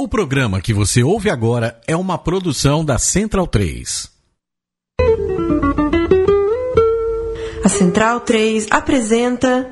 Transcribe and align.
O 0.00 0.08
programa 0.08 0.62
que 0.62 0.72
você 0.72 1.02
ouve 1.02 1.28
agora 1.28 1.78
é 1.86 1.94
uma 1.94 2.16
produção 2.16 2.82
da 2.82 2.96
Central 2.96 3.46
3. 3.46 4.08
A 7.62 7.68
Central 7.68 8.20
3 8.20 8.68
apresenta 8.70 9.68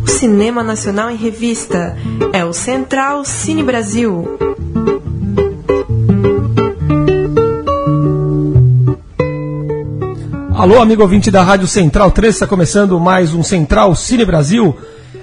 o 0.00 0.06
Cinema 0.08 0.62
Nacional 0.62 1.10
em 1.10 1.16
Revista. 1.16 1.96
É 2.32 2.44
o 2.44 2.52
Central 2.52 3.24
Cine 3.24 3.64
Brasil. 3.64 4.24
Alô, 10.54 10.80
amigo 10.80 11.02
ouvinte 11.02 11.28
da 11.28 11.42
Rádio 11.42 11.66
Central 11.66 12.12
3, 12.12 12.32
está 12.32 12.46
começando 12.46 13.00
mais 13.00 13.34
um 13.34 13.42
Central 13.42 13.96
Cine 13.96 14.24
Brasil, 14.24 14.78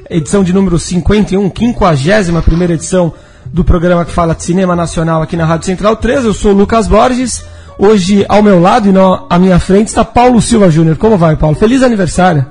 edição 0.09 0.43
de 0.43 0.51
número 0.51 0.77
51, 0.77 1.49
51 1.49 2.41
primeira 2.41 2.73
edição 2.73 3.13
do 3.51 3.63
programa 3.63 4.05
que 4.05 4.11
fala 4.11 4.35
de 4.35 4.43
cinema 4.43 4.75
nacional 4.75 5.21
aqui 5.21 5.35
na 5.35 5.45
Rádio 5.45 5.65
Central 5.65 5.95
3. 5.95 6.25
Eu 6.25 6.33
sou 6.33 6.51
o 6.51 6.55
Lucas 6.55 6.87
Borges. 6.87 7.45
Hoje, 7.77 8.25
ao 8.27 8.43
meu 8.43 8.61
lado 8.61 8.89
e 8.89 8.91
não 8.91 9.25
à 9.29 9.39
minha 9.39 9.59
frente, 9.59 9.87
está 9.87 10.03
Paulo 10.03 10.41
Silva 10.41 10.69
Júnior. 10.69 10.97
Como 10.97 11.17
vai, 11.17 11.35
Paulo? 11.35 11.55
Feliz 11.55 11.81
aniversário. 11.81 12.45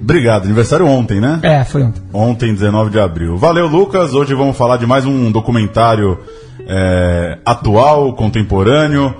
Obrigado. 0.00 0.44
Aniversário 0.44 0.86
ontem, 0.86 1.20
né? 1.20 1.40
É, 1.42 1.64
foi 1.64 1.82
ontem. 1.82 2.02
Ontem, 2.12 2.52
19 2.52 2.90
de 2.90 3.00
abril. 3.00 3.36
Valeu, 3.36 3.66
Lucas. 3.66 4.12
Hoje 4.12 4.34
vamos 4.34 4.56
falar 4.56 4.76
de 4.76 4.86
mais 4.86 5.06
um 5.06 5.32
documentário 5.32 6.18
é, 6.66 7.38
atual, 7.44 8.12
contemporâneo. 8.14 9.14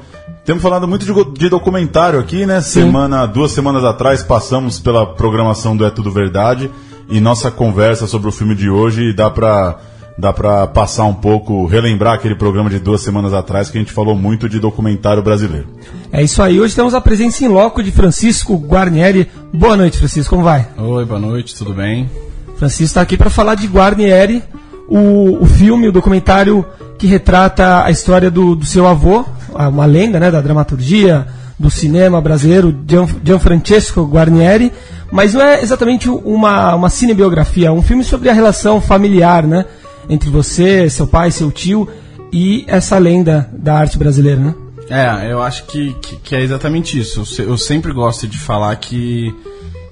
Temos 0.45 0.63
falado 0.63 0.87
muito 0.87 1.05
de, 1.05 1.39
de 1.39 1.49
documentário 1.49 2.21
aqui, 2.21 2.47
né? 2.47 2.61
Semana, 2.61 3.27
duas 3.27 3.51
semanas 3.51 3.83
atrás 3.83 4.23
passamos 4.23 4.79
pela 4.79 5.07
programação 5.07 5.77
do 5.77 5.85
É 5.85 5.91
Tudo 5.91 6.11
Verdade 6.13 6.71
e 7.09 7.21
nossa 7.21 7.51
conversa 7.51 8.07
sobre 8.07 8.29
o 8.29 8.33
filme 8.33 8.55
de 8.55 8.69
hoje 8.69 9.13
dá 9.13 9.31
para 9.31 9.79
dá 10.19 10.33
para 10.33 10.67
passar 10.67 11.05
um 11.05 11.15
pouco, 11.15 11.67
relembrar 11.67 12.15
aquele 12.15 12.35
programa 12.35 12.71
de 12.71 12.79
duas 12.79 13.03
semanas 13.03 13.35
atrás 13.35 13.69
que 13.69 13.77
a 13.77 13.81
gente 13.81 13.93
falou 13.93 14.17
muito 14.17 14.49
de 14.49 14.59
documentário 14.59 15.23
brasileiro. 15.23 15.67
É 16.11 16.23
isso 16.23 16.43
aí. 16.43 16.59
Hoje 16.59 16.75
temos 16.75 16.95
a 16.95 17.01
presença 17.01 17.45
em 17.45 17.49
loco 17.49 17.83
de 17.83 17.91
Francisco 17.91 18.57
Guarnieri. 18.57 19.29
Boa 19.53 19.77
noite, 19.77 19.99
Francisco. 19.99 20.31
Como 20.31 20.45
vai? 20.45 20.67
Oi, 20.77 21.05
boa 21.05 21.21
noite. 21.21 21.55
Tudo 21.55 21.75
bem? 21.75 22.09
Francisco 22.57 22.85
está 22.85 23.01
aqui 23.03 23.17
para 23.17 23.29
falar 23.29 23.55
de 23.55 23.67
Guarnieri, 23.67 24.43
o, 24.89 25.43
o 25.43 25.47
filme, 25.47 25.89
o 25.89 25.93
documentário 25.93 26.65
que 26.99 27.07
retrata 27.07 27.85
a 27.85 27.91
história 27.91 28.31
do, 28.31 28.57
do 28.57 28.65
seu 28.65 28.87
avô, 28.87 29.25
uma 29.53 29.85
lenda 29.85 30.19
né, 30.19 30.31
da 30.31 30.41
dramaturgia, 30.41 31.27
do 31.59 31.71
cinema 31.71 32.21
brasileiro, 32.21 32.75
Gian, 32.89 33.07
Gianfrancesco 33.23 34.05
Guarnieri, 34.05 34.73
mas 35.11 35.35
não 35.35 35.43
é 35.43 35.63
exatamente 35.63 36.09
uma, 36.09 36.75
uma 36.75 36.91
cinebiografia, 36.91 37.69
é 37.69 37.71
um 37.71 37.83
filme 37.83 38.05
sobre 38.05 38.29
a 38.29 38.33
relação 38.33 38.81
familiar, 38.81 39.47
né? 39.47 39.65
Entre 40.09 40.31
você, 40.31 40.89
seu 40.89 41.07
pai, 41.07 41.31
seu 41.31 41.51
tio 41.51 41.89
e 42.33 42.65
essa 42.67 42.99
lenda 42.99 43.51
da 43.53 43.77
arte 43.77 43.99
brasileira, 43.99 44.41
né? 44.41 44.55
É, 44.89 45.33
eu 45.33 45.43
acho 45.43 45.65
que, 45.65 45.95
que, 45.95 46.17
que 46.17 46.37
é 46.37 46.43
exatamente 46.43 46.99
isso. 46.99 47.25
Eu, 47.41 47.49
eu, 47.49 47.59
sempre 47.59 47.93
gosto 47.93 48.29
de 48.29 48.39
falar 48.39 48.75
que, 48.77 49.35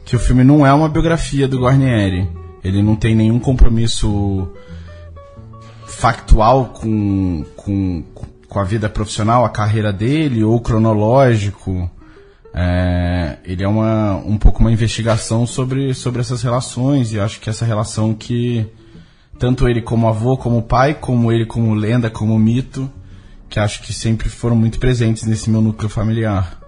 que 0.04 0.14
o 0.14 0.18
filme 0.18 0.44
não 0.44 0.64
é 0.64 0.72
uma 0.72 0.88
biografia 0.88 1.48
do 1.48 1.60
Guarnieri. 1.60 2.28
Ele 2.62 2.82
não 2.82 2.94
tem 2.94 3.14
nenhum 3.14 3.40
compromisso 3.40 4.48
factual 5.86 6.66
com, 6.66 7.44
com, 7.56 8.04
com 8.48 8.60
a 8.60 8.64
vida 8.64 8.88
profissional, 8.88 9.44
a 9.44 9.48
carreira 9.48 9.92
dele, 9.92 10.44
ou 10.44 10.60
cronológico. 10.60 11.90
É, 12.54 13.38
ele 13.44 13.64
é 13.64 13.68
uma, 13.68 14.16
um 14.24 14.38
pouco 14.38 14.60
uma 14.60 14.70
investigação 14.70 15.44
sobre, 15.44 15.92
sobre 15.92 16.20
essas 16.20 16.40
relações, 16.40 17.12
e 17.12 17.18
acho 17.18 17.40
que 17.40 17.50
essa 17.50 17.64
relação 17.64 18.14
que 18.14 18.64
tanto 19.38 19.68
ele 19.68 19.82
como 19.82 20.08
avô, 20.08 20.36
como 20.36 20.62
pai, 20.62 20.94
como 20.94 21.32
ele 21.32 21.46
como 21.46 21.74
lenda, 21.74 22.10
como 22.10 22.38
mito, 22.38 22.90
que 23.48 23.58
acho 23.58 23.82
que 23.82 23.92
sempre 23.92 24.28
foram 24.28 24.56
muito 24.56 24.78
presentes 24.78 25.24
nesse 25.24 25.50
meu 25.50 25.60
núcleo 25.60 25.88
familiar. 25.88 26.58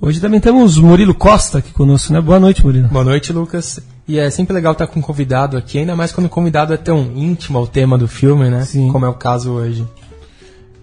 Hoje 0.00 0.20
também 0.20 0.40
temos 0.40 0.76
Murilo 0.76 1.14
Costa 1.14 1.58
aqui 1.58 1.72
conosco, 1.72 2.12
né? 2.12 2.20
Boa 2.20 2.38
noite, 2.38 2.64
Murilo. 2.64 2.88
Boa 2.88 3.04
noite, 3.04 3.32
Lucas. 3.32 3.80
E 4.06 4.18
é 4.18 4.28
sempre 4.28 4.52
legal 4.52 4.72
estar 4.72 4.86
com 4.86 4.98
um 4.98 5.02
convidado 5.02 5.56
aqui, 5.56 5.78
ainda 5.78 5.96
mais 5.96 6.12
quando 6.12 6.26
o 6.26 6.30
convidado 6.30 6.74
é 6.74 6.76
tão 6.76 7.10
íntimo 7.14 7.56
ao 7.56 7.66
tema 7.66 7.96
do 7.96 8.06
filme, 8.06 8.50
né? 8.50 8.64
Sim. 8.64 8.92
Como 8.92 9.06
é 9.06 9.08
o 9.08 9.14
caso 9.14 9.52
hoje. 9.52 9.86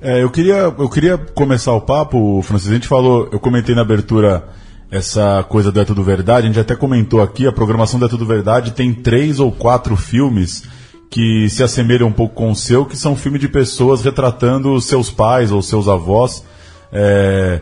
É, 0.01 0.23
eu 0.23 0.31
queria, 0.31 0.73
eu 0.75 0.89
queria 0.89 1.18
começar 1.19 1.73
o 1.73 1.81
papo, 1.81 2.41
Francisco. 2.41 2.72
A 2.72 2.75
gente 2.75 2.88
falou, 2.88 3.29
eu 3.31 3.39
comentei 3.39 3.75
na 3.75 3.81
abertura 3.81 4.44
essa 4.89 5.45
coisa 5.47 5.72
do 5.72 5.79
É 5.79 5.85
Tudo 5.85 6.03
Verdade, 6.03 6.47
a 6.47 6.50
gente 6.50 6.59
até 6.59 6.75
comentou 6.75 7.22
aqui, 7.22 7.45
a 7.45 7.51
programação 7.51 8.00
do 8.00 8.07
É 8.07 8.09
Tudo 8.09 8.25
Verdade 8.25 8.72
tem 8.72 8.91
três 8.91 9.39
ou 9.39 9.51
quatro 9.51 9.95
filmes 9.95 10.63
que 11.11 11.49
se 11.49 11.61
assemelham 11.61 12.07
um 12.07 12.11
pouco 12.11 12.33
com 12.33 12.49
o 12.49 12.55
seu, 12.55 12.85
que 12.85 12.95
são 12.95 13.17
filmes 13.17 13.41
de 13.41 13.49
pessoas 13.49 14.01
retratando 14.01 14.79
seus 14.79 15.11
pais 15.11 15.51
ou 15.51 15.61
seus 15.61 15.89
avós. 15.89 16.44
É, 16.91 17.59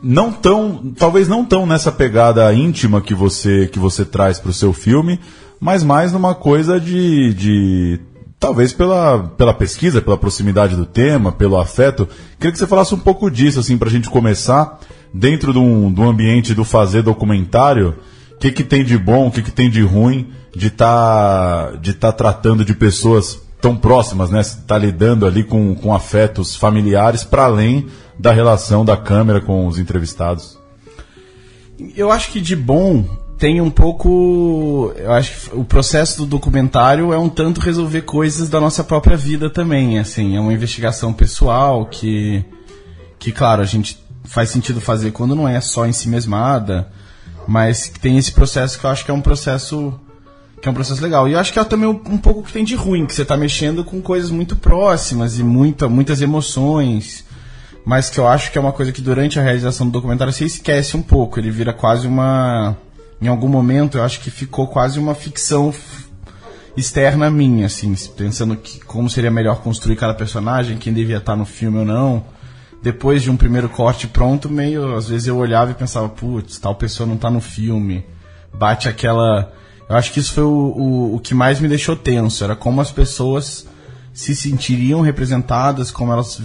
não 0.00 0.30
tão, 0.30 0.94
talvez 0.96 1.26
não 1.26 1.44
tão 1.44 1.66
nessa 1.66 1.90
pegada 1.90 2.54
íntima 2.54 3.00
que 3.00 3.14
você 3.14 3.66
que 3.66 3.80
você 3.80 4.04
traz 4.04 4.38
para 4.38 4.50
o 4.50 4.54
seu 4.54 4.72
filme, 4.72 5.18
mas 5.58 5.82
mais 5.82 6.12
numa 6.12 6.36
coisa 6.36 6.80
de, 6.80 7.34
de 7.34 8.00
talvez 8.38 8.72
pela, 8.72 9.24
pela 9.36 9.52
pesquisa, 9.52 10.00
pela 10.00 10.16
proximidade 10.16 10.76
do 10.76 10.86
tema, 10.86 11.32
pelo 11.32 11.58
afeto. 11.58 12.08
Queria 12.38 12.52
que 12.52 12.58
você 12.58 12.66
falasse 12.66 12.94
um 12.94 12.98
pouco 12.98 13.28
disso, 13.28 13.58
assim, 13.58 13.76
para 13.76 13.88
a 13.88 13.92
gente 13.92 14.08
começar, 14.08 14.78
dentro 15.12 15.52
de 15.52 15.58
de 15.58 16.00
um 16.00 16.08
ambiente 16.08 16.54
do 16.54 16.64
fazer 16.64 17.02
documentário, 17.02 17.96
o 18.38 18.40
que, 18.40 18.52
que 18.52 18.62
tem 18.62 18.84
de 18.84 18.96
bom, 18.96 19.26
o 19.26 19.32
que, 19.32 19.42
que 19.42 19.50
tem 19.50 19.68
de 19.68 19.82
ruim 19.82 20.30
de 20.54 20.68
estar 20.68 21.72
tá, 21.72 21.76
de 21.76 21.92
tá 21.92 22.12
tratando 22.12 22.64
de 22.64 22.72
pessoas 22.72 23.36
tão 23.60 23.76
próximas, 23.76 24.30
né? 24.30 24.40
Está 24.40 24.78
lidando 24.78 25.26
ali 25.26 25.42
com, 25.42 25.74
com 25.74 25.92
afetos 25.92 26.54
familiares 26.54 27.24
para 27.24 27.46
além 27.46 27.88
da 28.16 28.30
relação 28.30 28.84
da 28.84 28.96
câmera 28.96 29.40
com 29.40 29.66
os 29.66 29.76
entrevistados. 29.76 30.56
Eu 31.96 32.12
acho 32.12 32.30
que 32.30 32.40
de 32.40 32.54
bom 32.54 33.04
tem 33.36 33.60
um 33.60 33.70
pouco. 33.70 34.92
Eu 34.96 35.12
acho 35.12 35.50
que 35.50 35.56
o 35.56 35.64
processo 35.64 36.18
do 36.18 36.26
documentário 36.26 37.12
é 37.12 37.18
um 37.18 37.28
tanto 37.28 37.60
resolver 37.60 38.02
coisas 38.02 38.48
da 38.48 38.60
nossa 38.60 38.84
própria 38.84 39.16
vida 39.16 39.50
também. 39.50 39.98
Assim, 39.98 40.36
é 40.36 40.40
uma 40.40 40.52
investigação 40.52 41.12
pessoal 41.12 41.86
que, 41.86 42.44
que 43.18 43.32
claro, 43.32 43.62
a 43.62 43.66
gente 43.66 43.98
faz 44.22 44.50
sentido 44.50 44.80
fazer 44.80 45.10
quando 45.10 45.34
não 45.34 45.48
é 45.48 45.60
só 45.60 45.86
em 45.86 45.92
si 45.92 46.08
mesmada, 46.08 46.88
mas 47.48 47.88
tem 47.88 48.18
esse 48.18 48.30
processo 48.30 48.78
que 48.78 48.84
eu 48.84 48.90
acho 48.90 49.04
que 49.06 49.10
é 49.10 49.14
um 49.14 49.22
processo 49.22 49.98
que 50.60 50.68
é 50.68 50.70
um 50.70 50.74
processo 50.74 51.02
legal. 51.02 51.26
E 51.26 51.32
eu 51.32 51.38
acho 51.38 51.50
que 51.50 51.58
é 51.58 51.64
também 51.64 51.88
um, 51.88 52.18
pouco 52.18 52.42
que 52.42 52.52
tem 52.52 52.62
de 52.62 52.74
ruim, 52.74 53.06
que 53.06 53.14
você 53.14 53.22
está 53.22 53.36
mexendo 53.36 53.82
com 53.84 54.02
coisas 54.02 54.30
muito 54.30 54.54
próximas 54.54 55.38
e 55.38 55.42
muita, 55.42 55.88
muitas 55.88 56.20
emoções, 56.20 57.24
mas 57.86 58.10
que 58.10 58.18
eu 58.18 58.26
acho 58.26 58.52
que 58.52 58.58
é 58.58 58.60
uma 58.60 58.72
coisa 58.72 58.92
que 58.92 59.00
durante 59.00 59.38
a 59.38 59.42
realização 59.42 59.86
do 59.86 59.92
documentário 59.92 60.32
você 60.32 60.44
esquece 60.44 60.94
um 60.94 61.00
pouco. 61.00 61.40
Ele 61.40 61.50
vira 61.50 61.72
quase 61.72 62.06
uma. 62.06 62.76
Em 63.22 63.28
algum 63.28 63.48
momento 63.48 63.96
eu 63.96 64.04
acho 64.04 64.20
que 64.20 64.30
ficou 64.30 64.66
quase 64.66 64.98
uma 64.98 65.14
ficção 65.14 65.72
externa 66.76 67.30
minha, 67.30 67.66
assim, 67.66 67.94
pensando 68.16 68.56
que 68.56 68.78
como 68.80 69.08
seria 69.08 69.30
melhor 69.30 69.62
construir 69.62 69.96
cada 69.96 70.12
personagem, 70.12 70.76
quem 70.76 70.92
devia 70.92 71.16
estar 71.16 71.34
no 71.34 71.46
filme 71.46 71.78
ou 71.78 71.84
não. 71.84 72.24
Depois 72.82 73.22
de 73.22 73.30
um 73.30 73.36
primeiro 73.36 73.68
corte 73.68 74.06
pronto, 74.06 74.48
meio, 74.48 74.94
às 74.94 75.08
vezes 75.08 75.26
eu 75.26 75.36
olhava 75.36 75.72
e 75.72 75.74
pensava, 75.74 76.08
putz, 76.08 76.58
tal 76.58 76.74
pessoa 76.74 77.06
não 77.06 77.16
está 77.16 77.30
no 77.30 77.40
filme. 77.40 78.04
Bate 78.54 78.88
aquela 78.88 79.52
eu 79.88 79.96
acho 79.96 80.12
que 80.12 80.20
isso 80.20 80.34
foi 80.34 80.44
o, 80.44 80.48
o, 80.48 81.14
o 81.16 81.20
que 81.20 81.34
mais 81.34 81.58
me 81.60 81.66
deixou 81.68 81.96
tenso. 81.96 82.44
Era 82.44 82.54
como 82.54 82.80
as 82.80 82.92
pessoas 82.92 83.66
se 84.12 84.36
sentiriam 84.36 85.00
representadas, 85.00 85.90
como 85.90 86.12
elas 86.12 86.40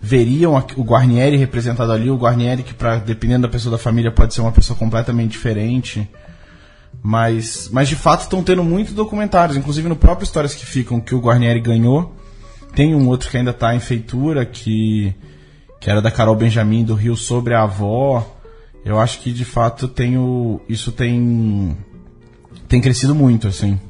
veriam 0.00 0.54
o 0.76 0.82
Guarnieri 0.82 1.36
representado 1.36 1.92
ali, 1.92 2.10
o 2.10 2.16
Guarnieri 2.16 2.62
que, 2.62 2.72
pra, 2.72 2.96
dependendo 2.96 3.42
da 3.42 3.52
pessoa 3.52 3.72
da 3.72 3.78
família, 3.78 4.10
pode 4.10 4.32
ser 4.32 4.40
uma 4.40 4.52
pessoa 4.52 4.78
completamente 4.78 5.32
diferente. 5.32 6.08
Mas, 7.02 7.68
mas 7.70 7.88
de 7.88 7.96
fato 7.96 8.22
estão 8.22 8.42
tendo 8.42 8.64
muitos 8.64 8.94
documentários, 8.94 9.58
inclusive 9.58 9.88
no 9.88 9.96
próprio 9.96 10.24
Histórias 10.24 10.54
que 10.54 10.64
Ficam, 10.64 11.00
que 11.00 11.14
o 11.14 11.20
Guarnieri 11.20 11.60
ganhou. 11.60 12.14
Tem 12.74 12.94
um 12.94 13.08
outro 13.08 13.28
que 13.28 13.36
ainda 13.36 13.50
está 13.50 13.74
em 13.74 13.80
feitura, 13.80 14.46
que, 14.46 15.14
que 15.80 15.90
era 15.90 16.02
da 16.02 16.10
Carol 16.10 16.36
Benjamin, 16.36 16.84
do 16.84 16.94
Rio, 16.94 17.16
sobre 17.16 17.54
a 17.54 17.62
avó. 17.62 18.24
Eu 18.84 19.00
acho 19.00 19.18
que 19.20 19.32
de 19.32 19.44
fato 19.44 19.88
tem 19.88 20.18
o, 20.18 20.60
isso 20.68 20.92
tem 20.92 21.76
tem 22.68 22.80
crescido 22.80 23.14
muito, 23.14 23.48
assim. 23.48 23.80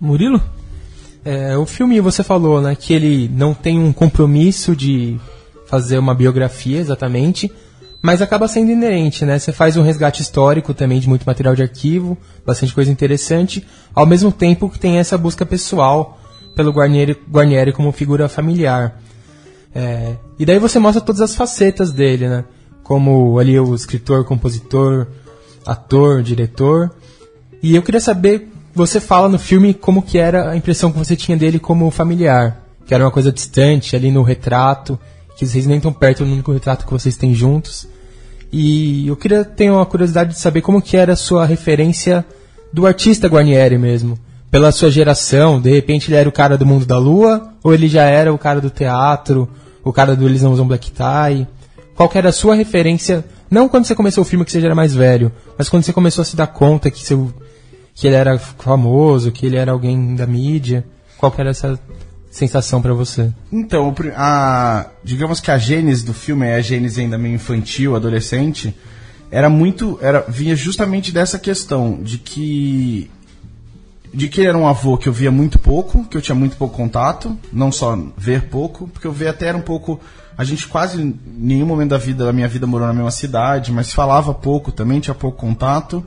Murilo? 0.00 0.42
É, 1.24 1.56
o 1.56 1.64
filme 1.64 2.00
você 2.00 2.24
falou, 2.24 2.60
né, 2.60 2.74
que 2.74 2.92
ele 2.92 3.30
não 3.32 3.54
tem 3.54 3.78
um 3.78 3.92
compromisso 3.92 4.74
de 4.74 5.18
fazer 5.66 5.96
uma 5.98 6.14
biografia 6.14 6.78
exatamente, 6.80 7.50
mas 8.02 8.20
acaba 8.20 8.48
sendo 8.48 8.72
inerente, 8.72 9.24
né? 9.24 9.38
Você 9.38 9.52
faz 9.52 9.76
um 9.76 9.82
resgate 9.82 10.20
histórico 10.20 10.74
também 10.74 10.98
de 10.98 11.08
muito 11.08 11.24
material 11.24 11.54
de 11.54 11.62
arquivo, 11.62 12.18
bastante 12.44 12.74
coisa 12.74 12.90
interessante, 12.90 13.64
ao 13.94 14.04
mesmo 14.04 14.32
tempo 14.32 14.68
que 14.68 14.78
tem 14.78 14.98
essa 14.98 15.16
busca 15.16 15.46
pessoal 15.46 16.18
pelo 16.56 16.72
Guarnieri, 16.72 17.16
Guarnieri 17.30 17.72
como 17.72 17.92
figura 17.92 18.28
familiar. 18.28 19.00
É, 19.74 20.16
e 20.38 20.44
daí 20.44 20.58
você 20.58 20.78
mostra 20.78 21.00
todas 21.00 21.20
as 21.20 21.34
facetas 21.34 21.92
dele, 21.92 22.28
né? 22.28 22.44
Como 22.82 23.38
ali 23.38 23.58
o 23.58 23.74
escritor, 23.74 24.24
compositor, 24.24 25.06
ator, 25.64 26.22
diretor. 26.22 26.90
E 27.62 27.74
eu 27.74 27.82
queria 27.82 28.00
saber, 28.00 28.48
você 28.74 29.00
fala 29.00 29.28
no 29.28 29.38
filme 29.38 29.72
como 29.72 30.02
que 30.02 30.18
era 30.18 30.50
a 30.50 30.56
impressão 30.56 30.92
que 30.92 30.98
você 30.98 31.16
tinha 31.16 31.36
dele 31.36 31.58
como 31.58 31.90
familiar. 31.90 32.60
que 32.84 32.92
era 32.92 33.04
uma 33.04 33.10
coisa 33.12 33.30
distante 33.30 33.94
ali 33.94 34.10
no 34.10 34.22
retrato, 34.22 34.98
que 35.36 35.46
vocês 35.46 35.66
nem 35.66 35.80
tão 35.80 35.92
perto 35.92 36.24
no 36.24 36.32
único 36.32 36.52
retrato 36.52 36.84
que 36.84 36.92
vocês 36.92 37.16
têm 37.16 37.32
juntos. 37.32 37.86
E 38.52 39.06
eu 39.06 39.16
queria 39.16 39.44
ter 39.44 39.70
uma 39.70 39.86
curiosidade 39.86 40.34
de 40.34 40.40
saber 40.40 40.60
como 40.60 40.82
que 40.82 40.96
era 40.96 41.14
a 41.14 41.16
sua 41.16 41.46
referência 41.46 42.24
do 42.72 42.86
artista 42.86 43.28
Guarnieri 43.28 43.78
mesmo. 43.78 44.18
Pela 44.50 44.70
sua 44.70 44.90
geração, 44.90 45.60
de 45.60 45.70
repente 45.70 46.10
ele 46.10 46.16
era 46.16 46.28
o 46.28 46.32
cara 46.32 46.58
do 46.58 46.66
mundo 46.66 46.84
da 46.84 46.98
lua, 46.98 47.54
ou 47.62 47.72
ele 47.72 47.88
já 47.88 48.02
era 48.02 48.34
o 48.34 48.36
cara 48.36 48.60
do 48.60 48.68
teatro, 48.68 49.48
o 49.84 49.92
cara 49.92 50.16
do 50.16 50.26
Eles 50.26 50.42
Não 50.42 50.52
Usam 50.52 50.66
Black 50.66 50.90
Tie? 50.90 51.46
Qual 51.94 52.10
era 52.14 52.30
a 52.30 52.32
sua 52.32 52.54
referência, 52.54 53.24
não 53.50 53.68
quando 53.68 53.84
você 53.84 53.94
começou 53.94 54.22
o 54.22 54.24
filme 54.24 54.44
que 54.44 54.52
você 54.52 54.60
já 54.60 54.66
era 54.66 54.74
mais 54.74 54.94
velho, 54.94 55.30
mas 55.58 55.68
quando 55.68 55.82
você 55.84 55.92
começou 55.92 56.22
a 56.22 56.24
se 56.24 56.34
dar 56.34 56.46
conta 56.46 56.90
que, 56.90 57.04
seu, 57.04 57.32
que 57.94 58.06
ele 58.06 58.16
era 58.16 58.38
famoso, 58.38 59.30
que 59.30 59.46
ele 59.46 59.56
era 59.56 59.72
alguém 59.72 60.14
da 60.14 60.26
mídia? 60.26 60.84
Qual 61.18 61.32
era 61.36 61.50
essa 61.50 61.78
sensação 62.30 62.80
pra 62.80 62.94
você? 62.94 63.30
Então, 63.52 63.94
a, 64.16 64.86
digamos 65.04 65.38
que 65.38 65.50
a 65.50 65.58
gênese 65.58 66.04
do 66.04 66.14
filme, 66.14 66.46
é 66.46 66.54
a 66.54 66.60
gênese 66.60 67.02
ainda 67.02 67.18
meio 67.18 67.34
infantil, 67.34 67.94
adolescente, 67.94 68.74
era 69.30 69.48
muito, 69.48 69.98
era 70.02 70.24
vinha 70.26 70.56
justamente 70.56 71.12
dessa 71.12 71.38
questão 71.38 71.98
de 72.02 72.18
que 72.18 73.10
de 74.12 74.28
que 74.28 74.44
era 74.46 74.56
um 74.56 74.68
avô 74.68 74.98
que 74.98 75.08
eu 75.08 75.12
via 75.12 75.30
muito 75.30 75.58
pouco, 75.58 76.04
que 76.04 76.16
eu 76.16 76.22
tinha 76.22 76.34
muito 76.34 76.56
pouco 76.56 76.76
contato, 76.76 77.36
não 77.52 77.72
só 77.72 77.98
ver 78.16 78.48
pouco, 78.48 78.86
porque 78.88 79.06
eu 79.06 79.12
via 79.12 79.30
até 79.30 79.46
era 79.46 79.56
um 79.56 79.62
pouco 79.62 80.00
a 80.36 80.44
gente 80.44 80.66
quase 80.66 81.14
nenhum 81.26 81.66
momento 81.66 81.90
da 81.90 81.98
vida 81.98 82.24
da 82.24 82.32
minha 82.32 82.48
vida 82.48 82.66
morou 82.66 82.86
na 82.86 82.92
mesma 82.92 83.10
cidade, 83.10 83.70
mas 83.72 83.92
falava 83.92 84.32
pouco 84.32 84.72
também, 84.72 85.00
tinha 85.00 85.14
pouco 85.14 85.38
contato. 85.38 86.04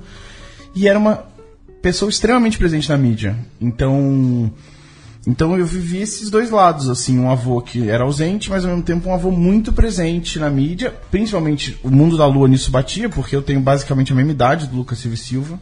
E 0.74 0.88
era 0.88 0.98
uma 0.98 1.24
pessoa 1.82 2.10
extremamente 2.10 2.58
presente 2.58 2.90
na 2.90 2.98
mídia. 2.98 3.38
Então, 3.62 4.52
então 5.28 5.58
eu 5.58 5.66
vivi 5.66 6.02
esses 6.02 6.30
dois 6.30 6.50
lados, 6.50 6.90
assim, 6.90 7.20
um 7.20 7.30
avô 7.30 7.62
que 7.62 7.90
era 7.90 8.04
ausente, 8.04 8.50
mas 8.50 8.64
ao 8.64 8.72
mesmo 8.72 8.84
tempo 8.84 9.10
um 9.10 9.14
avô 9.14 9.32
muito 9.32 9.72
presente 9.72 10.40
na 10.40 10.50
mídia, 10.50 10.94
principalmente 11.10 11.80
o 11.84 11.90
mundo 11.90 12.18
da 12.18 12.26
lua 12.26 12.48
nisso 12.48 12.72
batia, 12.72 13.10
porque 13.10 13.36
eu 13.36 13.42
tenho 13.42 13.60
basicamente 13.60 14.12
a 14.12 14.16
mesma 14.16 14.32
idade 14.32 14.68
do 14.68 14.76
Lucas 14.76 15.00
Silva 15.00 15.18
Silva, 15.18 15.60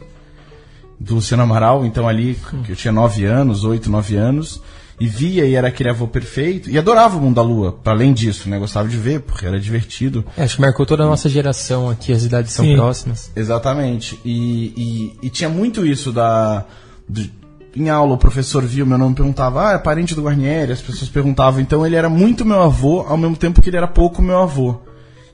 do 0.98 1.16
Luciano 1.16 1.42
Amaral, 1.42 1.84
então 1.84 2.08
ali 2.08 2.38
que 2.64 2.72
eu 2.72 2.76
tinha 2.76 2.92
9 2.92 3.24
anos, 3.24 3.64
8, 3.64 3.90
9 3.90 4.16
anos, 4.16 4.62
e 5.00 5.06
via 5.08 5.44
e 5.44 5.54
era 5.54 5.68
aquele 5.68 5.90
avô 5.90 6.06
perfeito, 6.06 6.70
e 6.70 6.78
adorava 6.78 7.16
o 7.16 7.20
mundo 7.20 7.34
da 7.34 7.42
lua, 7.42 7.72
para 7.72 7.92
além 7.92 8.12
disso, 8.12 8.48
né, 8.48 8.58
gostava 8.58 8.88
de 8.88 8.96
ver, 8.96 9.20
porque 9.20 9.44
era 9.44 9.58
divertido. 9.58 10.24
É, 10.36 10.44
acho 10.44 10.54
que 10.56 10.60
marcou 10.62 10.86
toda 10.86 11.02
a 11.02 11.06
nossa 11.06 11.28
geração 11.28 11.90
aqui, 11.90 12.12
as 12.12 12.24
idades 12.24 12.52
são 12.52 12.64
Sim. 12.64 12.76
próximas. 12.76 13.30
Exatamente. 13.34 14.18
E, 14.24 15.12
e, 15.20 15.26
e 15.26 15.30
tinha 15.30 15.48
muito 15.48 15.84
isso 15.84 16.12
da. 16.12 16.64
de- 17.08 17.32
em 17.76 17.90
aula, 17.90 18.14
o 18.14 18.18
professor 18.18 18.62
viu 18.62 18.86
meu 18.86 18.96
nome 18.96 19.14
e 19.14 19.16
perguntava, 19.16 19.70
ah, 19.70 19.72
é 19.72 19.78
parente 19.78 20.14
do 20.14 20.22
Guarnieri? 20.22 20.70
As 20.70 20.80
pessoas 20.80 21.10
perguntavam. 21.10 21.60
Então 21.60 21.84
ele 21.84 21.96
era 21.96 22.08
muito 22.08 22.44
meu 22.44 22.62
avô, 22.62 23.00
ao 23.00 23.16
mesmo 23.16 23.34
tempo 23.36 23.60
que 23.60 23.68
ele 23.68 23.76
era 23.76 23.88
pouco 23.88 24.22
meu 24.22 24.38
avô. 24.40 24.76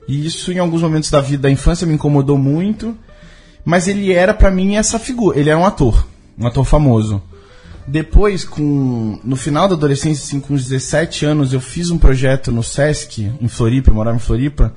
E 0.07 0.25
isso, 0.25 0.51
em 0.51 0.57
alguns 0.57 0.81
momentos 0.81 1.11
da 1.11 1.21
vida, 1.21 1.43
da 1.43 1.51
infância, 1.51 1.85
me 1.85 1.93
incomodou 1.93 2.39
muito. 2.39 2.97
Mas 3.63 3.87
ele 3.87 4.11
era, 4.11 4.33
pra 4.33 4.51
mim, 4.51 4.75
essa 4.75 4.97
figura. 4.97 5.39
Ele 5.39 5.49
era 5.49 5.59
um 5.59 5.65
ator. 5.65 6.07
Um 6.37 6.47
ator 6.47 6.65
famoso. 6.65 7.21
Depois, 7.87 8.43
com 8.43 9.19
no 9.23 9.35
final 9.35 9.67
da 9.67 9.75
adolescência, 9.75 10.23
assim, 10.23 10.39
com 10.39 10.53
uns 10.53 10.67
17 10.67 11.25
anos, 11.25 11.53
eu 11.53 11.59
fiz 11.59 11.89
um 11.89 11.97
projeto 11.97 12.51
no 12.51 12.63
Sesc, 12.63 13.29
em 13.41 13.47
Floripa, 13.47 13.89
eu 13.89 13.95
morava 13.95 14.15
em 14.15 14.19
Floripa, 14.19 14.73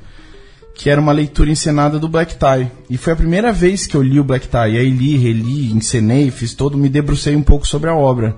que 0.75 0.91
era 0.91 1.01
uma 1.01 1.13
leitura 1.13 1.51
encenada 1.51 1.99
do 1.99 2.09
Black 2.09 2.37
Tie. 2.37 2.71
E 2.91 2.97
foi 2.97 3.13
a 3.13 3.17
primeira 3.17 3.53
vez 3.53 3.87
que 3.87 3.97
eu 3.97 4.03
li 4.03 4.19
o 4.19 4.25
Black 4.25 4.49
Tie. 4.49 4.73
E 4.73 4.79
aí 4.79 4.91
li, 4.91 5.17
reli, 5.17 5.73
encenei, 5.73 6.31
fiz 6.31 6.55
todo, 6.55 6.77
me 6.77 6.89
debrucei 6.89 7.37
um 7.37 7.43
pouco 7.43 7.67
sobre 7.67 7.91
a 7.91 7.95
obra. 7.95 8.37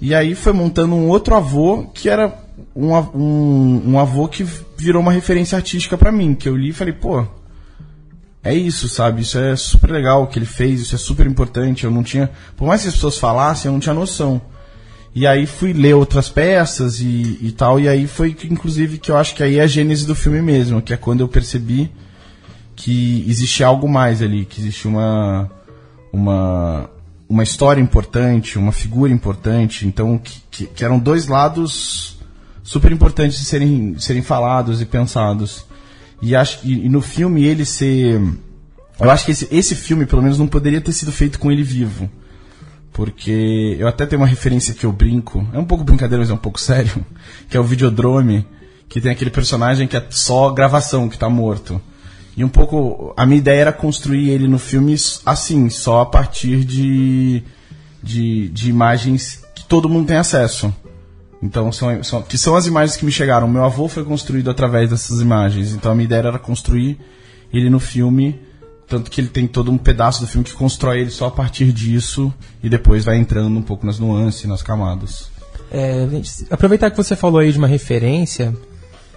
E 0.00 0.14
aí 0.14 0.34
foi 0.34 0.52
montando 0.52 0.94
um 0.94 1.08
outro 1.08 1.34
avô 1.34 1.84
que 1.94 2.08
era 2.08 2.32
um, 2.74 2.94
um, 2.94 3.82
um 3.92 3.98
avô 3.98 4.28
que 4.28 4.46
virou 4.76 5.00
uma 5.00 5.12
referência 5.12 5.56
artística 5.56 5.96
pra 5.96 6.12
mim, 6.12 6.34
que 6.34 6.48
eu 6.48 6.56
li 6.56 6.68
e 6.68 6.72
falei, 6.72 6.92
pô, 6.92 7.26
é 8.44 8.54
isso, 8.54 8.88
sabe? 8.88 9.22
Isso 9.22 9.38
é 9.38 9.56
super 9.56 9.90
legal 9.90 10.22
o 10.22 10.26
que 10.26 10.38
ele 10.38 10.46
fez, 10.46 10.80
isso 10.80 10.94
é 10.94 10.98
super 10.98 11.26
importante. 11.26 11.84
Eu 11.84 11.90
não 11.90 12.02
tinha, 12.02 12.30
por 12.56 12.68
mais 12.68 12.82
que 12.82 12.88
as 12.88 12.94
pessoas 12.94 13.18
falassem, 13.18 13.68
eu 13.68 13.72
não 13.72 13.80
tinha 13.80 13.94
noção. 13.94 14.40
E 15.14 15.26
aí 15.26 15.46
fui 15.46 15.72
ler 15.72 15.94
outras 15.94 16.28
peças 16.28 17.00
e, 17.00 17.38
e 17.40 17.54
tal, 17.56 17.80
e 17.80 17.88
aí 17.88 18.06
foi 18.06 18.34
que, 18.34 18.52
inclusive, 18.52 18.98
que 18.98 19.10
eu 19.10 19.16
acho 19.16 19.34
que 19.34 19.42
aí 19.42 19.58
é 19.58 19.62
a 19.62 19.66
gênese 19.66 20.06
do 20.06 20.14
filme 20.14 20.42
mesmo, 20.42 20.82
que 20.82 20.92
é 20.92 20.96
quando 20.96 21.20
eu 21.20 21.28
percebi 21.28 21.90
que 22.76 23.24
existia 23.28 23.66
algo 23.66 23.88
mais 23.88 24.20
ali, 24.20 24.44
que 24.44 24.60
existia 24.60 24.90
uma, 24.90 25.50
uma, 26.12 26.90
uma 27.28 27.42
história 27.44 27.80
importante, 27.80 28.58
uma 28.58 28.72
figura 28.72 29.12
importante, 29.12 29.86
então 29.86 30.18
que, 30.18 30.42
que, 30.50 30.66
que 30.66 30.84
eram 30.84 30.98
dois 30.98 31.28
lados 31.28 32.18
super 32.64 32.90
importantes 32.90 33.38
de 33.38 33.44
serem, 33.44 33.96
serem 34.00 34.22
falados 34.22 34.82
e 34.82 34.84
pensados. 34.84 35.64
E, 36.22 36.34
acho, 36.34 36.60
e, 36.64 36.86
e 36.86 36.88
no 36.88 37.00
filme 37.00 37.44
ele 37.44 37.64
ser. 37.64 38.20
Eu 39.00 39.10
acho 39.10 39.24
que 39.24 39.32
esse, 39.32 39.48
esse 39.50 39.74
filme, 39.74 40.06
pelo 40.06 40.22
menos, 40.22 40.38
não 40.38 40.46
poderia 40.46 40.80
ter 40.80 40.92
sido 40.92 41.12
feito 41.12 41.38
com 41.38 41.50
ele 41.50 41.62
vivo. 41.62 42.08
Porque 42.92 43.76
eu 43.78 43.88
até 43.88 44.06
tenho 44.06 44.22
uma 44.22 44.28
referência 44.28 44.72
que 44.72 44.86
eu 44.86 44.92
brinco, 44.92 45.44
é 45.52 45.58
um 45.58 45.64
pouco 45.64 45.82
brincadeira, 45.82 46.22
mas 46.22 46.30
é 46.30 46.34
um 46.34 46.38
pouco 46.38 46.60
sério, 46.60 47.04
que 47.50 47.56
é 47.56 47.60
o 47.60 47.64
Videodrome, 47.64 48.46
que 48.88 49.00
tem 49.00 49.10
aquele 49.10 49.30
personagem 49.30 49.88
que 49.88 49.96
é 49.96 50.06
só 50.10 50.50
gravação, 50.50 51.08
que 51.08 51.18
tá 51.18 51.28
morto. 51.28 51.80
E 52.36 52.44
um 52.44 52.48
pouco. 52.48 53.12
A 53.16 53.26
minha 53.26 53.38
ideia 53.38 53.60
era 53.60 53.72
construir 53.72 54.30
ele 54.30 54.48
no 54.48 54.58
filme 54.58 54.94
assim, 55.26 55.70
só 55.70 56.00
a 56.00 56.06
partir 56.06 56.64
de, 56.64 57.42
de, 58.02 58.48
de 58.48 58.70
imagens 58.70 59.44
que 59.54 59.64
todo 59.64 59.88
mundo 59.88 60.08
tem 60.08 60.16
acesso. 60.16 60.72
Então, 61.44 61.70
são, 61.70 62.02
são, 62.02 62.22
que 62.22 62.38
são 62.38 62.56
as 62.56 62.64
imagens 62.64 62.96
que 62.96 63.04
me 63.04 63.12
chegaram. 63.12 63.46
Meu 63.46 63.62
avô 63.62 63.86
foi 63.86 64.02
construído 64.02 64.50
através 64.50 64.88
dessas 64.88 65.20
imagens. 65.20 65.74
Então, 65.74 65.92
a 65.92 65.94
minha 65.94 66.06
ideia 66.06 66.20
era 66.20 66.38
construir 66.38 66.98
ele 67.52 67.68
no 67.68 67.78
filme. 67.78 68.40
Tanto 68.88 69.10
que 69.10 69.20
ele 69.20 69.28
tem 69.28 69.46
todo 69.46 69.70
um 69.70 69.76
pedaço 69.76 70.22
do 70.22 70.26
filme 70.26 70.42
que 70.42 70.54
constrói 70.54 71.00
ele 71.00 71.10
só 71.10 71.26
a 71.26 71.30
partir 71.30 71.70
disso. 71.70 72.32
E 72.62 72.70
depois 72.70 73.04
vai 73.04 73.18
entrando 73.18 73.58
um 73.58 73.62
pouco 73.62 73.84
nas 73.84 73.98
nuances, 73.98 74.46
nas 74.46 74.62
camadas. 74.62 75.28
É, 75.70 76.08
aproveitar 76.50 76.90
que 76.90 76.96
você 76.96 77.14
falou 77.14 77.40
aí 77.40 77.52
de 77.52 77.58
uma 77.58 77.66
referência 77.66 78.56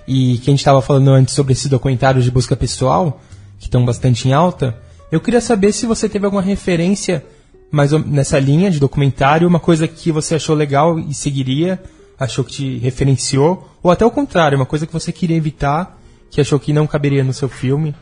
e 0.05 0.37
que 0.39 0.49
a 0.49 0.51
gente 0.51 0.59
estava 0.59 0.81
falando 0.81 1.09
antes 1.11 1.33
sobre 1.33 1.53
esses 1.53 1.67
documentários 1.67 2.25
de 2.25 2.31
busca 2.31 2.57
pessoal, 2.57 3.21
que 3.57 3.67
estão 3.67 3.85
bastante 3.85 4.27
em 4.27 4.33
alta, 4.33 4.77
eu 5.09 5.21
queria 5.21 5.39
saber 5.39 5.71
se 5.71 5.85
você 5.85 6.09
teve 6.09 6.25
alguma 6.25 6.41
referência 6.41 7.23
mais 7.71 7.91
nessa 7.91 8.39
linha 8.39 8.69
de 8.69 8.79
documentário, 8.79 9.47
uma 9.47 9.59
coisa 9.59 9.87
que 9.87 10.11
você 10.11 10.35
achou 10.35 10.55
legal 10.55 10.97
e 10.99 11.13
seguiria, 11.13 11.81
achou 12.19 12.43
que 12.43 12.51
te 12.53 12.77
referenciou, 12.79 13.69
ou 13.83 13.91
até 13.91 14.05
o 14.05 14.11
contrário, 14.11 14.57
uma 14.57 14.65
coisa 14.65 14.87
que 14.87 14.93
você 14.93 15.11
queria 15.11 15.37
evitar, 15.37 15.97
que 16.29 16.41
achou 16.41 16.59
que 16.59 16.73
não 16.73 16.87
caberia 16.87 17.23
no 17.23 17.33
seu 17.33 17.47
filme. 17.49 17.95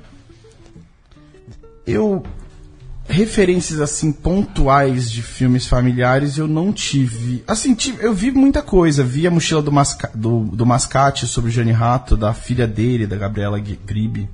Eu. 1.85 2.23
Referências 3.07 3.79
assim 3.79 4.11
pontuais 4.11 5.11
de 5.11 5.21
filmes 5.21 5.67
familiares 5.67 6.39
eu 6.39 6.47
não 6.47 6.73
tive. 6.73 7.43
Assim, 7.45 7.75
tive- 7.75 8.03
eu 8.03 8.11
vi 8.15 8.31
muita 8.31 8.63
coisa. 8.63 9.03
Vi 9.03 9.27
a 9.27 9.31
mochila 9.31 9.61
do, 9.61 9.71
Masca, 9.71 10.09
do, 10.15 10.39
do 10.45 10.65
Mascate 10.65 11.27
sobre 11.27 11.51
o 11.51 11.53
Gianni 11.53 11.71
Rato, 11.71 12.17
da 12.17 12.33
filha 12.33 12.65
dele, 12.67 13.05
da 13.05 13.15
Gabriela 13.15 13.59
Gri- 13.59 13.79
Gribe. 13.85 14.27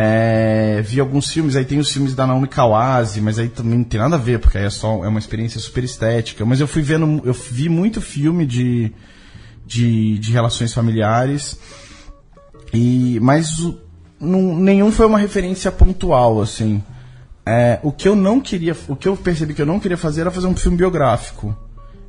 É, 0.00 0.80
vi 0.82 1.00
alguns 1.00 1.28
filmes, 1.30 1.56
aí 1.56 1.64
tem 1.64 1.78
os 1.80 1.90
filmes 1.90 2.14
da 2.14 2.24
Naomi 2.26 2.46
Kawase, 2.46 3.20
mas 3.20 3.36
aí 3.38 3.48
também 3.48 3.78
não 3.78 3.84
tem 3.84 3.98
nada 3.98 4.14
a 4.14 4.18
ver, 4.18 4.38
porque 4.38 4.56
aí 4.56 4.64
é 4.64 4.70
só 4.70 5.04
é 5.04 5.08
uma 5.08 5.18
experiência 5.18 5.60
super 5.60 5.82
estética. 5.82 6.44
Mas 6.44 6.60
eu 6.60 6.68
fui 6.68 6.82
vendo, 6.82 7.20
eu 7.24 7.32
vi 7.32 7.68
muito 7.68 8.00
filme 8.00 8.46
de, 8.46 8.92
de, 9.66 10.18
de 10.18 10.32
relações 10.32 10.72
familiares. 10.72 11.58
E, 12.72 13.18
mas 13.20 13.58
não- 14.20 14.56
nenhum 14.56 14.92
foi 14.92 15.06
uma 15.06 15.18
referência 15.18 15.72
pontual, 15.72 16.40
assim. 16.40 16.82
É, 17.44 17.80
o 17.82 17.90
que 17.90 18.06
eu 18.06 18.14
não 18.14 18.40
queria, 18.40 18.76
o 18.86 18.94
que 18.94 19.08
eu 19.08 19.16
percebi 19.16 19.52
que 19.54 19.62
eu 19.62 19.66
não 19.66 19.80
queria 19.80 19.96
fazer 19.96 20.20
era 20.20 20.30
fazer 20.30 20.46
um 20.46 20.54
filme 20.54 20.76
biográfico. 20.76 21.56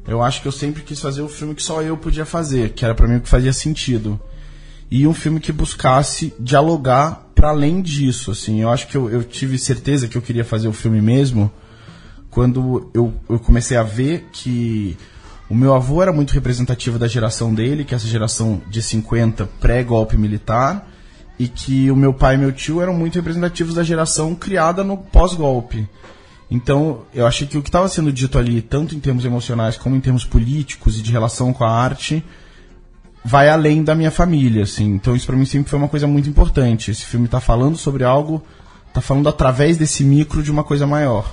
Eu 0.08 0.22
acho 0.22 0.42
que 0.42 0.48
eu 0.48 0.52
sempre 0.52 0.84
quis 0.84 1.00
fazer 1.00 1.22
o 1.22 1.30
filme 1.30 1.56
que 1.56 1.64
só 1.64 1.82
eu 1.82 1.96
podia 1.98 2.26
fazer, 2.26 2.72
que 2.74 2.84
era 2.84 2.94
pra 2.94 3.08
mim 3.08 3.16
o 3.18 3.22
que 3.22 3.30
fazia 3.30 3.54
sentido. 3.54 4.20
E 4.92 5.08
um 5.08 5.14
filme 5.14 5.40
que 5.40 5.52
buscasse 5.52 6.34
dialogar 6.40 7.29
para 7.40 7.52
além 7.52 7.82
disso, 7.82 8.32
assim. 8.32 8.62
Eu 8.62 8.70
acho 8.70 8.86
que 8.90 8.98
eu, 8.98 9.10
eu 9.10 9.24
tive 9.24 9.58
certeza 9.58 10.10
que 10.10 10.18
eu 10.18 10.22
queria 10.22 10.44
fazer 10.44 10.68
o 10.68 10.74
filme 10.74 11.02
mesmo 11.02 11.50
quando 12.30 12.92
eu, 12.94 13.14
eu 13.30 13.40
comecei 13.40 13.78
a 13.78 13.82
ver 13.82 14.28
que 14.34 14.98
o 15.50 15.56
meu 15.56 15.74
avô 15.74 16.02
era 16.02 16.12
muito 16.12 16.32
representativo 16.32 17.00
da 17.00 17.08
geração 17.08 17.54
dele, 17.54 17.86
que 17.86 17.94
é 17.94 17.98
essa 17.98 18.08
geração 18.08 18.62
de 18.70 18.82
50 18.82 19.50
pré-golpe 19.58 20.18
militar, 20.18 20.86
e 21.40 21.48
que 21.48 21.90
o 21.90 21.96
meu 21.96 22.14
pai 22.14 22.36
e 22.36 22.38
meu 22.38 22.52
tio 22.52 22.82
eram 22.82 22.94
muito 22.94 23.16
representativos 23.16 23.74
da 23.74 23.84
geração 23.84 24.36
criada 24.36 24.84
no 24.84 24.98
pós-golpe. 24.98 25.88
Então, 26.52 27.04
eu 27.14 27.26
achei 27.26 27.48
que 27.48 27.58
o 27.58 27.62
que 27.62 27.70
estava 27.70 27.88
sendo 27.88 28.12
dito 28.12 28.38
ali, 28.38 28.62
tanto 28.62 28.96
em 28.96 29.00
termos 29.00 29.24
emocionais 29.24 29.78
como 29.78 29.96
em 29.96 30.02
termos 30.02 30.26
políticos 30.26 31.00
e 31.00 31.02
de 31.02 31.10
relação 31.10 31.54
com 31.54 31.64
a 31.64 31.72
arte, 31.72 32.22
vai 33.24 33.50
além 33.50 33.84
da 33.84 33.94
minha 33.96 34.12
família, 34.12 34.64
assim. 34.64 34.86
Então, 34.94 35.16
isso 35.16 35.26
para 35.28 35.36
mim 35.36 35.46
sempre 35.46 35.70
foi 35.70 35.78
uma 35.80 35.88
coisa 35.90 36.08
muito 36.08 36.30
importante. 36.30 36.92
Esse 36.92 37.06
filme 37.06 37.28
tá 37.28 37.40
falando 37.40 37.78
sobre 37.78 38.04
algo, 38.04 38.42
tá 38.94 39.02
falando 39.02 39.28
através 39.30 39.78
desse 39.78 40.04
micro 40.04 40.42
de 40.42 40.50
uma 40.52 40.64
coisa 40.64 40.88
maior. 40.88 41.32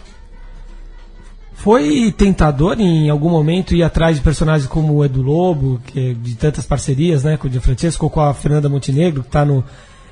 Foi 1.55 2.13
tentador 2.17 2.79
em 2.79 3.09
algum 3.09 3.31
momento 3.31 3.75
ir 3.75 3.83
atrás 3.83 4.17
de 4.17 4.23
personagens 4.23 4.69
como 4.69 4.93
o 4.95 5.05
Edu 5.05 5.23
Lobo, 5.23 5.81
que 5.87 6.11
é 6.11 6.13
de 6.15 6.35
tantas 6.35 6.67
parcerias, 6.67 7.25
né, 7.25 7.37
com 7.37 7.49
o 7.49 7.51
Gianfrancesco, 7.51 8.11
com 8.11 8.21
a 8.21 8.35
Fernanda 8.35 8.69
Montenegro, 8.69 9.23
que 9.23 9.29
está 9.29 9.45
no 9.45 9.65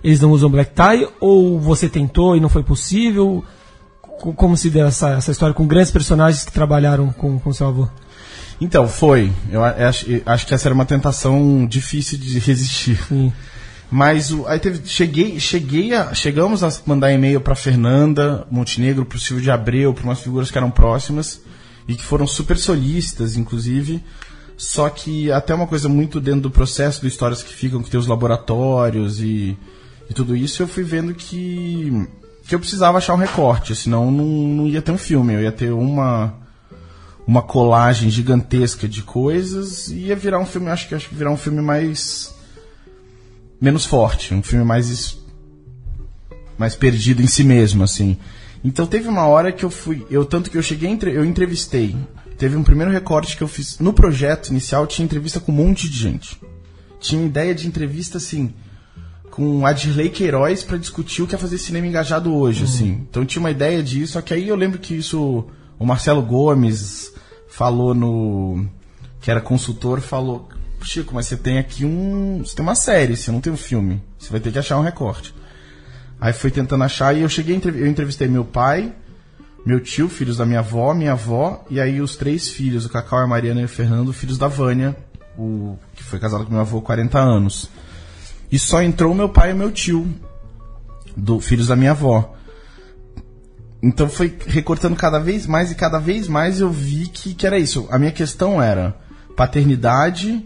Eles 0.03 0.21
Não 0.21 0.31
Usam 0.31 0.49
Black 0.51 0.73
Tie, 0.75 1.07
ou 1.21 1.61
você 1.61 1.87
tentou 1.89 2.35
e 2.35 2.41
não 2.41 2.49
foi 2.49 2.63
possível? 2.63 3.45
Co- 4.01 4.33
Como 4.33 4.57
se 4.57 4.71
deu 4.71 4.87
essa, 4.87 5.11
essa 5.11 5.33
história 5.33 5.55
com 5.55 5.67
grandes 5.67 5.91
personagens 5.91 6.45
que 6.45 6.53
trabalharam 6.53 7.13
com, 7.13 7.39
com 7.39 7.53
seu 7.53 7.69
avô? 7.69 7.89
Então, 8.61 8.89
foi. 8.89 9.33
Eu 9.51 9.63
acho, 9.65 10.07
acho 10.25 10.47
que 10.47 10.55
essa 10.55 10.69
era 10.69 10.75
uma 10.75 10.87
tentação 10.87 11.67
difícil 11.67 12.19
de 12.19 12.39
resistir. 12.39 12.99
Sim. 13.09 13.33
Mas 13.91 14.33
o, 14.33 14.47
aí 14.47 14.59
teve, 14.59 14.89
cheguei, 14.89 15.39
cheguei 15.39 15.95
a, 15.95 16.13
chegamos 16.15 16.65
a 16.65 16.71
mandar 16.87 17.13
e-mail 17.13 17.41
para 17.41 17.55
Fernanda 17.55 18.47
Montenegro, 18.51 19.05
para 19.05 19.17
o 19.17 19.21
Silvio 19.21 19.43
de 19.43 19.51
Abreu, 19.51 19.93
para 19.95 20.05
umas 20.05 20.21
figuras 20.21 20.51
que 20.51 20.59
eram 20.59 20.71
próximas 20.71 21.41
e 21.87 21.95
que 21.95 22.03
foram 22.03 22.27
super 22.27 22.57
solícitas, 22.57 23.37
inclusive. 23.37 24.03
Só 24.57 24.89
que 24.89 25.31
até 25.31 25.55
uma 25.55 25.67
coisa 25.67 25.89
muito 25.89 26.21
dentro 26.21 26.43
do 26.43 26.51
processo 26.51 27.01
do 27.01 27.07
Histórias 27.07 27.43
que 27.43 27.53
Ficam, 27.53 27.83
que 27.83 27.91
tem 27.91 28.01
os 28.01 28.07
laboratórios 28.07 29.21
e, 29.21 29.57
e 30.09 30.15
tudo 30.15 30.35
isso, 30.37 30.63
eu 30.63 30.69
fui 30.69 30.83
vendo 30.83 31.15
que, 31.15 32.09
que 32.47 32.55
eu 32.55 32.59
precisava 32.59 32.99
achar 32.99 33.15
um 33.15 33.19
recorte, 33.19 33.75
senão 33.75 34.11
não, 34.11 34.27
não 34.27 34.67
ia 34.67 34.81
ter 34.81 34.93
um 34.93 34.99
filme, 34.99 35.35
eu 35.35 35.43
ia 35.43 35.53
ter 35.53 35.73
uma 35.73 36.44
uma 37.27 37.43
colagem 37.43 38.11
gigantesca 38.11 38.87
de 38.87 39.03
coisas 39.03 39.89
e 39.89 40.07
ia 40.07 40.17
virar 40.17 40.39
um 40.39 40.47
filme, 40.47 40.69
acho 40.69 40.89
que 40.89 40.95
acho 40.95 41.09
que 41.09 41.15
virar 41.15 41.31
um 41.31 41.37
filme 41.37 41.63
mais 41.63 42.35
menos 43.61 43.85
forte, 43.85 44.35
um 44.35 44.43
filme 44.43 44.65
mais 44.65 45.19
mais 46.59 46.77
perdido 46.77 47.23
em 47.23 47.27
si 47.27 47.43
mesmo, 47.43 47.83
assim. 47.83 48.17
Então 48.63 48.87
teve 48.87 49.09
uma 49.09 49.27
hora 49.27 49.51
que 49.51 49.65
eu 49.65 49.71
fui, 49.71 50.07
eu 50.11 50.25
tanto 50.25 50.51
que 50.51 50.57
eu 50.57 50.63
cheguei, 50.63 50.97
eu 51.13 51.25
entrevistei. 51.25 51.97
Teve 52.39 52.57
um 52.57 52.65
primeiro 52.65 52.91
recorte 52.91 53.37
que 53.37 53.43
eu 53.43 53.49
fiz 53.49 53.79
no 53.79 53.93
projeto 53.93 54.49
inicial, 54.49 54.87
tinha 54.87 55.05
entrevista 55.05 55.41
com 55.41 55.53
um 55.53 55.55
monte 55.55 55.89
de 55.89 55.97
gente. 55.97 56.41
Tinha 57.01 57.25
ideia 57.25 57.55
de 57.55 57.67
entrevista 57.67 58.19
assim 58.19 58.53
com 59.31 59.67
Adirley 59.67 60.11
Queiroz 60.11 60.63
para 60.63 60.79
discutir 60.79 61.23
o 61.23 61.27
que 61.27 61.35
é 61.35 61.39
fazer 61.39 61.59
cinema 61.59 61.89
engajado 61.89 62.33
hoje, 62.33 62.63
assim. 62.63 63.05
Então 63.11 63.25
tinha 63.25 63.41
uma 63.41 63.51
ideia 63.51 63.83
disso, 63.83 64.13
só 64.13 64.21
que 64.21 64.33
aí 64.33 64.47
eu 64.47 64.55
lembro 64.55 64.79
que 64.79 64.95
isso 64.95 65.45
o 65.77 65.85
Marcelo 65.85 66.23
Gomes 66.23 67.13
falou 67.57 67.95
no 67.95 68.67
que 69.21 69.31
era 69.31 69.41
consultor, 69.41 70.01
falou: 70.01 70.49
"Chico, 70.83 71.15
mas 71.15 71.27
você 71.27 71.37
tem 71.37 71.59
aqui 71.59 71.85
um, 71.85 72.39
você 72.45 72.57
tem 72.57 72.65
uma 72.65 72.75
série, 72.75 73.17
você 73.17 73.31
não 73.31 73.41
tem 73.41 73.53
um 73.53 73.57
filme. 73.57 74.03
Você 74.19 74.31
vai 74.31 74.41
ter 74.41 74.53
que 74.53 74.59
achar 74.59 74.77
um 74.79 74.83
recorte". 74.83 75.35
Aí 76.21 76.33
fui 76.33 76.51
tentando 76.51 76.85
achar 76.85 77.15
e 77.17 77.21
eu 77.21 77.29
cheguei, 77.29 77.61
eu 77.65 77.87
entrevistei 77.87 78.29
meu 78.29 78.45
pai, 78.45 78.93
meu 79.65 79.81
tio, 79.81 80.09
filhos 80.09 80.37
da 80.37 80.47
minha 80.47 80.61
avó, 80.61 80.95
minha 80.95 81.13
avó, 81.13 81.65
e 81.71 81.81
aí 81.81 82.01
os 82.01 82.17
três 82.17 82.49
filhos, 82.49 82.87
o 82.87 82.89
Cacau, 82.89 83.19
a 83.19 83.27
Mariana 83.27 83.61
e 83.61 83.65
o 83.65 83.69
Fernando, 83.69 84.13
filhos 84.13 84.39
da 84.39 84.49
Vânia, 84.49 84.97
o, 85.37 85.77
que 85.95 86.03
foi 86.03 86.19
casado 86.19 86.45
com 86.45 86.53
meu 86.53 86.61
avô 86.61 86.79
há 86.79 86.83
40 86.83 87.19
anos. 87.19 87.71
E 88.51 88.59
só 88.59 88.83
entrou 88.83 89.15
meu 89.15 89.29
pai 89.29 89.51
e 89.51 89.55
meu 89.55 89.71
tio, 89.71 90.09
do 91.17 91.41
filhos 91.41 91.69
da 91.69 91.77
minha 91.77 91.93
avó. 91.93 92.35
Então 93.85 94.09
foi 94.09 94.35
recortando 94.47 94.97
cada 94.97 95.19
vez 95.19 95.47
mais 95.47 95.71
e 95.71 95.75
cada 95.75 95.99
vez 95.99 96.27
mais 96.27 96.59
eu 96.59 96.71
vi 96.71 97.07
que, 97.07 97.35
que 97.35 97.47
era 97.47 97.59
isso. 97.59 97.87
A 97.91 97.99
minha 97.99 98.11
questão 98.11 98.61
era 98.63 98.97
paternidade 99.37 100.43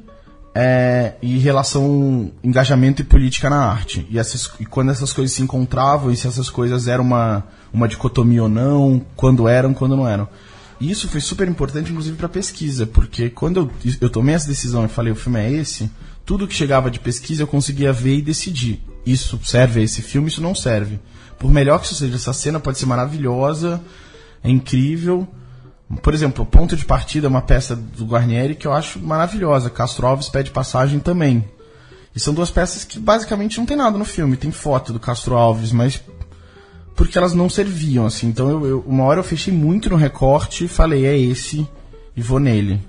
é, 0.53 1.15
e 1.23 1.39
relação, 1.39 2.33
engajamento 2.43 3.01
e 3.01 3.05
política 3.05 3.49
na 3.49 3.65
arte. 3.65 4.05
E, 4.11 4.19
essas, 4.19 4.51
e 4.59 4.67
quando 4.67 4.91
essas 4.91 5.13
coisas 5.13 5.37
se 5.37 5.41
encontravam 5.41 6.11
e 6.11 6.17
se 6.17 6.27
essas 6.27 6.51
coisas 6.51 6.89
eram 6.89 7.05
uma, 7.05 7.45
uma 7.73 7.87
dicotomia 7.87 8.43
ou 8.43 8.49
não, 8.49 9.07
quando 9.15 9.47
eram, 9.47 9.73
quando 9.73 9.97
não 9.97 10.09
eram. 10.09 10.29
E 10.81 10.91
isso 10.91 11.09
foi 11.09 11.21
super 11.21 11.47
importante, 11.47 11.93
inclusive, 11.93 12.17
para 12.17 12.29
pesquisa, 12.29 12.89
porque 12.89 13.31
quando 13.31 13.71
eu, 13.85 13.95
eu 14.01 14.11
tomei 14.11 14.35
essa 14.35 14.49
decisão 14.49 14.85
e 14.85 14.89
falei 14.89 15.13
o 15.13 15.17
filme 15.17 15.39
é 15.39 15.53
esse, 15.53 15.89
tudo 16.27 16.47
que 16.47 16.55
chegava 16.55 16.91
de 16.91 16.99
pesquisa 16.99 17.45
eu 17.45 17.47
conseguia 17.47 17.93
ver 17.93 18.17
e 18.17 18.23
decidir. 18.23 18.81
Isso 19.07 19.39
serve 19.45 19.81
a 19.81 19.85
esse 19.85 20.03
filme, 20.03 20.27
isso 20.27 20.43
não 20.43 20.57
serve. 20.57 20.99
Por 21.39 21.51
melhor 21.53 21.79
que 21.81 21.87
isso 21.87 21.95
seja, 21.95 22.17
essa 22.17 22.33
cena 22.33 22.59
pode 22.59 22.79
ser 22.79 22.87
maravilhosa, 22.87 23.81
é 24.43 24.51
incrível. 24.51 25.27
Por 26.03 26.13
exemplo, 26.13 26.45
Ponto 26.45 26.77
de 26.77 26.85
Partida 26.85 27.27
é 27.27 27.31
uma 27.31 27.41
peça 27.41 27.75
do 27.75 28.05
Guarnieri 28.05 28.55
que 28.55 28.67
eu 28.67 28.73
acho 28.73 28.99
maravilhosa. 29.01 29.71
Castro 29.71 30.07
Alves 30.07 30.29
pede 30.29 30.51
passagem 30.51 30.99
também. 30.99 31.45
E 32.15 32.21
são 32.21 32.35
duas 32.35 32.51
peças 32.51 32.85
que 32.85 32.99
basicamente 32.99 33.59
não 33.59 33.65
tem 33.67 33.77
nada 33.77 33.97
no 33.97 34.05
filme. 34.05 34.37
Tem 34.37 34.51
foto 34.51 34.93
do 34.93 34.99
Castro 35.01 35.35
Alves, 35.37 35.73
mas 35.73 36.03
porque 36.95 37.17
elas 37.17 37.33
não 37.33 37.49
serviam, 37.49 38.05
assim. 38.05 38.27
Então, 38.27 38.51
eu, 38.51 38.67
eu- 38.67 38.85
uma 38.87 39.05
hora 39.05 39.21
eu 39.21 39.25
fechei 39.25 39.55
muito 39.55 39.89
no 39.89 39.97
recorte 39.97 40.65
e 40.65 40.69
falei, 40.69 41.07
é 41.07 41.17
esse, 41.17 41.67
e 42.17 42.21
vou 42.21 42.41
nele. 42.41 42.83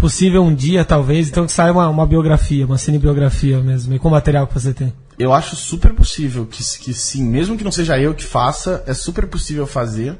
Possível 0.00 0.42
um 0.42 0.54
dia, 0.54 0.82
talvez, 0.82 1.28
então 1.28 1.44
que 1.44 1.52
saia 1.52 1.70
uma, 1.70 1.86
uma 1.88 2.06
biografia, 2.06 2.64
uma 2.64 2.78
cinebiografia 2.78 3.60
mesmo, 3.60 3.94
e 3.94 4.00
o 4.02 4.08
material 4.10 4.46
que 4.46 4.54
você 4.54 4.72
tem. 4.72 4.94
Eu 5.20 5.32
acho 5.34 5.54
super 5.56 5.92
possível 5.92 6.46
que, 6.46 6.62
que 6.78 6.94
sim, 6.94 7.22
mesmo 7.22 7.56
que 7.56 7.64
não 7.64 7.70
seja 7.72 7.98
eu 7.98 8.14
que 8.14 8.24
faça, 8.24 8.82
é 8.86 8.94
super 8.94 9.26
possível 9.26 9.66
fazer. 9.66 10.16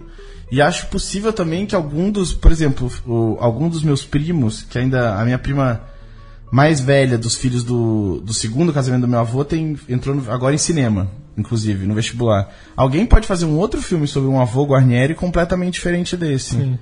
E 0.52 0.60
acho 0.60 0.86
possível 0.88 1.32
também 1.32 1.64
que 1.64 1.74
algum 1.74 2.10
dos, 2.10 2.34
por 2.34 2.50
exemplo, 2.52 2.90
o- 3.06 3.36
algum 3.40 3.68
dos 3.68 3.82
meus 3.82 4.04
primos, 4.04 4.62
que 4.62 4.76
ainda 4.78 5.14
a 5.18 5.24
minha 5.24 5.38
prima 5.38 5.80
mais 6.52 6.80
velha 6.80 7.16
dos 7.16 7.36
filhos 7.36 7.62
do, 7.62 8.20
do 8.24 8.34
segundo 8.34 8.72
casamento 8.72 9.02
do 9.02 9.08
meu 9.08 9.20
avô 9.20 9.44
tem, 9.44 9.78
entrou 9.88 10.14
no- 10.14 10.30
agora 10.30 10.54
em 10.54 10.58
cinema, 10.58 11.08
inclusive, 11.38 11.86
no 11.86 11.94
vestibular. 11.94 12.52
Alguém 12.76 13.06
pode 13.06 13.26
fazer 13.28 13.44
um 13.44 13.56
outro 13.56 13.80
filme 13.80 14.06
sobre 14.08 14.28
um 14.28 14.40
avô 14.40 14.64
Guarnieri 14.64 15.14
completamente 15.14 15.74
diferente 15.74 16.16
desse. 16.16 16.56
Sim. 16.56 16.78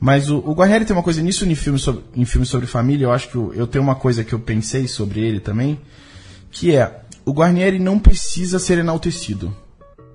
Mas 0.00 0.30
o, 0.30 0.38
o 0.38 0.54
Guarnieri 0.54 0.84
tem 0.86 0.96
uma 0.96 1.02
coisa 1.02 1.20
nisso 1.22 1.44
em 1.46 1.54
filmes 1.54 1.82
sobre, 1.82 2.02
em 2.16 2.24
filmes 2.24 2.48
sobre 2.48 2.66
família. 2.66 3.04
Eu 3.04 3.12
acho 3.12 3.28
que 3.28 3.36
eu, 3.36 3.52
eu 3.54 3.66
tenho 3.66 3.84
uma 3.84 3.94
coisa 3.94 4.24
que 4.24 4.32
eu 4.32 4.38
pensei 4.40 4.88
sobre 4.88 5.20
ele 5.20 5.38
também, 5.40 5.78
que 6.50 6.74
é 6.74 7.03
o 7.24 7.32
Guarnieri 7.32 7.78
não 7.78 7.98
precisa 7.98 8.58
ser 8.58 8.78
enaltecido. 8.78 9.54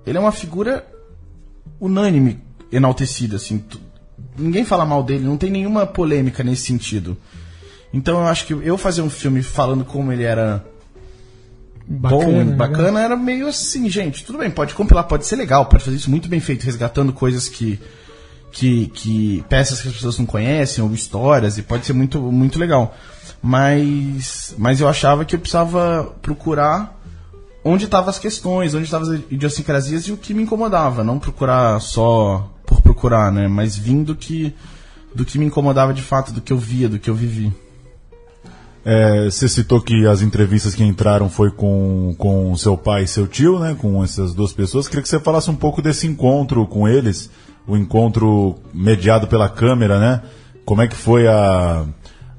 Ele 0.06 0.18
é 0.18 0.22
uma 0.22 0.32
figura 0.32 0.86
unânime 1.80 2.40
enaltecida, 2.72 3.38
assim. 3.38 3.64
Ninguém 4.38 4.64
fala 4.64 4.86
mal 4.86 5.04
dele, 5.04 5.24
não 5.24 5.38
tem 5.38 5.50
nenhuma 5.50 5.86
polêmica 5.86 6.44
nesse 6.44 6.64
sentido. 6.64 7.18
Então 7.94 8.20
eu 8.20 8.28
acho 8.28 8.46
que 8.46 8.54
eu 8.54 8.78
fazer 8.78 9.02
um 9.02 9.10
filme 9.10 9.42
falando 9.42 9.84
como 9.84 10.12
ele 10.12 10.24
era 10.24 10.64
bom, 11.88 12.44
né? 12.44 12.56
bacana, 12.56 13.02
era 13.02 13.16
meio 13.16 13.48
assim, 13.48 13.90
gente, 13.90 14.24
tudo 14.24 14.38
bem, 14.38 14.52
pode 14.52 14.76
compilar, 14.76 15.06
pode 15.06 15.26
ser 15.26 15.36
legal, 15.36 15.66
pode 15.66 15.84
fazer 15.84 15.98
isso 15.98 16.10
muito 16.10 16.30
bem 16.30 16.40
feito, 16.40 16.64
resgatando 16.64 17.12
coisas 17.12 17.50
que 17.50 17.80
que, 18.52 18.88
que 18.88 19.44
peças 19.48 19.82
que 19.82 19.88
as 19.88 19.94
pessoas 19.94 20.18
não 20.18 20.26
conhecem 20.26 20.84
ou 20.84 20.92
histórias 20.92 21.58
e 21.58 21.64
pode 21.64 21.86
ser 21.86 21.94
muito 21.94 22.20
muito 22.20 22.60
legal. 22.60 22.96
Mas 23.42 24.54
mas 24.58 24.82
eu 24.82 24.88
achava 24.88 25.26
que 25.26 25.36
eu 25.36 25.40
precisava 25.40 26.16
procurar 26.22 26.99
onde 27.64 27.86
estavam 27.86 28.10
as 28.10 28.20
questões, 28.20 28.74
onde 28.74 28.86
estavam 28.86 29.12
as 29.12 29.20
idiosincrasias 29.30 30.04
e 30.08 30.12
o 30.12 30.18
que 30.18 30.34
me 30.34 30.44
incomodava, 30.44 31.04
não 31.04 31.20
procurar 31.20 31.80
só 31.82 32.50
por 32.66 32.82
procurar, 32.82 33.32
né, 33.32 33.48
mas 33.48 33.78
vindo 33.78 34.16
que 34.16 34.54
do 35.14 35.26
que 35.26 35.40
me 35.40 35.46
incomodava 35.46 35.94
de 35.94 36.04
fato, 36.04 36.32
do 36.32 36.40
que 36.40 36.54
eu 36.54 36.58
via, 36.58 36.88
do 36.88 37.00
que 37.00 37.10
eu 37.10 37.16
vivi. 37.16 37.52
É, 38.86 39.26
você 39.26 39.48
citou 39.50 39.82
que 39.82 40.06
as 40.08 40.22
entrevistas 40.22 40.74
que 40.74 40.84
entraram 40.84 41.30
foi 41.30 41.52
com, 41.52 42.16
com 42.18 42.56
seu 42.56 42.78
pai 42.78 43.04
e 43.04 43.08
seu 43.08 43.28
tio, 43.28 43.60
né? 43.60 43.76
Com 43.78 44.04
essas 44.04 44.34
duas 44.34 44.54
pessoas. 44.54 44.88
Queria 44.88 45.02
que 45.02 45.10
você 45.10 45.20
falasse 45.20 45.50
um 45.52 45.56
pouco 45.56 45.82
desse 45.82 46.08
encontro 46.08 46.66
com 46.66 46.88
eles, 46.88 47.30
o 47.68 47.76
encontro 47.76 48.56
mediado 48.74 49.28
pela 49.28 49.50
câmera, 49.50 50.00
né? 50.00 50.22
Como 50.64 50.82
é 50.82 50.88
que 50.88 50.96
foi 50.96 51.28
a- 51.28 51.86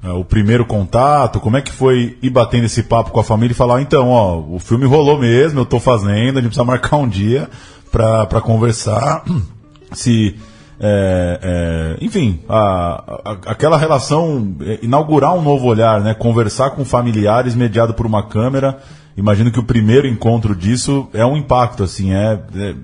o 0.03 0.25
primeiro 0.25 0.65
contato? 0.65 1.39
Como 1.39 1.57
é 1.57 1.61
que 1.61 1.71
foi 1.71 2.17
ir 2.21 2.29
batendo 2.29 2.65
esse 2.65 2.83
papo 2.83 3.11
com 3.11 3.19
a 3.19 3.23
família 3.23 3.51
e 3.53 3.55
falar, 3.55 3.77
"Ah, 3.77 3.81
então, 3.81 4.09
ó, 4.09 4.39
o 4.39 4.57
filme 4.59 4.85
rolou 4.85 5.17
mesmo, 5.19 5.59
eu 5.59 5.65
tô 5.65 5.79
fazendo, 5.79 6.37
a 6.39 6.41
gente 6.41 6.49
precisa 6.49 6.63
marcar 6.63 6.97
um 6.97 7.07
dia 7.07 7.49
pra 7.91 8.41
conversar. 8.41 9.23
Se 9.93 10.35
é, 10.83 11.39
é, 11.99 12.03
enfim, 12.03 12.39
a- 12.49 13.19
a- 13.23 13.37
aquela 13.51 13.77
relação, 13.77 14.55
é, 14.61 14.79
inaugurar 14.81 15.35
um 15.35 15.41
novo 15.41 15.67
olhar, 15.67 16.01
né? 16.01 16.13
Conversar 16.15 16.71
com 16.71 16.83
familiares 16.83 17.53
mediado 17.53 17.93
por 17.93 18.05
uma 18.07 18.23
câmera. 18.23 18.79
Imagino 19.15 19.51
que 19.51 19.59
o 19.59 19.63
primeiro 19.63 20.07
encontro 20.07 20.55
disso 20.55 21.07
é 21.13 21.23
um 21.23 21.37
impacto, 21.37 21.83
assim, 21.83 22.13
é, 22.13 22.39
é- 22.55 22.75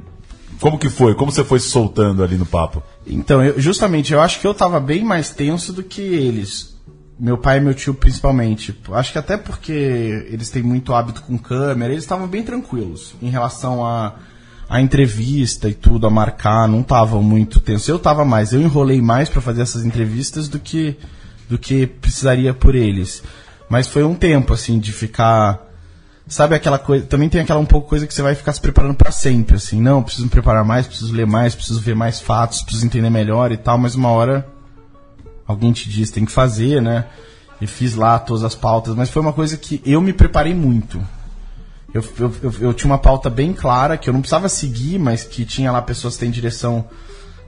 como 0.59 0.77
que 0.77 0.89
foi? 0.89 1.15
Como 1.15 1.31
você 1.31 1.43
foi 1.43 1.59
se 1.59 1.69
soltando 1.69 2.23
ali 2.23 2.35
no 2.37 2.45
papo? 2.45 2.83
Então, 3.07 3.43
eu- 3.43 3.59
justamente, 3.59 4.13
eu 4.13 4.21
acho 4.21 4.39
que 4.41 4.45
eu 4.45 4.53
tava 4.53 4.79
bem 4.79 5.03
mais 5.03 5.29
tenso 5.31 5.73
do 5.73 5.81
que 5.81 6.01
eles. 6.01 6.76
Meu 7.19 7.37
pai 7.37 7.57
e 7.57 7.61
meu 7.61 7.73
tio, 7.73 7.93
principalmente. 7.93 8.77
Acho 8.91 9.11
que 9.11 9.17
até 9.17 9.37
porque 9.37 9.71
eles 10.29 10.49
têm 10.49 10.61
muito 10.61 10.93
hábito 10.93 11.21
com 11.23 11.37
câmera, 11.37 11.91
eles 11.91 12.03
estavam 12.03 12.27
bem 12.27 12.43
tranquilos 12.43 13.15
em 13.21 13.29
relação 13.29 13.83
a, 13.83 14.13
a 14.69 14.79
entrevista 14.79 15.67
e 15.67 15.73
tudo, 15.73 16.05
a 16.05 16.09
marcar, 16.09 16.67
não 16.67 16.81
estavam 16.81 17.23
muito 17.23 17.59
tenso. 17.59 17.89
Eu 17.89 17.97
tava 17.97 18.23
mais, 18.23 18.53
eu 18.53 18.61
enrolei 18.61 19.01
mais 19.01 19.29
para 19.29 19.41
fazer 19.41 19.63
essas 19.63 19.83
entrevistas 19.83 20.47
do 20.47 20.59
que, 20.59 20.95
do 21.49 21.57
que 21.57 21.87
precisaria 21.87 22.53
por 22.53 22.75
eles. 22.75 23.23
Mas 23.67 23.87
foi 23.87 24.03
um 24.03 24.13
tempo, 24.13 24.53
assim, 24.53 24.79
de 24.79 24.91
ficar 24.91 25.67
Sabe 26.27 26.55
aquela 26.55 26.77
coisa. 26.77 27.05
Também 27.05 27.29
tem 27.29 27.39
aquela 27.39 27.59
um 27.59 27.65
pouco 27.65 27.87
coisa 27.87 28.05
que 28.05 28.13
você 28.13 28.21
vai 28.21 28.35
ficar 28.35 28.51
se 28.51 28.59
preparando 28.59 28.95
pra 28.95 29.11
sempre, 29.11 29.55
assim. 29.55 29.81
Não, 29.81 30.03
preciso 30.03 30.25
me 30.25 30.29
preparar 30.29 30.65
mais, 30.65 30.85
preciso 30.85 31.13
ler 31.13 31.25
mais, 31.25 31.55
preciso 31.55 31.79
ver 31.79 31.95
mais 31.95 32.19
fatos, 32.19 32.61
preciso 32.61 32.85
entender 32.85 33.09
melhor 33.09 33.51
e 33.51 33.57
tal, 33.57 33.77
mas 33.77 33.95
uma 33.95 34.09
hora 34.09 34.45
alguém 35.47 35.71
te 35.71 35.89
diz, 35.89 36.11
tem 36.11 36.25
que 36.25 36.31
fazer, 36.31 36.81
né? 36.81 37.05
E 37.59 37.65
fiz 37.65 37.95
lá 37.95 38.19
todas 38.19 38.43
as 38.43 38.53
pautas, 38.53 38.95
mas 38.95 39.09
foi 39.09 39.21
uma 39.21 39.33
coisa 39.33 39.57
que 39.57 39.81
eu 39.85 40.01
me 40.01 40.13
preparei 40.13 40.53
muito. 40.53 41.01
Eu, 41.93 42.03
eu, 42.19 42.33
eu, 42.43 42.53
eu 42.59 42.73
tinha 42.73 42.91
uma 42.91 42.99
pauta 42.99 43.29
bem 43.29 43.53
clara, 43.53 43.97
que 43.97 44.09
eu 44.09 44.13
não 44.13 44.19
precisava 44.19 44.49
seguir, 44.49 44.99
mas 44.99 45.23
que 45.23 45.45
tinha 45.45 45.71
lá 45.71 45.81
pessoas 45.81 46.15
que 46.15 46.19
têm 46.19 46.29
direção, 46.29 46.85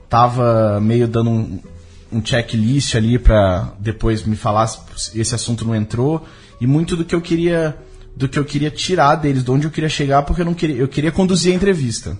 tava 0.08 0.80
meio 0.80 1.06
dando 1.06 1.30
um, 1.30 1.60
um 2.10 2.24
checklist 2.24 2.96
ali 2.96 3.18
pra 3.18 3.72
depois 3.78 4.24
me 4.24 4.34
falar 4.34 4.66
se 4.66 5.20
esse 5.20 5.34
assunto 5.34 5.64
não 5.64 5.74
entrou. 5.74 6.26
E 6.60 6.66
muito 6.66 6.96
do 6.96 7.04
que 7.04 7.14
eu 7.14 7.20
queria 7.20 7.76
do 8.16 8.28
que 8.28 8.38
eu 8.38 8.44
queria 8.44 8.70
tirar 8.70 9.14
deles, 9.14 9.44
de 9.44 9.50
onde 9.50 9.66
eu 9.66 9.70
queria 9.70 9.88
chegar, 9.88 10.22
porque 10.22 10.42
eu 10.42 10.44
não 10.44 10.52
queria, 10.52 10.76
eu 10.76 10.88
queria 10.88 11.12
conduzir 11.12 11.52
a 11.52 11.56
entrevista. 11.56 12.18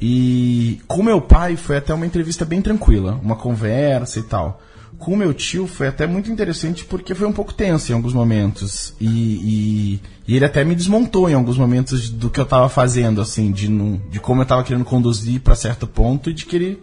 E 0.00 0.80
com 0.86 1.02
meu 1.02 1.20
pai 1.20 1.56
foi 1.56 1.76
até 1.76 1.94
uma 1.94 2.04
entrevista 2.04 2.44
bem 2.44 2.60
tranquila, 2.60 3.18
uma 3.22 3.36
conversa 3.36 4.18
e 4.18 4.22
tal. 4.22 4.60
Com 4.98 5.16
meu 5.16 5.34
tio 5.34 5.66
foi 5.66 5.88
até 5.88 6.06
muito 6.06 6.30
interessante 6.30 6.84
porque 6.84 7.14
foi 7.14 7.26
um 7.26 7.32
pouco 7.32 7.52
tenso 7.52 7.90
em 7.90 7.94
alguns 7.94 8.12
momentos. 8.12 8.94
E, 9.00 9.06
e, 9.06 10.00
e 10.28 10.36
ele 10.36 10.44
até 10.44 10.64
me 10.64 10.74
desmontou 10.74 11.28
em 11.28 11.34
alguns 11.34 11.58
momentos 11.58 12.08
do 12.08 12.30
que 12.30 12.38
eu 12.38 12.44
estava 12.44 12.68
fazendo, 12.68 13.20
assim, 13.20 13.50
de, 13.50 13.68
de 14.10 14.20
como 14.20 14.40
eu 14.40 14.44
estava 14.44 14.62
querendo 14.62 14.84
conduzir 14.84 15.40
para 15.40 15.56
certo 15.56 15.86
ponto 15.86 16.30
e 16.30 16.34
de 16.34 16.46
que 16.46 16.56
ele 16.56 16.82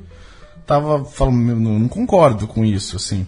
tava 0.65 1.05
falando, 1.05 1.55
não, 1.55 1.79
não 1.79 1.87
concordo 1.87 2.45
com 2.45 2.65
isso, 2.65 2.95
assim. 2.95 3.25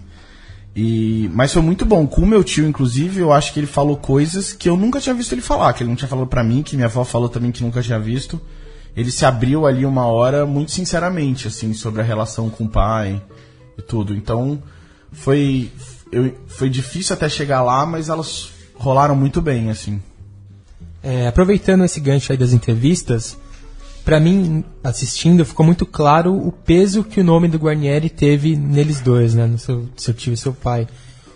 E, 0.76 1.30
mas 1.34 1.54
foi 1.54 1.62
muito 1.62 1.86
bom. 1.86 2.06
Com 2.06 2.26
meu 2.26 2.44
tio, 2.44 2.68
inclusive, 2.68 3.20
eu 3.20 3.32
acho 3.32 3.54
que 3.54 3.60
ele 3.60 3.68
falou 3.68 3.98
coisas 3.98 4.54
que 4.54 4.70
eu 4.70 4.78
nunca 4.78 5.00
tinha 5.00 5.16
visto 5.16 5.34
ele 5.34 5.42
falar, 5.42 5.74
que 5.74 5.84
ele 5.84 5.90
não 5.90 5.96
tinha 5.96 6.08
falado 6.08 6.28
para 6.28 6.44
mim, 6.44 6.64
que 6.64 6.76
minha 6.76 6.88
avó 6.88 7.04
falou 7.04 7.30
também 7.30 7.52
que 7.52 7.64
nunca 7.64 7.82
tinha 7.82 8.00
visto. 8.00 8.40
Ele 8.96 9.10
se 9.10 9.26
abriu 9.26 9.66
ali 9.66 9.86
uma 9.86 10.06
hora 10.06 10.46
muito 10.46 10.72
sinceramente, 10.72 11.48
assim, 11.48 11.74
sobre 11.74 12.02
a 12.02 12.04
relação 12.04 12.50
com 12.50 12.66
o 12.66 12.70
pai 12.70 13.22
e 13.78 13.82
tudo. 13.82 14.14
Então, 14.14 14.62
foi 15.12 15.72
eu, 16.12 16.34
foi 16.48 16.70
difícil 16.70 17.14
até 17.14 17.30
chegar 17.30 17.62
lá, 17.62 17.86
mas 17.86 18.10
elas 18.10 18.52
rolaram 18.76 19.16
muito 19.16 19.42
bem, 19.42 19.70
assim. 19.70 20.02
É, 21.02 21.28
aproveitando 21.28 21.84
esse 21.84 22.00
gancho 22.00 22.32
aí 22.32 22.38
das 22.38 22.54
entrevistas, 22.54 23.38
para 24.04 24.20
mim, 24.20 24.64
assistindo, 24.84 25.46
ficou 25.46 25.66
muito 25.66 25.86
claro 25.86 26.36
o 26.36 26.52
peso 26.52 27.04
que 27.04 27.22
o 27.22 27.24
nome 27.24 27.48
do 27.48 27.58
Guarnieri 27.58 28.10
teve 28.10 28.56
neles 28.56 29.00
dois, 29.00 29.34
né? 29.34 29.46
No 29.46 29.58
seu, 29.58 29.88
seu 29.96 30.14
tio 30.14 30.34
e 30.34 30.38
seu 30.38 30.54
pai. 30.54 30.88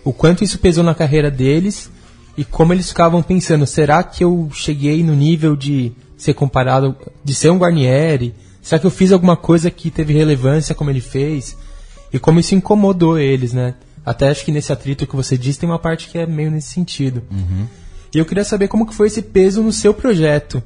O 0.03 0.11
quanto 0.11 0.43
isso 0.43 0.59
pesou 0.59 0.83
na 0.83 0.93
carreira 0.93 1.31
deles 1.31 1.89
e 2.37 2.43
como 2.43 2.73
eles 2.73 2.89
ficavam 2.89 3.23
pensando, 3.23 3.65
será 3.65 4.03
que 4.03 4.23
eu 4.23 4.49
cheguei 4.53 5.03
no 5.03 5.15
nível 5.15 5.55
de 5.55 5.93
ser 6.17 6.33
comparado, 6.33 6.95
de 7.23 7.33
ser 7.33 7.49
um 7.49 7.57
Guarnieri? 7.57 8.35
Será 8.61 8.79
que 8.79 8.85
eu 8.85 8.91
fiz 8.91 9.11
alguma 9.11 9.37
coisa 9.37 9.71
que 9.71 9.89
teve 9.89 10.13
relevância 10.13 10.75
como 10.75 10.89
ele 10.89 11.01
fez? 11.01 11.57
E 12.15 12.19
como 12.19 12.39
isso 12.39 12.55
incomodou 12.55 13.19
eles, 13.19 13.53
né? 13.53 13.75
Até 14.05 14.29
acho 14.29 14.45
que 14.45 14.51
nesse 14.51 14.72
atrito 14.72 15.07
que 15.07 15.15
você 15.15 15.38
disse 15.38 15.60
tem 15.60 15.69
uma 15.69 15.79
parte 15.79 16.07
que 16.07 16.17
é 16.17 16.25
meio 16.25 16.50
nesse 16.50 16.69
sentido. 16.69 17.24
Uhum. 17.31 17.67
E 18.13 18.17
eu 18.17 18.25
queria 18.25 18.43
saber 18.43 18.67
como 18.67 18.86
que 18.86 18.95
foi 18.95 19.07
esse 19.07 19.22
peso 19.22 19.62
no 19.62 19.72
seu 19.72 19.93
projeto 19.93 20.63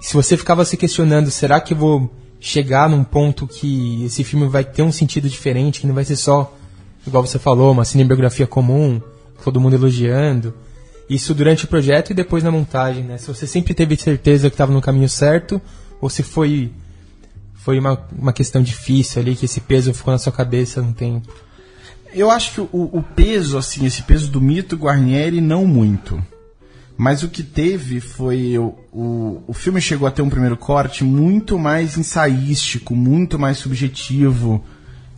se 0.00 0.14
você 0.14 0.36
ficava 0.36 0.64
se 0.64 0.76
questionando, 0.76 1.30
será 1.30 1.60
que 1.60 1.72
eu 1.72 1.78
vou 1.78 2.10
chegar 2.38 2.88
num 2.88 3.02
ponto 3.02 3.46
que 3.46 4.04
esse 4.04 4.22
filme 4.22 4.46
vai 4.46 4.64
ter 4.64 4.82
um 4.82 4.92
sentido 4.92 5.28
diferente, 5.28 5.80
que 5.80 5.86
não 5.86 5.94
vai 5.94 6.04
ser 6.04 6.16
só, 6.16 6.54
igual 7.06 7.26
você 7.26 7.38
falou, 7.38 7.72
uma 7.72 7.84
cinebiografia 7.84 8.46
comum, 8.46 9.00
todo 9.42 9.60
mundo 9.60 9.74
elogiando. 9.74 10.54
Isso 11.08 11.34
durante 11.34 11.64
o 11.64 11.68
projeto 11.68 12.10
e 12.10 12.14
depois 12.14 12.42
na 12.42 12.50
montagem, 12.50 13.04
né? 13.04 13.16
Se 13.16 13.28
você 13.28 13.46
sempre 13.46 13.74
teve 13.74 13.96
certeza 13.96 14.50
que 14.50 14.54
estava 14.54 14.72
no 14.72 14.80
caminho 14.80 15.08
certo, 15.08 15.60
ou 16.00 16.10
se 16.10 16.22
foi 16.22 16.70
foi 17.66 17.80
uma, 17.80 18.00
uma 18.16 18.32
questão 18.32 18.62
difícil 18.62 19.20
ali, 19.20 19.34
que 19.34 19.44
esse 19.44 19.60
peso 19.60 19.92
ficou 19.92 20.12
na 20.12 20.18
sua 20.18 20.32
cabeça 20.32 20.80
um 20.80 20.92
tempo. 20.92 21.34
Eu 22.14 22.30
acho 22.30 22.52
que 22.52 22.60
o, 22.60 22.68
o 22.72 23.02
peso, 23.02 23.58
assim, 23.58 23.84
esse 23.84 24.04
peso 24.04 24.30
do 24.30 24.40
mito 24.40 24.76
Guarnieri, 24.76 25.40
não 25.40 25.66
muito. 25.66 26.24
Mas 26.96 27.24
o 27.24 27.28
que 27.28 27.42
teve 27.42 27.98
foi. 27.98 28.56
O, 28.56 28.72
o, 28.92 29.42
o 29.48 29.52
filme 29.52 29.80
chegou 29.80 30.06
a 30.06 30.12
ter 30.12 30.22
um 30.22 30.30
primeiro 30.30 30.56
corte 30.56 31.02
muito 31.02 31.58
mais 31.58 31.98
ensaístico, 31.98 32.94
muito 32.94 33.36
mais 33.36 33.58
subjetivo, 33.58 34.64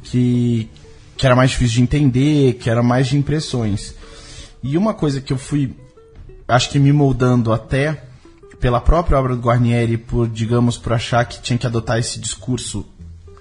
que, 0.02 0.70
que 1.18 1.26
era 1.26 1.36
mais 1.36 1.50
difícil 1.50 1.74
de 1.74 1.82
entender, 1.82 2.54
que 2.54 2.70
era 2.70 2.82
mais 2.82 3.08
de 3.08 3.18
impressões. 3.18 3.94
E 4.62 4.78
uma 4.78 4.94
coisa 4.94 5.20
que 5.20 5.34
eu 5.34 5.38
fui, 5.38 5.76
acho 6.48 6.70
que 6.70 6.78
me 6.78 6.94
moldando 6.94 7.52
até 7.52 8.07
pela 8.60 8.80
própria 8.80 9.18
obra 9.18 9.36
do 9.36 9.42
Guarnieri, 9.42 9.96
por, 9.96 10.28
digamos, 10.28 10.76
por 10.76 10.92
achar 10.92 11.24
que 11.24 11.40
tinha 11.40 11.58
que 11.58 11.66
adotar 11.66 11.98
esse 11.98 12.18
discurso 12.18 12.84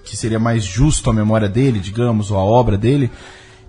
que 0.04 0.16
seria 0.16 0.38
mais 0.38 0.64
justo 0.64 1.10
à 1.10 1.12
memória 1.12 1.48
dele, 1.48 1.80
digamos, 1.80 2.30
ou 2.30 2.38
à 2.38 2.44
obra 2.44 2.78
dele, 2.78 3.10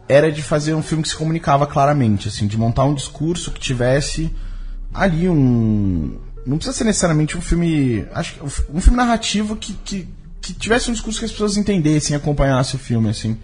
era 0.08 0.32
de 0.32 0.42
fazer 0.42 0.74
um 0.74 0.82
filme 0.82 1.04
que 1.04 1.10
se 1.10 1.16
comunicava 1.16 1.68
claramente, 1.68 2.28
assim, 2.28 2.48
de 2.48 2.58
montar 2.58 2.86
um 2.86 2.94
discurso 2.94 3.52
que 3.52 3.60
tivesse 3.60 4.32
ali 4.94 5.28
um. 5.30 6.18
Não 6.46 6.58
precisa 6.58 6.76
ser 6.78 6.84
necessariamente 6.86 7.38
um 7.38 7.42
filme. 7.42 8.06
Acho 8.14 8.36
um 8.74 8.80
filme 8.82 8.98
narrativo 8.98 9.56
que, 9.56 9.74
que, 9.74 10.08
que 10.42 10.54
tivesse 10.54 10.90
um 10.90 10.94
discurso 10.94 11.20
que 11.20 11.26
as 11.26 11.32
pessoas 11.32 11.58
entendessem, 11.58 12.16
acompanhassem 12.16 12.80
o 12.80 12.84
filme, 12.84 13.10
assim. 13.10 13.38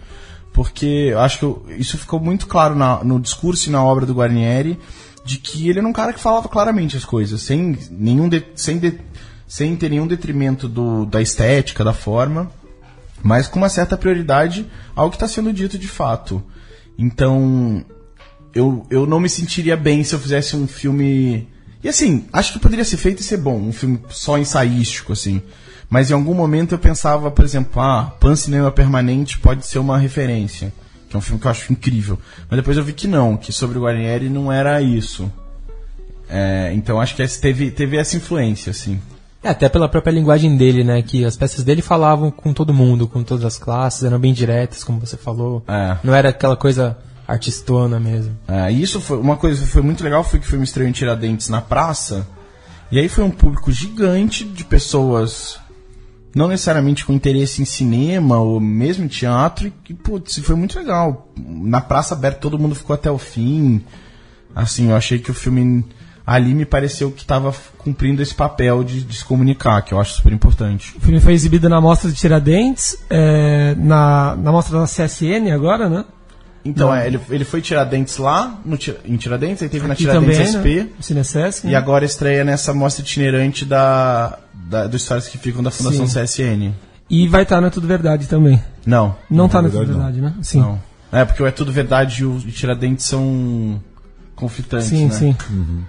Porque 0.53 1.09
eu 1.11 1.19
acho 1.19 1.37
que 1.37 1.43
eu, 1.43 1.65
isso 1.77 1.97
ficou 1.97 2.19
muito 2.19 2.47
claro 2.47 2.73
na, 2.75 3.03
no 3.03 3.19
discurso 3.19 3.67
e 3.67 3.71
na 3.71 3.83
obra 3.83 4.05
do 4.05 4.13
Guarnieri, 4.13 4.79
de 5.25 5.39
que 5.39 5.67
ele 5.67 5.79
era 5.79 5.87
um 5.87 5.91
cara 5.91 6.13
que 6.13 6.19
falava 6.19 6.47
claramente 6.47 6.95
as 6.95 7.03
coisas, 7.03 7.41
sem 7.41 7.75
nenhum 7.89 8.29
de, 8.29 8.45
sem, 8.55 8.77
de, 8.77 8.99
sem 9.47 9.75
ter 9.75 9.89
nenhum 9.89 10.05
detrimento 10.05 10.69
do, 10.69 11.03
da 11.03 11.19
estética, 11.19 11.83
da 11.83 11.93
forma, 11.93 12.51
mas 13.23 13.47
com 13.47 13.57
uma 13.57 13.67
certa 13.67 13.97
prioridade 13.97 14.67
ao 14.95 15.09
que 15.09 15.15
está 15.15 15.27
sendo 15.27 15.51
dito 15.51 15.79
de 15.79 15.87
fato. 15.87 16.43
Então, 16.95 17.83
eu, 18.53 18.85
eu 18.91 19.07
não 19.07 19.19
me 19.19 19.27
sentiria 19.27 19.75
bem 19.75 20.03
se 20.03 20.13
eu 20.13 20.19
fizesse 20.19 20.55
um 20.55 20.67
filme. 20.67 21.49
E 21.83 21.89
assim, 21.89 22.27
acho 22.31 22.53
que 22.53 22.59
poderia 22.59 22.85
ser 22.85 22.97
feito 22.97 23.21
e 23.21 23.23
ser 23.23 23.37
bom, 23.37 23.57
um 23.57 23.73
filme 23.73 23.99
só 24.09 24.37
ensaístico, 24.37 25.11
assim. 25.11 25.41
Mas 25.89 26.11
em 26.11 26.13
algum 26.13 26.35
momento 26.35 26.73
eu 26.73 26.79
pensava, 26.79 27.31
por 27.31 27.43
exemplo, 27.43 27.81
ah, 27.81 28.13
Pan 28.19 28.35
Cinema 28.35 28.71
Permanente 28.71 29.39
pode 29.39 29.65
ser 29.65 29.79
uma 29.79 29.97
referência. 29.97 30.71
É 31.15 31.17
um 31.17 31.21
filme 31.21 31.39
que 31.39 31.47
eu 31.47 31.51
acho 31.51 31.71
incrível. 31.71 32.19
Mas 32.49 32.57
depois 32.57 32.77
eu 32.77 32.83
vi 32.83 32.93
que 32.93 33.07
não, 33.07 33.37
que 33.37 33.51
sobre 33.51 33.77
o 33.77 33.81
Guarnieri 33.81 34.29
não 34.29 34.51
era 34.51 34.81
isso. 34.81 35.31
É, 36.29 36.71
então 36.73 36.99
acho 36.99 37.15
que 37.15 37.27
teve, 37.39 37.71
teve 37.71 37.97
essa 37.97 38.17
influência, 38.17 38.71
assim. 38.71 38.99
É, 39.41 39.49
até 39.49 39.69
pela 39.69 39.87
própria 39.87 40.11
linguagem 40.11 40.57
dele, 40.57 40.83
né? 40.83 41.01
Que 41.01 41.23
as 41.23 41.37
peças 41.37 41.63
dele 41.63 41.81
falavam 41.81 42.31
com 42.31 42.51
todo 42.51 42.73
mundo, 42.73 43.07
com 43.07 43.23
todas 43.23 43.45
as 43.45 43.57
classes, 43.57 44.03
eram 44.03 44.19
bem 44.19 44.33
diretas, 44.33 44.83
como 44.83 44.99
você 44.99 45.15
falou. 45.15 45.63
É. 45.67 45.97
Não 46.03 46.13
era 46.15 46.29
aquela 46.29 46.57
coisa 46.57 46.97
artistona 47.27 47.99
mesmo. 47.99 48.35
É, 48.47 48.71
e 48.71 48.81
isso 48.81 48.99
foi 48.99 49.17
uma 49.17 49.37
coisa 49.37 49.61
que 49.61 49.67
foi 49.67 49.81
muito 49.81 50.03
legal, 50.03 50.23
foi 50.23 50.39
que 50.39 50.45
o 50.45 50.49
filme 50.49 50.63
estreou 50.63 50.89
em 50.89 50.91
Tiradentes 50.91 51.49
na 51.49 51.61
praça. 51.61 52.27
E 52.91 52.99
aí 52.99 53.07
foi 53.07 53.23
um 53.23 53.31
público 53.31 53.71
gigante 53.71 54.43
de 54.43 54.63
pessoas 54.63 55.59
não 56.35 56.49
necessariamente 56.49 57.05
com 57.05 57.13
interesse 57.13 57.61
em 57.61 57.65
cinema 57.65 58.37
ou 58.39 58.59
mesmo 58.59 59.05
em 59.05 59.07
teatro, 59.07 59.71
e 59.89 59.93
putz, 59.93 60.37
foi 60.39 60.55
muito 60.55 60.77
legal. 60.77 61.31
Na 61.37 61.79
praça 61.79 62.13
aberta 62.13 62.41
todo 62.41 62.59
mundo 62.59 62.75
ficou 62.75 62.93
até 62.93 63.09
o 63.09 63.17
fim. 63.17 63.81
Assim, 64.53 64.89
eu 64.89 64.97
achei 64.97 65.17
que 65.17 65.31
o 65.31 65.33
filme 65.33 65.85
ali 66.27 66.53
me 66.53 66.65
pareceu 66.65 67.09
que 67.11 67.21
estava 67.21 67.55
cumprindo 67.77 68.21
esse 68.21 68.35
papel 68.35 68.83
de, 68.83 69.03
de, 69.03 69.15
se 69.15 69.23
comunicar, 69.23 69.81
que 69.81 69.93
eu 69.93 69.99
acho 69.99 70.15
super 70.15 70.33
importante. 70.33 70.93
O 70.97 70.99
filme 70.99 71.21
foi 71.21 71.33
exibido 71.33 71.69
na 71.69 71.79
Mostra 71.79 72.11
de 72.11 72.17
Tiradentes, 72.17 72.97
é, 73.09 73.73
na, 73.75 74.35
na 74.35 74.51
Mostra 74.51 74.79
da 74.79 74.85
CSN 74.85 75.53
agora, 75.53 75.87
né? 75.87 76.03
Então, 76.65 76.93
é, 76.93 77.05
ele, 77.05 77.19
ele 77.29 77.45
foi 77.45 77.61
Tiradentes 77.61 78.17
lá, 78.17 78.59
no, 78.65 78.75
em 79.05 79.17
Tiradentes, 79.17 79.61
aí 79.61 79.69
teve 79.69 79.85
Aqui 79.85 79.87
na 79.87 80.13
Tiradentes 80.13 80.51
também, 80.53 80.81
SP. 80.81 80.83
Né? 80.83 80.89
Cinesesc, 80.99 81.67
e 81.67 81.69
né? 81.69 81.75
agora 81.75 82.03
estreia 82.03 82.43
nessa 82.43 82.73
mostra 82.73 83.03
itinerante 83.03 83.63
da, 83.63 84.39
da, 84.51 84.87
dos 84.87 85.03
histórias 85.03 85.27
que 85.27 85.37
ficam 85.37 85.61
da 85.61 85.69
Fundação 85.69 86.07
Sim. 86.07 86.23
CSN. 86.23 86.73
E 87.07 87.27
vai 87.27 87.43
estar 87.43 87.57
tá 87.57 87.61
na 87.61 87.69
Tudo 87.69 87.87
Verdade 87.87 88.25
também. 88.25 88.61
Não. 88.83 89.15
Não 89.29 89.45
está 89.45 89.61
na 89.61 89.69
Tudo 89.69 89.85
Verdade, 89.85 90.19
não. 90.19 90.29
né? 90.29 90.35
Sim. 90.41 90.61
Não. 90.61 90.81
É, 91.11 91.23
porque 91.23 91.43
o 91.43 91.45
É 91.45 91.51
Tudo 91.51 91.71
Verdade 91.71 92.23
e 92.23 92.25
o 92.25 92.39
Tiradentes 92.39 93.05
são 93.05 93.79
conflitantes, 94.35 94.87
sim, 94.87 95.05
né? 95.05 95.11
Sim, 95.13 95.37
uhum. 95.51 95.83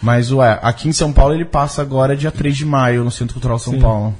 Mas 0.00 0.32
o 0.32 0.42
é, 0.42 0.58
aqui 0.62 0.88
em 0.88 0.92
São 0.92 1.12
Paulo 1.12 1.34
ele 1.34 1.44
passa 1.44 1.82
agora 1.82 2.16
dia 2.16 2.30
3 2.30 2.56
de 2.56 2.64
maio, 2.64 3.04
no 3.04 3.10
Centro 3.10 3.34
Cultural 3.34 3.58
São 3.58 3.74
sim. 3.74 3.78
Paulo. 3.78 4.14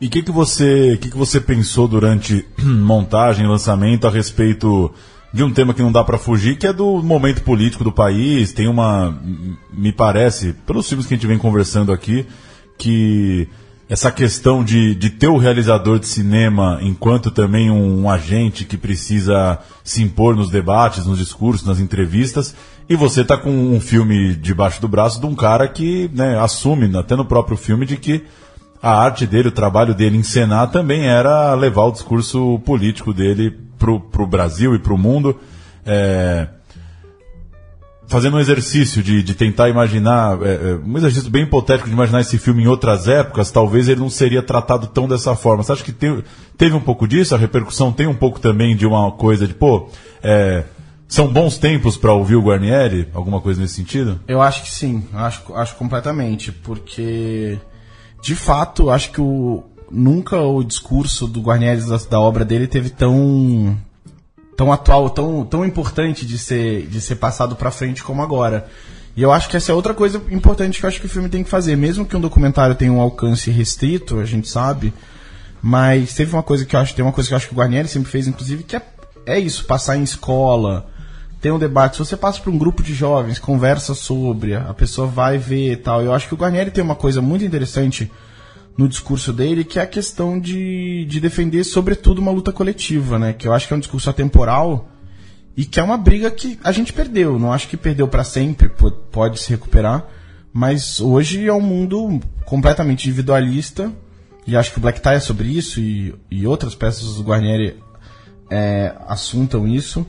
E 0.00 0.06
o 0.06 0.10
que, 0.10 0.22
que, 0.22 0.30
você, 0.30 0.98
que, 1.00 1.10
que 1.10 1.16
você 1.16 1.40
pensou 1.40 1.88
durante 1.88 2.44
montagem, 2.60 3.46
lançamento 3.46 4.06
a 4.06 4.10
respeito 4.10 4.92
de 5.32 5.42
um 5.42 5.52
tema 5.52 5.74
que 5.74 5.82
não 5.82 5.92
dá 5.92 6.04
para 6.04 6.18
fugir, 6.18 6.56
que 6.56 6.66
é 6.66 6.72
do 6.72 7.02
momento 7.02 7.42
político 7.42 7.84
do 7.84 7.92
país. 7.92 8.52
Tem 8.52 8.68
uma, 8.68 9.18
me 9.72 9.92
parece, 9.92 10.54
pelos 10.66 10.88
filmes 10.88 11.06
que 11.06 11.14
a 11.14 11.16
gente 11.16 11.26
vem 11.26 11.38
conversando 11.38 11.92
aqui, 11.92 12.26
que 12.78 13.48
essa 13.88 14.10
questão 14.10 14.64
de, 14.64 14.94
de 14.94 15.10
ter 15.10 15.28
o 15.28 15.36
realizador 15.38 15.98
de 15.98 16.06
cinema 16.06 16.78
enquanto 16.82 17.30
também 17.30 17.70
um, 17.70 18.02
um, 18.02 18.10
agente 18.10 18.64
que 18.64 18.76
precisa 18.76 19.60
se 19.84 20.02
impor 20.02 20.34
nos 20.34 20.50
debates, 20.50 21.06
nos 21.06 21.18
discursos, 21.18 21.66
nas 21.66 21.78
entrevistas, 21.78 22.54
e 22.88 22.96
você 22.96 23.24
tá 23.24 23.36
com 23.36 23.50
um 23.50 23.80
filme 23.80 24.34
debaixo 24.34 24.80
do 24.80 24.88
braço 24.88 25.20
de 25.20 25.26
um 25.26 25.34
cara 25.34 25.68
que 25.68 26.10
né, 26.12 26.38
assume, 26.38 26.96
até 26.96 27.14
no 27.14 27.24
próprio 27.24 27.56
filme, 27.56 27.86
de 27.86 27.96
que 27.96 28.24
a 28.82 28.90
arte 28.90 29.26
dele, 29.26 29.48
o 29.48 29.52
trabalho 29.52 29.94
dele 29.94 30.16
encenar 30.16 30.70
também 30.70 31.06
era 31.06 31.54
levar 31.54 31.84
o 31.84 31.92
discurso 31.92 32.58
político 32.60 33.12
dele 33.12 33.50
pro, 33.78 34.00
pro 34.00 34.26
Brasil 34.26 34.74
e 34.74 34.78
pro 34.78 34.98
mundo. 34.98 35.38
É, 35.84 36.48
fazendo 38.06 38.36
um 38.36 38.40
exercício 38.40 39.02
de, 39.02 39.22
de 39.22 39.34
tentar 39.34 39.68
imaginar, 39.68 40.40
é, 40.42 40.54
é, 40.54 40.80
um 40.84 40.96
exercício 40.96 41.30
bem 41.30 41.42
hipotético 41.42 41.88
de 41.88 41.94
imaginar 41.94 42.20
esse 42.20 42.38
filme 42.38 42.62
em 42.62 42.66
outras 42.66 43.08
épocas, 43.08 43.50
talvez 43.50 43.88
ele 43.88 44.00
não 44.00 44.10
seria 44.10 44.42
tratado 44.42 44.86
tão 44.86 45.08
dessa 45.08 45.34
forma. 45.34 45.62
Você 45.62 45.72
acha 45.72 45.84
que 45.84 45.92
te, 45.92 46.24
teve 46.56 46.74
um 46.74 46.80
pouco 46.80 47.06
disso? 47.06 47.34
A 47.34 47.38
repercussão 47.38 47.92
tem 47.92 48.06
um 48.06 48.14
pouco 48.14 48.40
também 48.40 48.76
de 48.76 48.86
uma 48.86 49.10
coisa 49.12 49.46
de, 49.46 49.54
pô, 49.54 49.88
é, 50.22 50.64
são 51.08 51.28
bons 51.28 51.58
tempos 51.58 51.96
para 51.96 52.12
ouvir 52.12 52.36
o 52.36 52.42
Guarnieri? 52.42 53.08
Alguma 53.12 53.40
coisa 53.40 53.60
nesse 53.60 53.74
sentido? 53.74 54.20
Eu 54.26 54.40
acho 54.40 54.62
que 54.62 54.70
sim, 54.70 55.04
acho, 55.12 55.54
acho 55.54 55.74
completamente, 55.76 56.52
porque 56.52 57.58
de 58.26 58.34
fato, 58.34 58.90
acho 58.90 59.12
que 59.12 59.20
o, 59.20 59.62
nunca 59.88 60.36
o 60.40 60.64
discurso 60.64 61.28
do 61.28 61.40
Guarnieri 61.40 61.80
da, 61.82 61.96
da 61.96 62.20
obra 62.20 62.44
dele 62.44 62.66
teve 62.66 62.90
tão 62.90 63.78
tão 64.56 64.72
atual, 64.72 65.08
tão, 65.10 65.44
tão 65.44 65.64
importante 65.64 66.26
de 66.26 66.36
ser, 66.36 66.88
de 66.88 67.00
ser 67.00 67.16
passado 67.16 67.54
para 67.54 67.70
frente 67.70 68.02
como 68.02 68.20
agora. 68.20 68.66
E 69.16 69.22
eu 69.22 69.30
acho 69.30 69.48
que 69.48 69.56
essa 69.56 69.70
é 69.70 69.74
outra 69.76 69.94
coisa 69.94 70.20
importante 70.28 70.80
que 70.80 70.84
eu 70.84 70.88
acho 70.88 70.98
que 70.98 71.06
o 71.06 71.08
filme 71.08 71.28
tem 71.28 71.44
que 71.44 71.48
fazer. 71.48 71.76
Mesmo 71.76 72.04
que 72.04 72.16
um 72.16 72.20
documentário 72.20 72.74
tenha 72.74 72.90
um 72.90 73.00
alcance 73.00 73.48
restrito, 73.48 74.18
a 74.18 74.24
gente 74.24 74.48
sabe, 74.48 74.92
mas 75.62 76.12
teve 76.12 76.32
uma 76.32 76.42
coisa 76.42 76.66
que 76.66 76.74
eu 76.74 76.80
acho, 76.80 76.96
tem 76.96 77.04
uma 77.04 77.12
coisa 77.12 77.28
que 77.28 77.34
eu 77.34 77.36
acho 77.36 77.46
que 77.46 77.54
o 77.54 77.56
Guarnieri 77.56 77.86
sempre 77.86 78.10
fez, 78.10 78.26
inclusive, 78.26 78.64
que 78.64 78.74
é, 78.74 78.82
é 79.24 79.38
isso, 79.38 79.66
passar 79.66 79.96
em 79.96 80.02
escola, 80.02 80.88
ter 81.46 81.52
um 81.52 81.58
debate. 81.60 81.96
Se 81.96 81.98
você 82.00 82.16
passa 82.16 82.40
para 82.40 82.50
um 82.50 82.58
grupo 82.58 82.82
de 82.82 82.92
jovens, 82.92 83.38
conversa 83.38 83.94
sobre, 83.94 84.54
a 84.56 84.74
pessoa 84.74 85.06
vai 85.06 85.38
ver 85.38 85.72
e 85.72 85.76
tal. 85.76 86.02
Eu 86.02 86.12
acho 86.12 86.26
que 86.26 86.34
o 86.34 86.36
Guarnieri 86.36 86.72
tem 86.72 86.82
uma 86.82 86.96
coisa 86.96 87.22
muito 87.22 87.44
interessante 87.44 88.10
no 88.76 88.88
discurso 88.88 89.32
dele, 89.32 89.62
que 89.62 89.78
é 89.78 89.82
a 89.82 89.86
questão 89.86 90.40
de, 90.40 91.06
de 91.06 91.20
defender, 91.20 91.62
sobretudo, 91.62 92.20
uma 92.20 92.32
luta 92.32 92.52
coletiva, 92.52 93.16
né? 93.16 93.32
Que 93.32 93.46
eu 93.46 93.52
acho 93.52 93.68
que 93.68 93.72
é 93.72 93.76
um 93.76 93.80
discurso 93.80 94.10
atemporal 94.10 94.88
e 95.56 95.64
que 95.64 95.78
é 95.78 95.82
uma 95.84 95.96
briga 95.96 96.32
que 96.32 96.58
a 96.64 96.72
gente 96.72 96.92
perdeu. 96.92 97.38
Não 97.38 97.52
acho 97.52 97.68
que 97.68 97.76
perdeu 97.76 98.08
para 98.08 98.24
sempre, 98.24 98.68
pode 99.12 99.38
se 99.38 99.50
recuperar, 99.50 100.04
mas 100.52 101.00
hoje 101.00 101.46
é 101.46 101.52
um 101.52 101.60
mundo 101.60 102.20
completamente 102.44 103.04
individualista 103.04 103.92
e 104.44 104.56
acho 104.56 104.72
que 104.72 104.78
o 104.78 104.80
Black 104.80 105.00
Tie 105.00 105.14
é 105.14 105.20
sobre 105.20 105.46
isso 105.46 105.78
e, 105.78 106.12
e 106.28 106.44
outras 106.44 106.74
peças 106.74 107.14
do 107.14 107.22
Guarnieri 107.22 107.76
é, 108.50 108.96
assuntam 109.06 109.66
isso. 109.66 110.04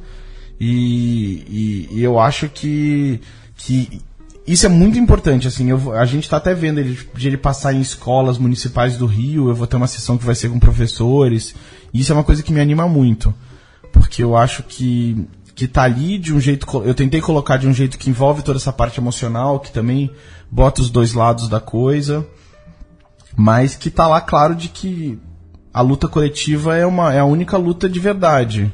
E, 0.60 1.88
e, 1.92 2.02
eu 2.02 2.20
acho 2.20 2.50
que, 2.50 3.22
que 3.56 4.02
isso 4.46 4.66
é 4.66 4.70
muito 4.70 4.98
importante, 4.98 5.48
assim, 5.48 5.70
eu, 5.70 5.94
a 5.94 6.06
gente 6.06 6.24
está 6.24 6.38
até 6.38 6.54
vendo 6.54 6.80
ele, 6.80 6.98
de 7.14 7.28
ele 7.28 7.38
passar 7.38 7.74
em 7.74 7.82
escolas 7.82 8.38
municipais 8.38 8.98
do 8.98 9.06
Rio, 9.06 9.50
eu 9.50 9.56
vou 9.56 9.68
ter 9.68 9.76
uma 9.76 9.88
sessão 9.88 10.18
que 10.18 10.26
vai 10.26 10.34
ser 10.34 10.50
com 10.50 10.60
professores, 10.60 11.54
e 11.94 12.00
isso 12.00 12.12
é 12.12 12.16
uma 12.16 12.24
coisa 12.24 12.42
que 12.42 12.52
me 12.52 12.60
anima 12.60 12.88
muito, 12.88 13.34
porque 13.92 14.24
eu 14.24 14.36
acho 14.36 14.64
que, 14.64 15.28
que 15.54 15.68
tá 15.68 15.84
ali 15.84 16.18
de 16.18 16.34
um 16.34 16.40
jeito, 16.40 16.66
eu 16.84 16.96
tentei 16.96 17.22
colocar 17.22 17.58
de 17.58 17.68
um 17.68 17.74
jeito 17.74 17.98
que 17.98 18.10
envolve 18.10 18.42
toda 18.42 18.58
essa 18.58 18.74
parte 18.74 19.00
emocional, 19.00 19.60
que 19.60 19.72
também 19.72 20.10
bota 20.50 20.82
os 20.82 20.90
dois 20.90 21.14
lados 21.14 21.48
da 21.50 21.60
coisa, 21.60 22.26
mas 23.36 23.76
que 23.76 23.92
tá 23.92 24.08
lá 24.08 24.22
claro 24.22 24.56
de 24.56 24.70
que 24.70 25.20
a 25.74 25.82
luta 25.82 26.08
coletiva 26.08 26.76
é, 26.76 26.86
uma, 26.86 27.14
é 27.14 27.20
a 27.20 27.26
única 27.26 27.58
luta 27.58 27.88
de 27.88 28.00
verdade, 28.00 28.74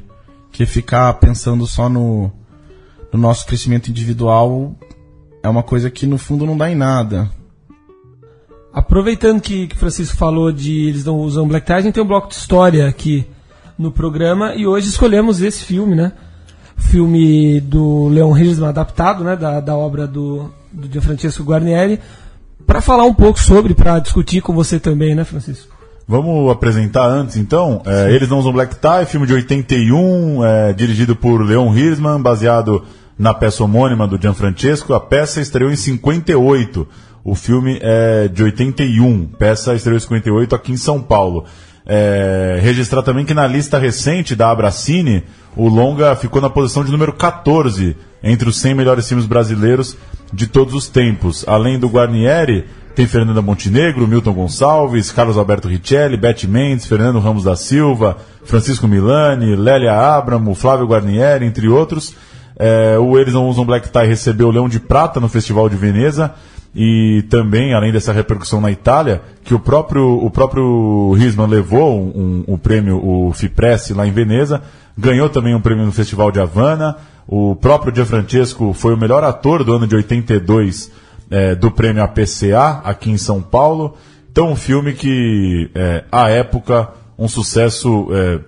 que 0.54 0.64
ficar 0.64 1.12
pensando 1.14 1.66
só 1.66 1.88
no, 1.88 2.30
no 3.12 3.18
nosso 3.18 3.44
crescimento 3.44 3.90
individual 3.90 4.72
é 5.42 5.48
uma 5.48 5.64
coisa 5.64 5.90
que 5.90 6.06
no 6.06 6.16
fundo 6.16 6.46
não 6.46 6.56
dá 6.56 6.70
em 6.70 6.76
nada. 6.76 7.28
Aproveitando 8.72 9.40
que, 9.40 9.66
que 9.66 9.76
Francisco 9.76 10.16
falou 10.16 10.52
de 10.52 10.88
eles 10.88 11.04
não 11.04 11.16
usam 11.16 11.48
black 11.48 11.66
tie, 11.66 11.74
a 11.74 11.80
gente 11.80 11.94
tem 11.94 12.02
um 12.04 12.06
bloco 12.06 12.28
de 12.28 12.36
história 12.36 12.88
aqui 12.88 13.26
no 13.76 13.90
programa 13.90 14.54
e 14.54 14.64
hoje 14.64 14.88
escolhemos 14.88 15.42
esse 15.42 15.64
filme, 15.64 15.96
né? 15.96 16.12
Filme 16.76 17.60
do 17.60 18.06
Leon 18.08 18.36
Hirschman 18.36 18.68
adaptado, 18.68 19.24
né? 19.24 19.34
Da, 19.34 19.58
da 19.58 19.76
obra 19.76 20.06
do, 20.06 20.52
do 20.72 20.88
Gianfrancesco 20.88 21.42
Guarnieri, 21.42 21.98
para 22.64 22.80
falar 22.80 23.04
um 23.04 23.14
pouco 23.14 23.40
sobre, 23.40 23.74
para 23.74 23.98
discutir 23.98 24.40
com 24.40 24.54
você 24.54 24.78
também, 24.78 25.16
né, 25.16 25.24
Francisco? 25.24 25.73
Vamos 26.06 26.50
apresentar 26.50 27.06
antes, 27.06 27.36
então. 27.36 27.82
É, 27.86 28.12
Eles 28.12 28.28
Não 28.28 28.38
Usam 28.38 28.52
Black 28.52 28.76
Tie, 28.76 29.06
filme 29.06 29.26
de 29.26 29.32
81, 29.32 30.44
é, 30.44 30.72
dirigido 30.72 31.16
por 31.16 31.42
Leon 31.42 31.74
Hirschman, 31.74 32.20
baseado 32.20 32.84
na 33.18 33.32
peça 33.32 33.64
homônima 33.64 34.06
do 34.06 34.20
Gianfrancesco. 34.20 34.92
A 34.92 35.00
peça 35.00 35.40
estreou 35.40 35.70
em 35.70 35.76
58. 35.76 36.86
O 37.24 37.34
filme 37.34 37.78
é 37.80 38.28
de 38.28 38.42
81. 38.42 39.26
Peça 39.38 39.74
estreou 39.74 39.96
em 39.96 40.00
58 40.00 40.54
aqui 40.54 40.72
em 40.72 40.76
São 40.76 41.00
Paulo. 41.00 41.44
É, 41.86 42.58
registrar 42.62 43.02
também 43.02 43.24
que 43.24 43.34
na 43.34 43.46
lista 43.46 43.78
recente 43.78 44.34
da 44.34 44.50
Abracine, 44.50 45.24
o 45.56 45.68
longa 45.68 46.16
ficou 46.16 46.40
na 46.40 46.50
posição 46.50 46.84
de 46.84 46.90
número 46.90 47.12
14 47.12 47.96
entre 48.22 48.48
os 48.48 48.58
100 48.58 48.74
melhores 48.74 49.08
filmes 49.08 49.26
brasileiros 49.26 49.96
de 50.32 50.46
todos 50.46 50.74
os 50.74 50.88
tempos. 50.88 51.44
Além 51.46 51.78
do 51.78 51.88
Guarnieri, 51.88 52.64
tem 52.94 53.06
Fernanda 53.06 53.42
Montenegro, 53.42 54.06
Milton 54.06 54.32
Gonçalves, 54.32 55.10
Carlos 55.10 55.36
Alberto 55.36 55.68
Richelli, 55.68 56.16
Beth 56.16 56.46
Mendes, 56.48 56.86
Fernando 56.86 57.18
Ramos 57.18 57.44
da 57.44 57.56
Silva, 57.56 58.16
Francisco 58.44 58.86
Milani, 58.86 59.56
Lélia 59.56 59.92
Abramo, 59.92 60.54
Flávio 60.54 60.86
Guarnieri, 60.86 61.44
entre 61.44 61.68
outros. 61.68 62.14
É, 62.56 62.96
o 62.98 63.18
Eles 63.18 63.34
Não 63.34 63.48
Usam 63.48 63.64
Black 63.64 63.90
Tie 63.90 64.06
recebeu 64.06 64.48
o 64.48 64.50
Leão 64.50 64.68
de 64.68 64.78
Prata 64.78 65.18
no 65.18 65.28
Festival 65.28 65.68
de 65.68 65.76
Veneza 65.76 66.32
e 66.74 67.24
também, 67.28 67.74
além 67.74 67.92
dessa 67.92 68.12
repercussão 68.12 68.60
na 68.60 68.70
Itália, 68.70 69.22
que 69.44 69.54
o 69.54 69.58
próprio, 69.58 70.24
o 70.24 70.30
próprio 70.30 71.12
Risman 71.12 71.46
levou 71.46 72.00
um, 72.00 72.44
um, 72.48 72.54
o 72.54 72.58
prêmio, 72.58 73.00
o 73.04 73.32
FIPRESS, 73.32 73.90
lá 73.90 74.06
em 74.06 74.12
Veneza, 74.12 74.62
ganhou 74.96 75.28
também 75.28 75.54
um 75.54 75.60
prêmio 75.60 75.84
no 75.84 75.92
Festival 75.92 76.30
de 76.32 76.40
Havana, 76.40 76.96
o 77.26 77.56
próprio 77.56 77.94
Gianfrancesco 77.94 78.72
foi 78.72 78.92
o 78.92 78.98
melhor 78.98 79.24
ator 79.24 79.64
do 79.64 79.72
ano 79.72 79.86
de 79.86 79.96
82 79.96 80.90
é, 81.30 81.54
do 81.54 81.70
prêmio 81.70 82.02
APCA, 82.02 82.80
aqui 82.84 83.10
em 83.10 83.18
São 83.18 83.40
Paulo. 83.40 83.96
Então, 84.30 84.50
um 84.50 84.56
filme 84.56 84.92
que, 84.92 85.70
é, 85.74 86.04
à 86.10 86.30
época, 86.30 86.88
um 87.18 87.28
sucesso 87.28 88.08
é, 88.10 88.40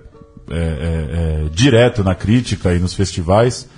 é, 0.50 0.58
é, 0.58 1.44
é 1.46 1.48
direto 1.50 2.02
na 2.02 2.14
crítica 2.14 2.74
e 2.74 2.78
nos 2.78 2.94
festivais. 2.94 3.68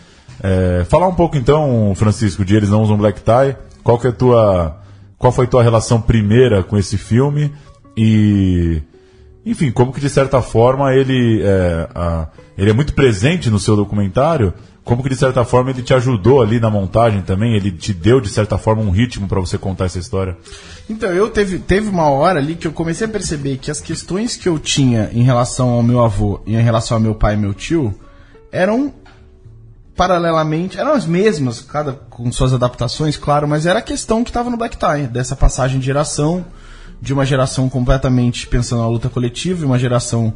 Falar 0.88 1.08
um 1.08 1.14
pouco 1.14 1.36
então, 1.36 1.92
Francisco, 1.96 2.44
de 2.44 2.54
Eles 2.54 2.70
Não 2.70 2.82
Usam 2.82 2.96
Black 2.96 3.20
Tie. 3.20 3.56
Qual, 3.82 3.98
que 3.98 4.06
é 4.06 4.12
tua, 4.12 4.80
qual 5.18 5.32
foi 5.32 5.46
tua 5.46 5.62
relação 5.62 6.00
primeira 6.00 6.62
com 6.62 6.78
esse 6.78 6.96
filme? 6.96 7.52
E, 7.96 8.80
enfim, 9.44 9.70
como 9.70 9.92
que 9.92 10.00
de 10.00 10.08
certa 10.08 10.40
forma 10.40 10.94
ele 10.94 11.42
é, 11.42 11.88
a, 11.94 12.28
ele 12.56 12.70
é 12.70 12.72
muito 12.72 12.92
presente 12.92 13.50
no 13.50 13.58
seu 13.58 13.74
documentário, 13.74 14.52
como 14.88 15.02
que 15.02 15.10
de 15.10 15.16
certa 15.16 15.44
forma 15.44 15.68
ele 15.68 15.82
te 15.82 15.92
ajudou 15.92 16.40
ali 16.40 16.58
na 16.58 16.70
montagem 16.70 17.20
também, 17.20 17.54
ele 17.54 17.70
te 17.70 17.92
deu 17.92 18.22
de 18.22 18.30
certa 18.30 18.56
forma 18.56 18.80
um 18.80 18.88
ritmo 18.88 19.28
para 19.28 19.38
você 19.38 19.58
contar 19.58 19.84
essa 19.84 19.98
história? 19.98 20.34
Então, 20.88 21.12
eu 21.12 21.28
teve, 21.28 21.58
teve 21.58 21.90
uma 21.90 22.08
hora 22.08 22.38
ali 22.38 22.54
que 22.54 22.66
eu 22.66 22.72
comecei 22.72 23.06
a 23.06 23.10
perceber 23.10 23.58
que 23.58 23.70
as 23.70 23.82
questões 23.82 24.34
que 24.34 24.48
eu 24.48 24.58
tinha 24.58 25.10
em 25.12 25.22
relação 25.22 25.68
ao 25.68 25.82
meu 25.82 26.00
avô 26.00 26.40
e 26.46 26.56
em 26.56 26.62
relação 26.62 26.96
ao 26.96 27.02
meu 27.02 27.14
pai 27.14 27.34
e 27.34 27.36
meu 27.36 27.52
tio 27.52 27.94
eram 28.50 28.94
paralelamente, 29.94 30.80
eram 30.80 30.92
as 30.92 31.04
mesmas, 31.04 31.60
cada 31.60 31.92
com 31.92 32.32
suas 32.32 32.54
adaptações, 32.54 33.18
claro, 33.18 33.46
mas 33.46 33.66
era 33.66 33.80
a 33.80 33.82
questão 33.82 34.24
que 34.24 34.30
estava 34.30 34.48
no 34.48 34.56
Black 34.56 34.78
Tie, 34.78 35.06
dessa 35.08 35.36
passagem 35.36 35.80
de 35.80 35.84
geração, 35.84 36.46
de 36.98 37.12
uma 37.12 37.26
geração 37.26 37.68
completamente 37.68 38.46
pensando 38.46 38.80
na 38.80 38.88
luta 38.88 39.10
coletiva, 39.10 39.60
e 39.60 39.66
uma 39.66 39.78
geração 39.78 40.32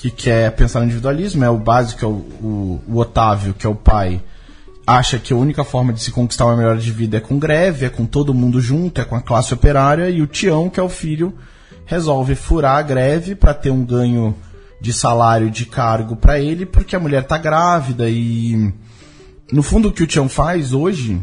que 0.00 0.10
quer 0.10 0.50
pensar 0.52 0.80
no 0.80 0.86
individualismo, 0.86 1.44
é 1.44 1.50
o 1.50 1.58
básico, 1.58 2.04
é 2.04 2.08
o, 2.08 2.12
o, 2.12 2.80
o 2.88 2.98
Otávio, 2.98 3.52
que 3.54 3.66
é 3.66 3.68
o 3.68 3.74
pai, 3.74 4.22
acha 4.86 5.18
que 5.18 5.32
a 5.32 5.36
única 5.36 5.62
forma 5.62 5.92
de 5.92 6.00
se 6.00 6.10
conquistar 6.10 6.46
uma 6.46 6.56
melhor 6.56 6.78
de 6.78 6.90
vida 6.90 7.18
é 7.18 7.20
com 7.20 7.38
greve, 7.38 7.86
é 7.86 7.90
com 7.90 8.06
todo 8.06 8.34
mundo 8.34 8.60
junto, 8.60 9.00
é 9.00 9.04
com 9.04 9.14
a 9.14 9.20
classe 9.20 9.52
operária, 9.52 10.08
e 10.08 10.22
o 10.22 10.26
Tião, 10.26 10.70
que 10.70 10.80
é 10.80 10.82
o 10.82 10.88
filho, 10.88 11.34
resolve 11.84 12.34
furar 12.34 12.78
a 12.78 12.82
greve 12.82 13.34
para 13.34 13.52
ter 13.52 13.70
um 13.70 13.84
ganho 13.84 14.34
de 14.80 14.92
salário 14.92 15.50
de 15.50 15.66
cargo 15.66 16.16
para 16.16 16.40
ele, 16.40 16.64
porque 16.64 16.96
a 16.96 17.00
mulher 17.00 17.24
tá 17.24 17.36
grávida 17.36 18.08
e 18.08 18.72
no 19.52 19.62
fundo, 19.62 19.88
o 19.88 19.92
que 19.92 20.02
o 20.02 20.06
Tião 20.06 20.28
faz 20.28 20.72
hoje, 20.72 21.20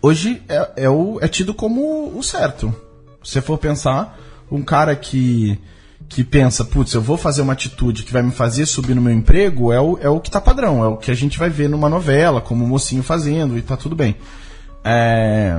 hoje 0.00 0.42
é, 0.48 0.84
é, 0.84 0.90
o, 0.90 1.18
é 1.20 1.28
tido 1.28 1.54
como 1.54 2.16
o 2.16 2.22
certo. 2.22 2.74
Se 3.22 3.34
você 3.34 3.40
for 3.40 3.58
pensar, 3.58 4.18
um 4.50 4.60
cara 4.60 4.96
que, 4.96 5.58
que 6.14 6.22
pensa, 6.24 6.64
putz, 6.64 6.92
eu 6.94 7.00
vou 7.00 7.16
fazer 7.16 7.42
uma 7.42 7.52
atitude 7.54 8.02
que 8.02 8.12
vai 8.12 8.22
me 8.22 8.30
fazer 8.32 8.66
subir 8.66 8.94
no 8.94 9.00
meu 9.02 9.12
emprego, 9.12 9.72
é 9.72 9.80
o, 9.80 9.98
é 10.00 10.08
o 10.08 10.20
que 10.20 10.30
tá 10.30 10.40
padrão, 10.40 10.84
é 10.84 10.88
o 10.88 10.96
que 10.96 11.10
a 11.10 11.14
gente 11.14 11.38
vai 11.38 11.48
ver 11.48 11.68
numa 11.68 11.88
novela, 11.88 12.40
como 12.40 12.64
o 12.64 12.68
mocinho 12.68 13.02
fazendo, 13.02 13.56
e 13.56 13.62
tá 13.62 13.76
tudo 13.76 13.96
bem. 13.96 14.16
É, 14.84 15.58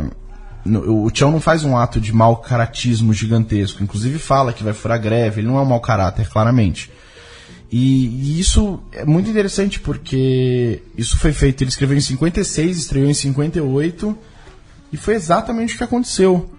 no- 0.66 1.06
o 1.06 1.12
Tião 1.12 1.32
não 1.32 1.40
faz 1.42 1.64
um 1.64 1.76
ato 1.78 2.00
de 2.00 2.14
mau 2.14 2.38
caratismo 2.38 3.14
gigantesco. 3.14 3.84
Inclusive 3.84 4.20
fala 4.20 4.54
que 4.54 4.64
vai 4.64 4.74
furar 4.74 5.00
greve, 5.02 5.42
ele 5.42 5.48
não 5.48 5.58
é 5.58 5.62
um 5.62 5.66
mau 5.66 5.80
caráter, 5.82 6.30
claramente. 6.30 6.92
E, 7.72 8.06
e 8.06 8.40
isso 8.40 8.80
é 8.92 9.04
muito 9.04 9.30
interessante 9.30 9.80
porque 9.80 10.84
isso 10.96 11.18
foi 11.18 11.34
feito, 11.34 11.64
ele 11.64 11.70
escreveu 11.72 11.98
em 11.98 12.02
56, 12.02 12.78
estreou 12.78 13.10
em 13.10 13.14
58 13.16 14.16
e 14.92 14.98
foi 14.98 15.16
exatamente 15.16 15.74
o 15.74 15.78
que 15.80 15.84
aconteceu. 15.84 16.52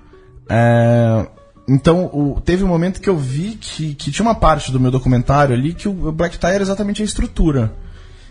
É, 0.49 1.27
então, 1.69 2.07
o- 2.07 2.41
teve 2.45 2.63
um 2.65 2.69
momento 2.69 3.01
que 3.01 3.09
eu 3.09 3.17
vi 3.17 3.57
que, 3.61 3.95
que 3.95 4.11
tinha 4.11 4.25
uma 4.27 4.35
parte 4.35 4.71
do 4.71 4.79
meu 4.81 4.91
documentário 4.91 5.55
ali 5.55 5.73
que 5.73 5.89
o, 5.89 6.09
o 6.09 6.13
Black 6.13 6.39
Tie 6.39 6.51
era 6.51 6.63
exatamente 6.63 7.03
a 7.03 7.05
estrutura. 7.05 7.73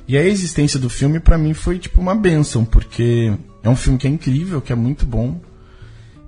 E 0.07 0.17
a 0.17 0.23
existência 0.23 0.77
do 0.79 0.89
filme 0.89 1.19
pra 1.19 1.37
mim 1.37 1.53
foi 1.53 1.79
tipo 1.79 2.01
uma 2.01 2.13
benção, 2.13 2.65
porque 2.65 3.33
é 3.63 3.69
um 3.69 3.75
filme 3.75 3.97
que 3.97 4.05
é 4.05 4.09
incrível, 4.09 4.59
que 4.61 4.71
é 4.73 4.75
muito 4.75 5.05
bom. 5.05 5.39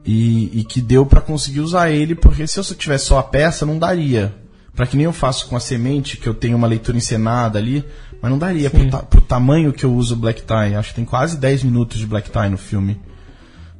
E, 0.06 0.60
e 0.60 0.64
que 0.64 0.82
deu 0.82 1.06
pra 1.06 1.20
conseguir 1.20 1.62
usar 1.62 1.90
ele, 1.90 2.14
porque 2.14 2.46
se 2.46 2.60
eu 2.60 2.64
tivesse 2.64 3.06
só 3.08 3.18
a 3.18 3.24
peça, 3.24 3.66
não 3.66 3.78
daria. 3.80 4.34
Pra 4.76 4.86
que 4.86 4.96
nem 4.96 5.06
eu 5.06 5.14
faço 5.14 5.48
com 5.48 5.56
a 5.56 5.60
semente, 5.60 6.18
que 6.18 6.28
eu 6.28 6.34
tenho 6.34 6.56
uma 6.58 6.68
leitura 6.68 6.98
encenada 6.98 7.58
ali, 7.58 7.84
mas 8.22 8.30
não 8.30 8.38
daria 8.38 8.70
pro, 8.70 8.90
ta- 8.90 9.00
pro 9.04 9.22
tamanho 9.22 9.74
que 9.74 9.84
eu 9.84 9.94
uso 9.94 10.14
o 10.14 10.18
Black 10.18 10.44
Tie. 10.44 10.76
Acho 10.76 10.90
que 10.90 10.96
tem 10.96 11.06
quase 11.06 11.38
10 11.38 11.64
minutos 11.64 11.98
de 11.98 12.06
Black 12.06 12.30
Tie 12.30 12.50
no 12.50 12.58
filme. 12.58 13.00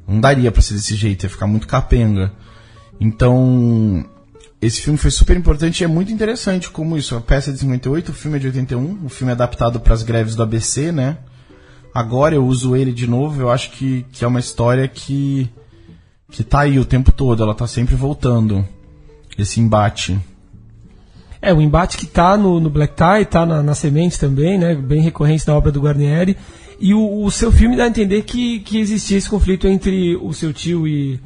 Não 0.06 0.20
daria 0.20 0.50
pra 0.50 0.60
ser 0.62 0.74
desse 0.74 0.94
jeito, 0.96 1.22
ia 1.24 1.30
ficar 1.30 1.46
muito 1.46 1.66
capenga. 1.68 2.32
Então, 3.00 4.04
esse 4.60 4.80
filme 4.80 4.98
foi 4.98 5.10
super 5.10 5.36
importante 5.36 5.80
e 5.80 5.84
é 5.84 5.86
muito 5.86 6.10
interessante 6.10 6.70
como 6.70 6.96
isso. 6.96 7.14
A 7.14 7.20
peça 7.20 7.50
é 7.50 7.52
de 7.52 7.58
58, 7.60 8.08
o 8.08 8.14
filme 8.14 8.36
é 8.36 8.40
de 8.40 8.46
81, 8.46 9.04
o 9.04 9.08
filme 9.08 9.30
é 9.30 9.34
adaptado 9.34 9.78
para 9.80 9.94
as 9.94 10.02
greves 10.02 10.34
do 10.34 10.42
ABC, 10.42 10.90
né? 10.90 11.18
Agora 11.94 12.34
eu 12.34 12.44
uso 12.44 12.76
ele 12.76 12.92
de 12.92 13.06
novo, 13.06 13.40
eu 13.40 13.50
acho 13.50 13.70
que, 13.70 14.04
que 14.12 14.24
é 14.24 14.28
uma 14.28 14.40
história 14.40 14.86
que, 14.88 15.50
que 16.30 16.42
tá 16.42 16.60
aí 16.60 16.78
o 16.78 16.84
tempo 16.84 17.12
todo, 17.12 17.42
ela 17.42 17.54
tá 17.54 17.66
sempre 17.66 17.94
voltando. 17.94 18.66
Esse 19.38 19.60
embate. 19.60 20.18
É, 21.40 21.52
o 21.52 21.60
embate 21.60 21.98
que 21.98 22.06
tá 22.06 22.36
no, 22.36 22.58
no 22.58 22.70
Black 22.70 22.94
Tie, 22.94 23.26
tá 23.26 23.44
na, 23.44 23.62
na 23.62 23.74
semente 23.74 24.18
também, 24.18 24.58
né? 24.58 24.74
Bem 24.74 25.02
recorrente 25.02 25.46
da 25.46 25.54
obra 25.54 25.70
do 25.70 25.80
Guarnieri. 25.80 26.36
E 26.80 26.94
o, 26.94 27.24
o 27.24 27.30
seu 27.30 27.52
filme 27.52 27.76
dá 27.76 27.84
a 27.84 27.88
entender 27.88 28.22
que, 28.22 28.60
que 28.60 28.78
existia 28.78 29.18
esse 29.18 29.28
conflito 29.28 29.68
entre 29.68 30.16
o 30.16 30.32
seu 30.32 30.52
tio 30.52 30.88
e, 30.88 31.20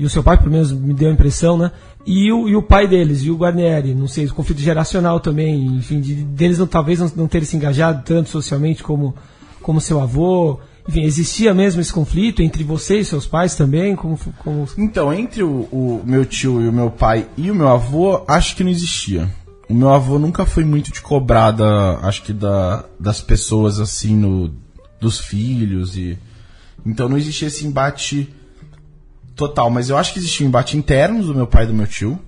e 0.00 0.04
o 0.06 0.08
seu 0.08 0.22
pai, 0.22 0.38
pelo 0.38 0.50
menos 0.50 0.72
me 0.72 0.94
deu 0.94 1.10
a 1.10 1.12
impressão, 1.12 1.58
né? 1.58 1.70
E 2.06 2.32
o, 2.32 2.48
e 2.48 2.56
o 2.56 2.62
pai 2.62 2.88
deles, 2.88 3.20
e 3.22 3.30
o 3.30 3.36
Guarnieri, 3.36 3.94
não 3.94 4.08
sei, 4.08 4.24
o 4.24 4.32
conflito 4.32 4.62
geracional 4.62 5.20
também, 5.20 5.66
enfim, 5.66 6.00
de, 6.00 6.14
deles 6.14 6.58
não, 6.58 6.66
talvez 6.66 7.00
não, 7.00 7.12
não 7.14 7.28
terem 7.28 7.44
se 7.46 7.54
engajado 7.54 8.02
tanto 8.02 8.30
socialmente 8.30 8.82
como, 8.82 9.14
como 9.60 9.78
seu 9.78 10.00
avô. 10.00 10.58
Enfim, 10.88 11.02
existia 11.02 11.52
mesmo 11.52 11.82
esse 11.82 11.92
conflito 11.92 12.40
entre 12.40 12.64
você 12.64 13.00
e 13.00 13.04
seus 13.04 13.26
pais 13.26 13.54
também? 13.54 13.94
Como, 13.94 14.18
como... 14.38 14.66
Então, 14.78 15.12
entre 15.12 15.42
o, 15.42 15.68
o 15.70 16.02
meu 16.02 16.24
tio 16.24 16.62
e 16.62 16.68
o 16.68 16.72
meu 16.72 16.90
pai 16.90 17.26
e 17.36 17.50
o 17.50 17.54
meu 17.54 17.68
avô, 17.68 18.24
acho 18.26 18.56
que 18.56 18.64
não 18.64 18.70
existia. 18.70 19.28
O 19.68 19.74
meu 19.74 19.90
avô 19.90 20.18
nunca 20.18 20.46
foi 20.46 20.64
muito 20.64 20.90
de 20.90 21.02
cobrada, 21.02 21.98
acho 21.98 22.22
que 22.22 22.32
da, 22.32 22.86
das 22.98 23.20
pessoas 23.20 23.78
assim, 23.78 24.16
no, 24.16 24.50
dos 24.98 25.20
filhos 25.20 25.94
e. 25.94 26.18
Então 26.86 27.06
não 27.06 27.18
existia 27.18 27.48
esse 27.48 27.66
embate 27.66 28.34
total, 29.34 29.70
mas 29.70 29.88
eu 29.88 29.96
acho 29.96 30.12
que 30.12 30.18
existia 30.18 30.44
um 30.44 30.48
embate 30.48 30.76
interno 30.76 31.22
do 31.22 31.34
meu 31.34 31.46
pai 31.46 31.64
e 31.64 31.66
do 31.66 31.74
meu 31.74 31.86
tio. 31.86 32.18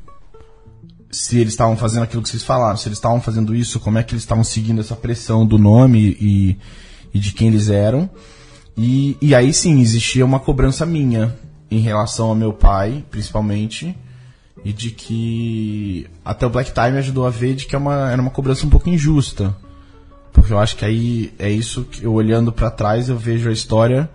Se 1.10 1.38
eles 1.38 1.52
estavam 1.52 1.76
fazendo 1.76 2.04
aquilo 2.04 2.22
que 2.22 2.28
vocês 2.28 2.42
falaram, 2.42 2.76
se 2.76 2.88
eles 2.88 2.98
estavam 2.98 3.20
fazendo 3.20 3.54
isso, 3.54 3.78
como 3.78 3.98
é 3.98 4.02
que 4.02 4.14
eles 4.14 4.22
estavam 4.22 4.42
seguindo 4.42 4.80
essa 4.80 4.96
pressão 4.96 5.46
do 5.46 5.58
nome 5.58 6.16
e, 6.18 6.58
e 7.12 7.18
de 7.18 7.32
quem 7.32 7.48
eles 7.48 7.68
eram. 7.68 8.08
E, 8.76 9.16
e 9.20 9.34
aí 9.34 9.52
sim, 9.52 9.80
existia 9.80 10.24
uma 10.24 10.40
cobrança 10.40 10.86
minha 10.86 11.36
em 11.70 11.80
relação 11.80 12.28
ao 12.28 12.34
meu 12.34 12.52
pai, 12.52 13.04
principalmente, 13.10 13.96
e 14.64 14.72
de 14.72 14.90
que 14.90 16.06
até 16.24 16.46
o 16.46 16.50
Black 16.50 16.72
Time 16.72 16.98
ajudou 16.98 17.26
a 17.26 17.30
ver 17.30 17.54
de 17.54 17.66
que 17.66 17.74
é 17.74 17.78
uma, 17.78 18.10
era 18.10 18.20
uma 18.20 18.30
cobrança 18.30 18.66
um 18.66 18.70
pouco 18.70 18.88
injusta. 18.88 19.54
Porque 20.32 20.52
eu 20.52 20.58
acho 20.58 20.76
que 20.76 20.84
aí 20.84 21.32
é 21.38 21.50
isso 21.50 21.84
que 21.84 22.04
eu 22.04 22.12
olhando 22.12 22.52
pra 22.52 22.70
trás 22.70 23.08
eu 23.08 23.18
vejo 23.18 23.48
a 23.48 23.52
história. 23.52 24.08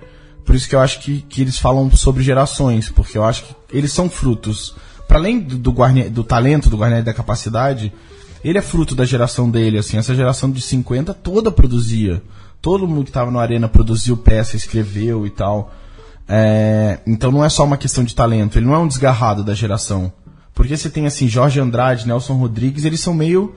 Por 0.47 0.55
isso 0.55 0.69
que 0.69 0.73
eu 0.73 0.79
acho 0.79 1.01
que, 1.01 1.21
que 1.23 1.41
eles 1.41 1.59
falam 1.59 1.91
sobre 1.91 2.23
gerações, 2.23 2.89
porque 2.89 3.17
eu 3.17 3.25
acho 3.25 3.43
que 3.43 3.55
eles 3.69 3.91
são 3.91 4.09
frutos. 4.09 4.73
Para 5.05 5.19
além 5.19 5.41
do, 5.41 5.57
do, 5.57 5.75
do 6.09 6.23
talento 6.23 6.69
do 6.69 6.77
Guarnieri 6.77 7.03
da 7.03 7.13
capacidade, 7.13 7.91
ele 8.41 8.57
é 8.57 8.61
fruto 8.61 8.95
da 8.95 9.03
geração 9.03 9.51
dele, 9.51 9.77
assim, 9.77 9.97
essa 9.97 10.15
geração 10.15 10.49
de 10.49 10.61
50 10.61 11.13
toda 11.13 11.51
produzia. 11.51 12.23
Todo 12.61 12.87
mundo 12.87 13.03
que 13.03 13.09
estava 13.09 13.29
na 13.29 13.41
arena 13.41 13.67
produziu 13.67 14.15
peça, 14.15 14.55
escreveu 14.55 15.27
e 15.27 15.29
tal. 15.29 15.69
É, 16.29 16.99
então 17.05 17.29
não 17.29 17.43
é 17.43 17.49
só 17.49 17.65
uma 17.65 17.77
questão 17.77 18.05
de 18.05 18.15
talento, 18.15 18.57
ele 18.57 18.65
não 18.65 18.73
é 18.73 18.79
um 18.79 18.87
desgarrado 18.87 19.43
da 19.43 19.53
geração. 19.53 20.13
Porque 20.53 20.77
você 20.77 20.89
tem 20.89 21.05
assim, 21.05 21.27
Jorge 21.27 21.59
Andrade, 21.59 22.07
Nelson 22.07 22.35
Rodrigues, 22.35 22.85
eles 22.85 23.01
são 23.01 23.13
meio 23.13 23.53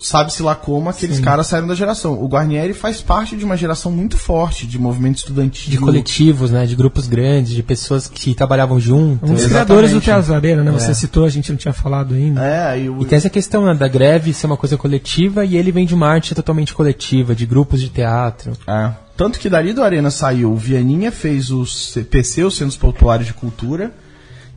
sabe-se 0.00 0.42
lá 0.42 0.54
como 0.54 0.88
aqueles 0.88 1.18
caras 1.20 1.46
saíram 1.48 1.66
da 1.66 1.74
geração. 1.74 2.12
O 2.22 2.26
Guarnieri 2.28 2.72
faz 2.72 3.00
parte 3.00 3.36
de 3.36 3.44
uma 3.44 3.56
geração 3.56 3.90
muito 3.90 4.16
forte 4.16 4.66
de 4.66 4.78
movimento 4.78 5.16
estudantil. 5.18 5.70
De 5.70 5.78
coletivos, 5.78 6.50
né? 6.50 6.66
De 6.66 6.76
grupos 6.76 7.06
grandes, 7.08 7.52
de 7.52 7.62
pessoas 7.62 8.06
que 8.08 8.34
trabalhavam 8.34 8.78
juntos. 8.78 9.28
Um 9.28 9.34
dos 9.34 9.44
criadores 9.46 9.90
do 9.92 10.00
Teatro 10.00 10.34
Arena, 10.34 10.62
né? 10.62 10.70
Você 10.70 10.92
É. 10.92 10.94
citou, 10.94 11.24
a 11.24 11.28
gente 11.28 11.50
não 11.50 11.56
tinha 11.58 11.72
falado 11.74 12.14
ainda. 12.14 12.44
É, 12.44 12.80
e 12.82 12.88
o, 12.88 13.02
E 13.02 13.04
tem 13.04 13.16
essa 13.16 13.28
questão 13.30 13.64
né, 13.66 13.74
da 13.74 13.88
greve 13.88 14.32
ser 14.32 14.46
uma 14.46 14.56
coisa 14.56 14.76
coletiva 14.76 15.44
e 15.44 15.56
ele 15.56 15.72
vem 15.72 15.84
de 15.84 15.94
uma 15.94 16.06
arte 16.08 16.34
totalmente 16.34 16.72
coletiva, 16.74 17.34
de 17.34 17.44
grupos 17.44 17.80
de 17.80 17.88
teatro. 17.88 18.52
É. 18.66 18.90
Tanto 19.16 19.38
que 19.40 19.48
dali 19.50 19.72
do 19.72 19.82
Arena 19.82 20.10
saiu, 20.12 20.52
o 20.52 20.56
Vianinha 20.56 21.10
fez 21.10 21.50
o 21.50 21.66
CPC, 21.66 22.44
os 22.44 22.56
Centros 22.56 22.76
Populares 22.76 23.26
de 23.26 23.34
Cultura, 23.34 23.92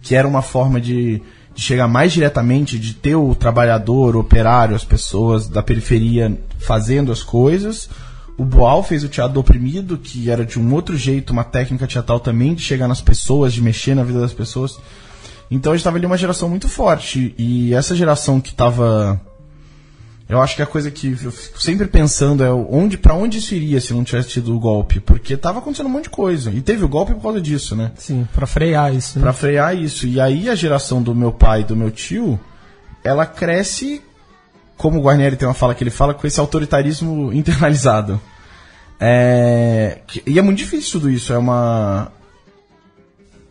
que 0.04 0.13
era 0.13 0.27
uma 0.27 0.43
forma 0.43 0.80
de, 0.80 1.19
de 1.62 1.67
chegar 1.67 1.88
mais 1.88 2.12
diretamente, 2.12 2.80
de 2.80 2.95
ter 2.95 3.15
o 3.15 3.36
trabalhador, 3.36 4.15
o 4.15 4.19
operário, 4.19 4.76
as 4.76 4.84
pessoas 4.84 5.47
da 5.47 5.62
periferia 5.62 6.36
fazendo 6.58 7.12
as 7.12 7.21
coisas. 7.21 7.88
O 8.36 8.43
Boal 8.43 8.82
fez 8.82 9.04
o 9.04 9.08
Teatro 9.08 9.36
do 9.36 9.41
Oprimido, 9.41 9.95
que 9.95 10.32
era 10.32 10.43
de 10.43 10.60
um 10.60 10.74
outro 10.74 10.97
jeito, 10.97 11.32
uma 11.32 11.43
técnica 11.43 11.86
teatral 11.86 12.19
também, 12.19 12.56
de 12.56 12.63
chegar 12.63 12.88
nas 12.88 13.00
pessoas, 13.00 13.54
de 13.54 13.62
mexer 13.62 13.93
na 13.93 14.04
vida 14.04 14.19
das 14.19 14.34
pessoas. 14.34 14.80
Então 15.52 15.71
a 15.71 15.76
gente 15.76 15.84
tava 15.84 15.97
ali 15.97 16.06
uma 16.08 16.17
geração 16.17 16.50
muito 16.50 16.67
forte. 16.67 17.36
E 17.38 17.76
essa 17.76 17.95
geração 17.95 18.41
que 18.41 18.56
tava 18.56 19.21
eu 20.31 20.41
acho 20.41 20.55
que 20.55 20.61
a 20.61 20.65
coisa 20.65 20.89
que 20.89 21.07
eu 21.21 21.29
fico 21.29 21.61
sempre 21.61 21.87
pensando 21.87 22.41
é 22.41 22.49
onde, 22.49 22.97
para 22.97 23.13
onde 23.13 23.39
isso 23.39 23.53
iria 23.53 23.81
se 23.81 23.93
não 23.93 24.01
tivesse 24.01 24.29
tido 24.29 24.55
o 24.55 24.59
golpe, 24.61 25.01
porque 25.01 25.35
tava 25.35 25.59
acontecendo 25.59 25.87
um 25.87 25.89
monte 25.89 26.05
de 26.05 26.09
coisa. 26.09 26.49
E 26.51 26.61
teve 26.61 26.85
o 26.85 26.87
golpe 26.87 27.13
por 27.13 27.21
causa 27.21 27.41
disso, 27.41 27.75
né? 27.75 27.91
Sim, 27.97 28.25
pra 28.33 28.47
frear 28.47 28.95
isso. 28.95 29.19
Né? 29.19 29.23
Pra 29.23 29.33
frear 29.33 29.75
isso. 29.75 30.07
E 30.07 30.21
aí 30.21 30.47
a 30.47 30.55
geração 30.55 31.03
do 31.03 31.13
meu 31.13 31.33
pai 31.33 31.61
e 31.61 31.63
do 31.65 31.75
meu 31.75 31.91
tio, 31.91 32.39
ela 33.03 33.25
cresce, 33.25 34.01
como 34.77 34.99
o 34.99 35.01
Guarnieri 35.01 35.35
tem 35.35 35.45
uma 35.45 35.53
fala 35.53 35.75
que 35.75 35.83
ele 35.83 35.91
fala, 35.91 36.13
com 36.13 36.25
esse 36.25 36.39
autoritarismo 36.39 37.31
internalizado. 37.35 38.17
É, 39.01 39.97
e 40.25 40.39
é 40.39 40.41
muito 40.41 40.59
difícil 40.59 40.93
tudo 40.93 41.11
isso. 41.11 41.33
É 41.33 41.37
uma. 41.37 42.09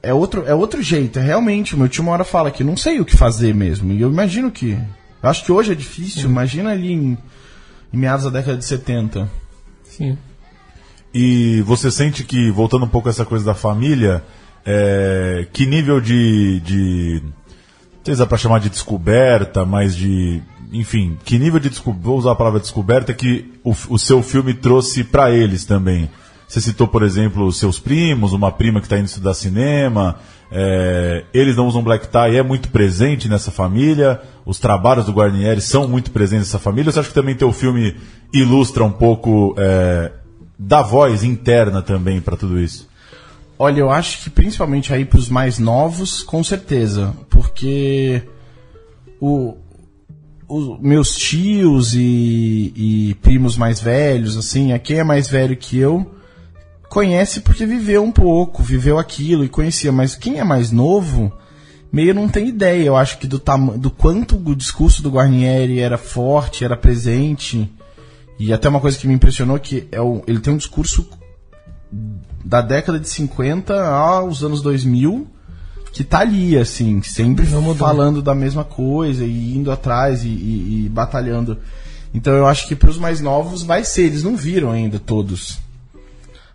É 0.03 0.15
outro, 0.15 0.47
é 0.47 0.55
outro 0.55 0.81
jeito. 0.81 1.19
É 1.19 1.23
realmente. 1.23 1.75
O 1.75 1.79
meu 1.79 1.91
tio 1.91 2.03
uma 2.03 2.13
hora 2.13 2.25
fala 2.25 2.51
que 2.51 2.65
não 2.65 2.75
sei 2.75 3.01
o 3.01 3.05
que 3.05 3.19
fazer 3.19 3.55
mesmo. 3.55 3.93
E 3.93 4.01
eu 4.01 4.11
imagino 4.11 4.51
que. 4.51 4.79
Eu 5.23 5.29
acho 5.29 5.45
que 5.45 5.53
hoje 5.53 5.73
é 5.73 5.75
difícil. 5.75 6.29
Imagina 6.29 6.71
ali 6.71 6.93
em, 6.93 7.19
em 7.93 7.97
meados 7.97 8.25
da 8.25 8.31
década 8.31 8.57
de 8.57 8.65
70. 8.65 9.31
Sim. 9.85 10.17
E 11.13 11.61
você 11.63 11.91
sente 11.91 12.25
que, 12.25 12.51
voltando 12.51 12.85
um 12.85 12.89
pouco 12.89 13.09
a 13.09 13.11
essa 13.11 13.25
coisa 13.25 13.45
da 13.45 13.55
família, 13.55 14.23
é, 14.65 15.47
que 15.53 15.67
nível 15.67 16.01
de. 16.01 16.61
de 16.61 17.23
não 17.23 18.05
sei 18.05 18.15
se 18.15 18.21
dá 18.21 18.27
pra 18.27 18.39
chamar 18.39 18.61
de 18.61 18.71
descoberta, 18.71 19.65
mas 19.65 19.95
de. 19.95 20.43
Enfim, 20.73 21.19
que 21.25 21.39
nível 21.39 21.59
de 21.59 21.69
descoberta. 21.69 22.07
Vou 22.07 22.19
usar 22.19 22.33
a 22.33 22.37
palavra 22.37 22.61
descoberta 22.61 23.13
que 23.13 23.53
o, 23.65 23.75
o 23.89 23.99
seu 23.99 24.23
filme 24.23 24.55
trouxe 24.55 25.03
pra 25.03 25.31
eles 25.31 25.65
também. 25.65 26.09
Você 26.47 26.61
citou, 26.61 26.89
por 26.89 27.03
exemplo, 27.03 27.45
os 27.45 27.59
seus 27.59 27.79
primos, 27.79 28.33
uma 28.33 28.51
prima 28.51 28.81
que 28.81 28.87
está 28.87 28.99
indo 28.99 29.07
estudar 29.07 29.35
cinema. 29.35 30.19
É, 30.53 31.25
eles 31.33 31.57
não 31.57 31.67
usam 31.67 31.83
black 31.83 32.09
tie, 32.09 32.37
é 32.37 32.43
muito 32.43 32.71
presente 32.71 33.29
nessa 33.29 33.51
família. 33.51 34.21
Os 34.45 34.59
trabalhos 34.59 35.07
do 35.07 35.13
Guarnieri 35.13 35.61
são 35.61 35.87
muito 35.87 36.11
presentes 36.11 36.49
nessa 36.49 36.59
família. 36.59 36.91
Você 36.91 37.01
acha 37.01 37.09
que 37.09 37.15
também 37.15 37.35
teu 37.35 37.53
filme 37.53 37.97
ilustra 38.33 38.85
um 38.85 38.91
pouco 38.91 39.55
é, 39.57 40.11
da 40.59 40.83
voz 40.83 41.23
interna 41.23 41.83
também 41.83 42.21
para 42.21 42.37
tudo 42.37 42.59
isso? 42.59 42.89
Olha, 43.59 43.81
eu 43.81 43.91
acho 43.91 44.23
que 44.23 44.31
principalmente 44.31 44.93
aí 44.93 45.05
pros 45.05 45.29
mais 45.29 45.59
novos, 45.59 46.23
com 46.23 46.43
certeza. 46.43 47.15
Porque 47.29 48.23
o, 49.21 49.55
os 50.49 50.81
meus 50.81 51.15
tios 51.17 51.95
e, 51.95 52.73
e 52.75 53.17
primos 53.23 53.57
mais 53.57 53.81
velhos, 53.81 54.37
assim, 54.37 54.77
quem 54.79 54.99
é 54.99 55.05
mais 55.05 55.29
velho 55.29 55.57
que 55.57 55.79
eu, 55.79 56.11
conhece 56.91 57.41
porque 57.41 57.65
viveu 57.65 58.03
um 58.03 58.11
pouco, 58.13 58.63
viveu 58.63 58.99
aquilo 58.99 59.45
e 59.45 59.49
conhecia. 59.49 59.93
Mas 59.93 60.15
quem 60.17 60.39
é 60.39 60.45
mais 60.45 60.71
novo, 60.71 61.33
meio 61.91 62.13
não 62.13 62.29
tem 62.29 62.49
ideia, 62.49 62.85
eu 62.85 62.97
acho 62.97 63.17
que 63.19 63.27
do, 63.27 63.39
tama- 63.39 63.79
do 63.79 63.91
quanto 63.91 64.37
o 64.37 64.57
discurso 64.57 65.01
do 65.03 65.11
Guarnieri 65.11 65.79
era 65.79 65.97
forte, 65.97 66.65
era 66.65 66.77
presente. 66.77 67.73
E 68.39 68.53
até 68.53 68.69
uma 68.69 68.81
coisa 68.81 68.99
que 68.99 69.07
me 69.07 69.15
impressionou 69.15 69.59
que 69.59 69.87
é 69.93 70.01
o, 70.01 70.23
ele 70.27 70.41
tem 70.41 70.53
um 70.53 70.57
discurso 70.59 71.09
da 72.45 72.61
década 72.61 72.99
de 72.99 73.09
50 73.09 73.83
aos 73.83 74.43
anos 74.43 74.61
2000 74.61 75.27
que 75.93 76.05
tá 76.05 76.21
ali, 76.21 76.57
assim, 76.57 77.03
sempre 77.03 77.45
falando 77.77 78.23
da 78.23 78.33
mesma 78.35 78.63
coisa 78.65 79.25
e 79.25 79.57
indo 79.57 79.73
atrás 79.73 80.25
e, 80.25 80.29
e, 80.29 80.85
e 80.85 80.89
batalhando. 80.89 81.59
Então 82.15 82.33
eu 82.33 82.47
acho 82.47 82.67
que 82.69 82.77
para 82.77 82.91
os 82.91 82.97
mais 82.99 83.21
novos 83.21 83.63
vai 83.63 83.85
ser, 83.85 84.03
eles 84.03 84.23
não 84.23 84.37
viram 84.37 84.71
ainda 84.71 84.99
todos. 85.01 85.59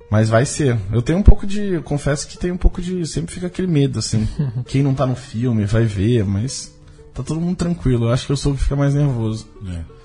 Mas 0.09 0.29
vai 0.29 0.45
ser. 0.45 0.77
Eu 0.91 1.01
tenho 1.01 1.19
um 1.19 1.23
pouco 1.23 1.45
de. 1.47 1.73
Eu 1.73 1.83
confesso 1.83 2.27
que 2.27 2.37
tem 2.37 2.51
um 2.51 2.57
pouco 2.57 2.81
de. 2.81 3.05
Sempre 3.05 3.33
fica 3.33 3.47
aquele 3.47 3.67
medo, 3.67 3.99
assim. 3.99 4.27
Quem 4.67 4.83
não 4.83 4.93
tá 4.93 5.05
no 5.05 5.15
filme 5.15 5.65
vai 5.65 5.83
ver, 5.85 6.23
mas. 6.23 6.73
Tá 7.13 7.23
todo 7.23 7.41
mundo 7.41 7.55
tranquilo. 7.55 8.05
Eu 8.05 8.11
acho 8.11 8.25
que 8.25 8.31
eu 8.31 8.37
sou 8.37 8.53
o 8.53 8.55
que 8.55 8.63
fica 8.63 8.75
mais 8.75 8.93
nervoso. 8.93 9.47
É. 9.67 9.95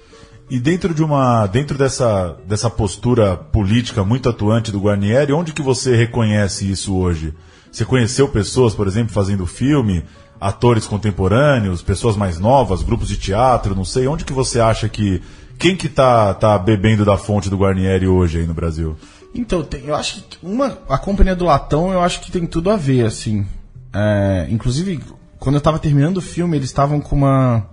E 0.48 0.58
dentro 0.58 0.92
de 0.92 1.02
uma, 1.02 1.46
dentro 1.46 1.78
dessa, 1.78 2.36
dessa 2.46 2.68
postura 2.68 3.36
política 3.36 4.04
muito 4.04 4.28
atuante 4.28 4.72
do 4.72 4.80
Guarnieri, 4.80 5.32
onde 5.32 5.52
que 5.52 5.62
você 5.62 5.94
reconhece 5.94 6.68
isso 6.68 6.96
hoje? 6.96 7.32
Você 7.70 7.84
conheceu 7.84 8.28
pessoas, 8.28 8.74
por 8.74 8.88
exemplo, 8.88 9.12
fazendo 9.12 9.46
filme, 9.46 10.04
atores 10.40 10.88
contemporâneos, 10.88 11.82
pessoas 11.82 12.16
mais 12.16 12.40
novas, 12.40 12.82
grupos 12.82 13.06
de 13.06 13.16
teatro, 13.16 13.76
não 13.76 13.84
sei, 13.84 14.08
onde 14.08 14.24
que 14.24 14.32
você 14.32 14.58
acha 14.58 14.88
que 14.88 15.22
quem 15.56 15.76
que 15.76 15.88
tá, 15.88 16.34
tá 16.34 16.58
bebendo 16.58 17.04
da 17.04 17.16
fonte 17.16 17.48
do 17.48 17.56
Guarnieri 17.56 18.08
hoje 18.08 18.38
aí 18.38 18.46
no 18.46 18.54
Brasil? 18.54 18.96
Então, 19.34 19.62
tem, 19.62 19.84
eu 19.84 19.94
acho 19.94 20.22
que 20.22 20.38
uma, 20.42 20.78
a 20.88 20.98
Companhia 20.98 21.36
do 21.36 21.44
Latão, 21.44 21.92
eu 21.92 22.00
acho 22.00 22.20
que 22.20 22.32
tem 22.32 22.46
tudo 22.46 22.70
a 22.70 22.76
ver, 22.76 23.06
assim. 23.06 23.46
É, 23.92 24.46
inclusive, 24.50 25.00
quando 25.38 25.54
eu 25.54 25.60
tava 25.60 25.78
terminando 25.78 26.18
o 26.18 26.22
filme, 26.22 26.56
eles 26.56 26.68
estavam 26.68 27.00
com 27.00 27.16
uma 27.16 27.66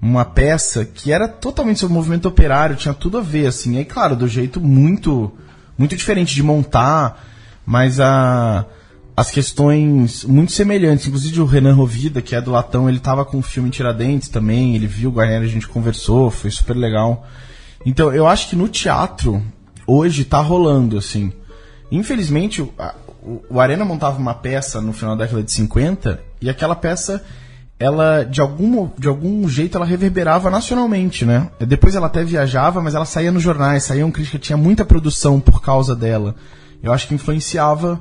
uma 0.00 0.26
peça 0.26 0.84
que 0.84 1.10
era 1.10 1.26
totalmente 1.26 1.80
sobre 1.80 1.92
o 1.92 1.96
movimento 1.96 2.28
operário, 2.28 2.76
tinha 2.76 2.92
tudo 2.92 3.18
a 3.18 3.22
ver, 3.22 3.46
assim. 3.46 3.74
E 3.74 3.78
aí, 3.78 3.84
claro, 3.84 4.14
do 4.14 4.28
jeito 4.28 4.60
muito 4.60 5.32
muito 5.76 5.96
diferente 5.96 6.34
de 6.34 6.42
montar, 6.42 7.24
mas 7.64 7.98
a 7.98 8.66
as 9.16 9.30
questões 9.30 10.24
muito 10.24 10.52
semelhantes. 10.52 11.06
Inclusive 11.06 11.40
o 11.40 11.46
Renan 11.46 11.74
Rovida, 11.74 12.20
que 12.20 12.36
é 12.36 12.40
do 12.40 12.50
Latão, 12.50 12.88
ele 12.88 13.00
tava 13.00 13.24
com 13.24 13.38
o 13.38 13.42
filme 13.42 13.70
Tiradentes 13.70 14.28
também, 14.28 14.76
ele 14.76 14.86
viu 14.86 15.08
o 15.08 15.12
Guarnieri, 15.12 15.46
a 15.46 15.48
gente 15.48 15.66
conversou, 15.66 16.30
foi 16.30 16.50
super 16.50 16.76
legal. 16.76 17.26
Então, 17.84 18.12
eu 18.12 18.26
acho 18.26 18.50
que 18.50 18.56
no 18.56 18.68
teatro, 18.68 19.42
hoje 19.86 20.24
tá 20.24 20.40
rolando, 20.40 20.98
assim. 20.98 21.32
Infelizmente, 21.90 22.62
o, 22.62 22.72
o 23.48 23.60
Arena 23.60 23.84
montava 23.84 24.18
uma 24.18 24.34
peça 24.34 24.80
no 24.80 24.92
final 24.92 25.16
da 25.16 25.24
década 25.24 25.42
de 25.42 25.52
50 25.52 26.20
e 26.40 26.50
aquela 26.50 26.74
peça, 26.74 27.24
ela, 27.78 28.24
de 28.24 28.40
algum, 28.40 28.88
de 28.98 29.08
algum 29.08 29.48
jeito, 29.48 29.76
ela 29.76 29.86
reverberava 29.86 30.50
nacionalmente, 30.50 31.24
né? 31.24 31.50
Depois 31.60 31.94
ela 31.94 32.06
até 32.06 32.24
viajava, 32.24 32.80
mas 32.80 32.94
ela 32.94 33.04
saía 33.04 33.32
nos 33.32 33.42
jornais, 33.42 33.84
saía 33.84 34.06
um 34.06 34.10
crítica, 34.10 34.38
tinha 34.38 34.56
muita 34.56 34.84
produção 34.84 35.40
por 35.40 35.60
causa 35.60 35.94
dela. 35.94 36.34
Eu 36.82 36.92
acho 36.92 37.06
que 37.06 37.14
influenciava 37.14 38.00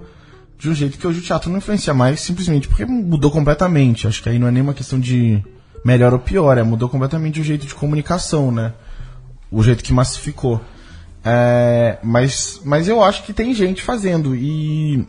de 0.57 0.69
um 0.69 0.73
jeito 0.73 0.97
que 0.97 1.05
hoje 1.05 1.19
o 1.19 1.21
teatro 1.21 1.49
não 1.49 1.57
influencia 1.57 1.93
mais, 1.93 2.21
simplesmente 2.21 2.67
porque 2.67 2.85
mudou 2.85 3.29
completamente. 3.31 4.07
Acho 4.07 4.23
que 4.23 4.29
aí 4.29 4.39
não 4.39 4.47
é 4.47 4.51
nem 4.51 4.63
uma 4.63 4.73
questão 4.73 4.99
de 4.99 5.43
melhor 5.83 6.13
ou 6.13 6.19
pior, 6.19 6.57
é 6.57 6.63
mudou 6.63 6.89
completamente 6.89 7.39
o 7.39 7.43
jeito 7.43 7.65
de 7.67 7.75
comunicação, 7.75 8.51
né? 8.51 8.73
O 9.51 9.61
jeito 9.61 9.83
que 9.83 9.93
massificou. 9.93 10.61
É, 11.25 11.97
mas, 12.03 12.61
mas 12.63 12.87
eu 12.87 13.03
acho 13.03 13.23
que 13.23 13.33
tem 13.33 13.51
gente 13.53 13.81
fazendo 13.81 14.35
e 14.35 15.07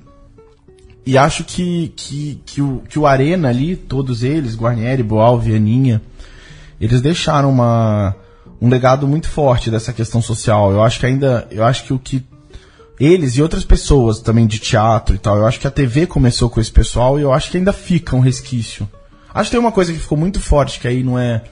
e 1.07 1.17
acho 1.17 1.45
que, 1.45 1.93
que, 1.95 2.43
que, 2.45 2.61
o, 2.61 2.83
que 2.89 2.99
o 2.99 3.07
Arena 3.07 3.49
ali, 3.49 3.77
todos 3.77 4.25
eles, 4.25 4.57
Guarnieri, 4.57 5.05
Boal, 5.05 5.39
Vianinha, 5.39 6.03
eles 6.81 7.01
deixaram 7.01 7.49
uma, 7.49 8.13
um 8.61 8.69
legado 8.69 9.07
muito 9.07 9.29
forte 9.29 9.71
dessa 9.71 9.93
questão 9.93 10.21
social. 10.21 10.73
Eu 10.73 10.83
acho 10.83 10.99
que 10.99 11.07
ainda, 11.07 11.47
eu 11.53 11.65
acho 11.65 11.85
que 11.85 11.93
o 11.93 11.99
que 11.99 12.27
eles 12.99 13.37
e 13.37 13.43
outras 13.43 13.65
pessoas 13.65 14.19
também 14.19 14.49
de 14.49 14.59
teatro 14.59 15.15
e 15.15 15.19
tal, 15.19 15.37
eu 15.37 15.47
acho 15.47 15.61
que 15.61 15.67
a 15.69 15.71
TV 15.71 16.09
começou 16.09 16.51
com 16.51 16.61
esse 16.61 16.73
pessoal 16.73 17.21
e 17.21 17.23
eu 17.23 17.33
acho 17.33 17.53
que 17.53 17.57
ainda 17.57 17.73
fica 17.73 18.17
um 18.17 18.21
resquício. 18.21 18.89
Acho 19.33 19.51
que 19.51 19.57
tem 19.57 19.61
uma 19.61 19.71
coisa 19.71 19.93
que 19.93 19.99
ficou 20.01 20.19
muito 20.19 20.41
forte, 20.41 20.81
que 20.81 20.89
aí 20.89 21.05
não 21.05 21.17
é, 21.17 21.43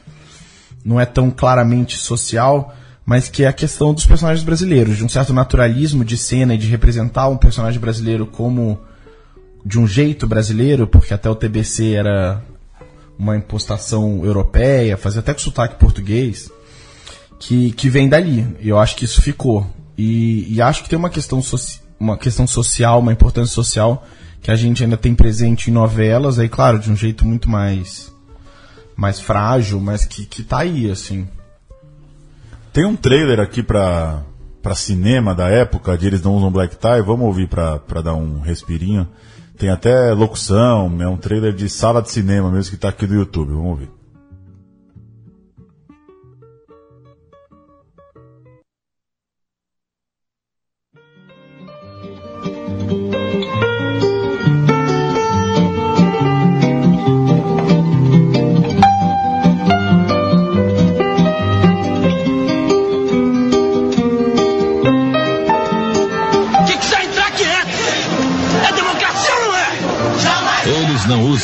não 0.84 0.98
é 0.98 1.06
tão 1.06 1.30
claramente 1.30 1.96
social, 1.96 2.74
mas 3.04 3.28
que 3.28 3.44
é 3.44 3.46
a 3.46 3.52
questão 3.52 3.92
dos 3.92 4.06
personagens 4.06 4.44
brasileiros, 4.44 4.96
de 4.96 5.04
um 5.04 5.08
certo 5.08 5.32
naturalismo 5.32 6.04
de 6.04 6.16
cena 6.16 6.54
e 6.54 6.58
de 6.58 6.66
representar 6.68 7.28
um 7.28 7.36
personagem 7.36 7.80
brasileiro 7.80 8.26
como 8.26 8.80
de 9.64 9.78
um 9.78 9.86
jeito 9.86 10.26
brasileiro, 10.26 10.86
porque 10.86 11.12
até 11.14 11.28
o 11.28 11.34
TBC 11.34 11.92
era 11.92 12.42
uma 13.18 13.36
impostação 13.36 14.24
europeia, 14.24 14.96
fazia 14.96 15.20
até 15.20 15.32
com 15.32 15.40
sotaque 15.40 15.76
português, 15.76 16.50
que, 17.38 17.72
que 17.72 17.88
vem 17.88 18.08
dali. 18.08 18.46
E 18.60 18.68
eu 18.68 18.78
acho 18.78 18.96
que 18.96 19.04
isso 19.04 19.22
ficou. 19.22 19.66
E, 19.96 20.52
e 20.52 20.60
acho 20.60 20.82
que 20.82 20.88
tem 20.88 20.98
uma 20.98 21.10
questão, 21.10 21.40
uma 21.98 22.16
questão 22.16 22.46
social, 22.46 23.00
uma 23.00 23.12
importância 23.12 23.54
social 23.54 24.04
que 24.42 24.50
a 24.50 24.56
gente 24.56 24.82
ainda 24.82 24.96
tem 24.96 25.14
presente 25.14 25.70
em 25.70 25.72
novelas, 25.72 26.38
aí 26.38 26.50
claro, 26.50 26.78
de 26.78 26.90
um 26.90 26.96
jeito 26.96 27.24
muito 27.24 27.48
mais 27.48 28.12
mais 28.96 29.18
frágil, 29.18 29.80
mas 29.80 30.04
que, 30.04 30.24
que 30.24 30.42
tá 30.42 30.58
aí, 30.58 30.90
assim. 30.90 31.26
Tem 32.74 32.84
um 32.84 32.96
trailer 32.96 33.38
aqui 33.38 33.62
pra, 33.62 34.24
pra 34.60 34.74
cinema 34.74 35.32
da 35.32 35.48
época, 35.48 35.96
de 35.96 36.08
Eles 36.08 36.20
Não 36.20 36.34
Usam 36.34 36.50
Black 36.50 36.76
Tie, 36.76 37.02
vamos 37.06 37.24
ouvir 37.24 37.46
pra, 37.46 37.78
pra 37.78 38.00
dar 38.00 38.16
um 38.16 38.40
respirinho. 38.40 39.08
Tem 39.56 39.70
até 39.70 40.12
locução, 40.12 40.92
é 41.00 41.06
um 41.06 41.16
trailer 41.16 41.52
de 41.52 41.68
sala 41.68 42.02
de 42.02 42.10
cinema 42.10 42.50
mesmo 42.50 42.72
que 42.72 42.76
tá 42.76 42.88
aqui 42.88 43.06
do 43.06 43.14
YouTube, 43.14 43.52
vamos 43.52 43.70
ouvir. 43.70 43.90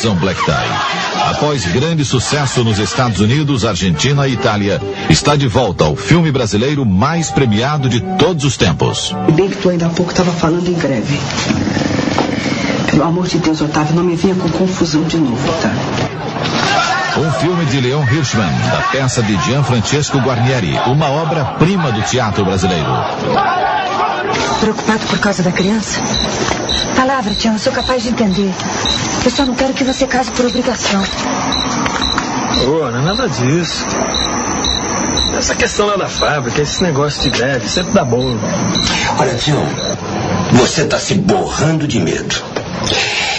Usam 0.01 0.15
black 0.15 0.43
tie. 0.43 1.29
Após 1.29 1.63
grande 1.65 2.03
sucesso 2.03 2.63
nos 2.63 2.79
Estados 2.79 3.19
Unidos, 3.19 3.63
Argentina 3.63 4.27
e 4.27 4.33
Itália, 4.33 4.81
está 5.09 5.35
de 5.35 5.47
volta 5.47 5.83
ao 5.83 5.95
filme 5.95 6.31
brasileiro 6.31 6.83
mais 6.83 7.29
premiado 7.29 7.87
de 7.87 8.01
todos 8.17 8.43
os 8.43 8.57
tempos. 8.57 9.15
Bem 9.35 9.49
que 9.49 9.57
tu 9.57 9.69
ainda 9.69 9.85
há 9.85 9.89
pouco 9.89 10.11
estava 10.11 10.31
falando 10.31 10.67
em 10.67 10.73
greve. 10.73 11.19
Pelo 12.89 13.03
amor 13.03 13.27
de 13.27 13.37
Deus, 13.37 13.61
Otávio, 13.61 13.95
não 13.95 14.03
me 14.03 14.15
venha 14.15 14.33
com 14.33 14.49
confusão 14.49 15.03
de 15.03 15.17
novo, 15.17 15.53
tá? 15.61 15.71
Um 17.19 17.31
filme 17.33 17.65
de 17.65 17.81
Leon 17.81 18.03
Hirschman, 18.03 18.51
da 18.71 18.81
peça 18.91 19.21
de 19.21 19.37
Gianfrancesco 19.43 20.17
Guarnieri, 20.17 20.73
uma 20.87 21.09
obra-prima 21.09 21.91
do 21.91 22.01
teatro 22.01 22.43
brasileiro. 22.43 22.89
Preocupado 24.59 25.05
por 25.07 25.19
causa 25.19 25.43
da 25.43 25.51
criança? 25.51 26.01
Palavra, 26.95 27.33
Tião, 27.33 27.53
eu 27.53 27.59
sou 27.59 27.71
capaz 27.71 28.03
de 28.03 28.09
entender. 28.09 28.51
Eu 29.25 29.31
só 29.31 29.45
não 29.45 29.55
quero 29.55 29.73
que 29.73 29.83
você 29.83 30.05
case 30.07 30.31
por 30.31 30.45
obrigação. 30.45 31.03
Oh, 32.67 32.91
não 32.91 32.99
é 32.99 33.03
nada 33.03 33.27
disso. 33.27 33.85
Essa 35.37 35.55
questão 35.55 35.87
lá 35.87 35.95
da 35.95 36.07
fábrica, 36.07 36.61
esse 36.61 36.83
negócio 36.83 37.23
de 37.23 37.29
greve, 37.29 37.67
sempre 37.67 37.93
dá 37.93 38.05
bom. 38.05 38.37
Olha, 39.17 39.33
Tião, 39.35 39.65
você 40.51 40.81
está 40.81 40.99
se 40.99 41.15
borrando 41.15 41.87
de 41.87 41.99
medo. 41.99 42.35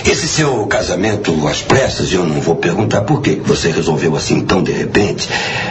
Esse 0.04 0.26
seu 0.26 0.66
casamento 0.66 1.46
às 1.46 1.62
pressas, 1.62 2.12
eu 2.12 2.24
não 2.24 2.40
vou 2.40 2.56
perguntar 2.56 3.02
por 3.02 3.22
que 3.22 3.36
você 3.36 3.70
resolveu 3.70 4.16
assim 4.16 4.40
tão 4.40 4.62
de 4.62 4.72
repente, 4.72 5.28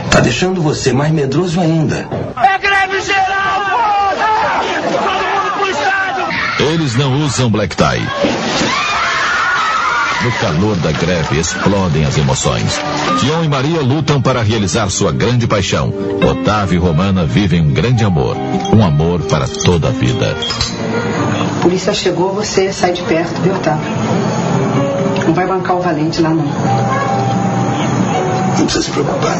tá 0.10 0.22
deixando 0.22 0.62
você 0.62 0.94
mais 0.94 1.12
medroso 1.12 1.60
ainda. 1.60 2.08
É 2.38 2.58
greve 2.58 3.02
geral, 3.02 3.62
porra! 3.70 4.62
Todo 4.84 5.02
mundo 5.02 5.52
pro 5.58 5.70
estádio! 5.70 6.26
Eles 6.72 6.96
não 6.96 7.26
usam 7.26 7.52
black 7.52 7.76
tie. 7.76 8.08
No 10.24 10.32
calor 10.40 10.78
da 10.78 10.94
greve 10.94 11.38
explodem 11.38 12.06
as 12.06 12.18
emoções. 12.18 12.80
Tião 13.20 13.44
e 13.44 13.50
Maria 13.50 13.82
lutam 13.82 14.22
para 14.22 14.42
realizar 14.42 14.90
sua 14.90 15.12
grande 15.12 15.46
paixão. 15.48 15.94
Otávio 16.32 16.78
e 16.78 16.80
Romana 16.80 17.26
vivem 17.26 17.60
um 17.60 17.74
grande 17.74 18.06
amor. 18.06 18.38
Um 18.74 18.86
amor 18.86 19.20
para 19.24 19.50
toda 19.50 19.90
a 19.90 19.92
vida. 19.92 20.34
A 21.58 21.62
polícia 21.62 21.94
chegou, 21.94 22.34
você 22.34 22.72
sai 22.72 22.94
de 22.94 23.02
perto, 23.02 23.42
viu, 23.42 23.54
Otávio? 23.54 23.92
Não 25.28 25.34
vai 25.34 25.46
bancar 25.46 25.76
o 25.76 25.82
valente 25.82 26.22
lá, 26.22 26.30
não. 26.30 26.46
Não 28.58 28.64
precisa 28.64 28.82
se 28.82 28.92
preocupar. 28.92 29.38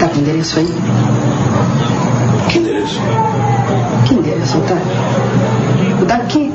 Tá 0.00 0.08
com 0.08 0.18
endereço 0.18 0.58
aí? 0.58 0.95
Que 2.86 2.94
endereço? 2.94 3.00
Que 4.06 4.14
endereço, 4.14 4.58
Otávio? 4.58 5.36
daqui. 6.06 6.52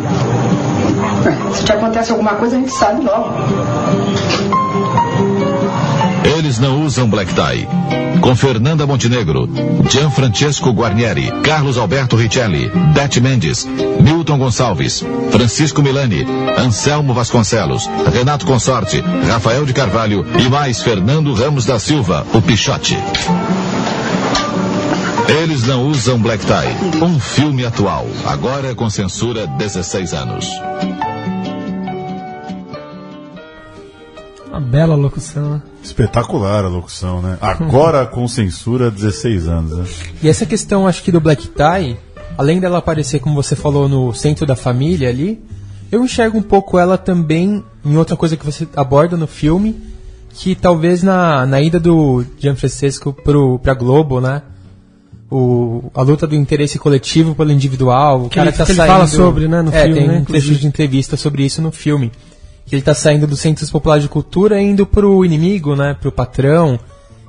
Se 1.54 1.64
te 1.64 1.72
acontece 1.72 2.12
alguma 2.12 2.32
coisa, 2.36 2.56
a 2.56 2.60
gente 2.60 2.72
sabe 2.72 3.04
logo. 3.04 3.30
Eles 6.24 6.60
não 6.60 6.84
usam 6.84 7.10
black 7.10 7.34
tie. 7.34 7.68
Com 8.22 8.36
Fernanda 8.36 8.86
Montenegro, 8.86 9.50
Gianfrancesco 9.90 10.72
Guarnieri, 10.72 11.32
Carlos 11.44 11.78
Alberto 11.78 12.16
Richelli, 12.16 12.70
Beth 12.94 13.20
Mendes, 13.20 13.68
Milton 14.00 14.38
Gonçalves, 14.38 15.04
Francisco 15.32 15.82
Milani, 15.82 16.26
Anselmo 16.58 17.14
Vasconcelos, 17.14 17.90
Renato 18.14 18.46
Consorte, 18.46 19.04
Rafael 19.28 19.66
de 19.66 19.74
Carvalho 19.74 20.26
e 20.40 20.50
mais 20.50 20.84
Fernando 20.84 21.34
Ramos 21.34 21.66
da 21.66 21.80
Silva, 21.80 22.26
o 22.34 22.42
Pichote. 22.42 22.98
Eles 25.30 25.68
não 25.68 25.88
usam 25.88 26.20
black 26.22 26.46
tie. 26.46 27.04
Um 27.04 27.20
filme 27.20 27.66
atual, 27.66 28.06
agora 28.26 28.74
com 28.76 28.90
censura 28.90 29.48
16 29.48 30.14
anos. 30.14 30.50
Uma 34.48 34.60
bela 34.60 34.96
locução, 34.96 35.52
né? 35.52 35.62
Espetacular 35.84 36.66
a 36.66 36.68
locução, 36.68 37.22
né? 37.22 37.38
Agora 37.42 38.06
com 38.08 38.28
censura 38.28 38.92
16 38.92 39.48
anos, 39.48 39.78
né? 39.78 39.86
E 40.22 40.28
essa 40.28 40.46
questão, 40.46 40.88
acho 40.88 41.04
que 41.04 41.12
do 41.12 41.22
Black 41.22 41.48
Tie, 41.48 41.98
além 42.38 42.60
dela 42.60 42.80
aparecer, 42.80 43.20
como 43.20 43.36
você 43.36 43.56
falou, 43.56 43.88
no 43.88 44.14
centro 44.14 44.46
da 44.46 44.56
família 44.56 45.10
ali, 45.10 45.42
eu 45.92 46.04
enxergo 46.04 46.38
um 46.38 46.44
pouco 46.44 46.78
ela 46.78 46.98
também 46.98 47.64
em 47.86 47.98
outra 47.98 48.16
coisa 48.16 48.38
que 48.38 48.46
você 48.46 48.68
aborda 48.76 49.16
no 49.18 49.28
filme, 49.28 49.82
que 50.34 50.56
talvez 50.56 51.04
na, 51.04 51.46
na 51.46 51.62
ida 51.62 51.80
do 51.80 52.26
Gianfrancesco 52.38 53.14
pro, 53.14 53.60
pra 53.60 53.74
Globo, 53.74 54.20
né? 54.22 54.42
O, 55.34 55.90
a 55.96 56.02
luta 56.02 56.28
do 56.28 56.36
interesse 56.36 56.78
coletivo 56.78 57.34
pelo 57.34 57.54
individual, 57.54 58.26
o 58.26 58.30
Que 58.30 58.36
cara 58.36 58.50
ele- 58.50 58.52
que 58.52 58.58
tá 58.58 58.66
que 58.66 58.72
ele 58.74 58.78
saindo... 58.78 58.92
fala 58.92 59.08
sobre, 59.08 59.48
né, 59.48 59.62
no 59.62 59.74
é, 59.74 59.84
filme, 59.84 59.96
tem 60.00 60.08
né, 60.10 60.18
um 60.18 60.26
trecho 60.26 60.54
de 60.56 60.68
entrevista 60.68 61.16
sobre 61.16 61.46
isso 61.46 61.62
no 61.62 61.72
filme. 61.72 62.12
Que 62.66 62.76
ele 62.76 62.82
tá 62.82 62.94
saindo 62.94 63.26
dos 63.26 63.40
centros 63.40 63.72
populares 63.72 64.04
de 64.04 64.10
cultura 64.10 64.62
e 64.62 64.66
indo 64.66 64.86
pro 64.86 65.24
inimigo, 65.24 65.74
né? 65.76 65.96
Pro 66.00 66.12
patrão. 66.12 66.78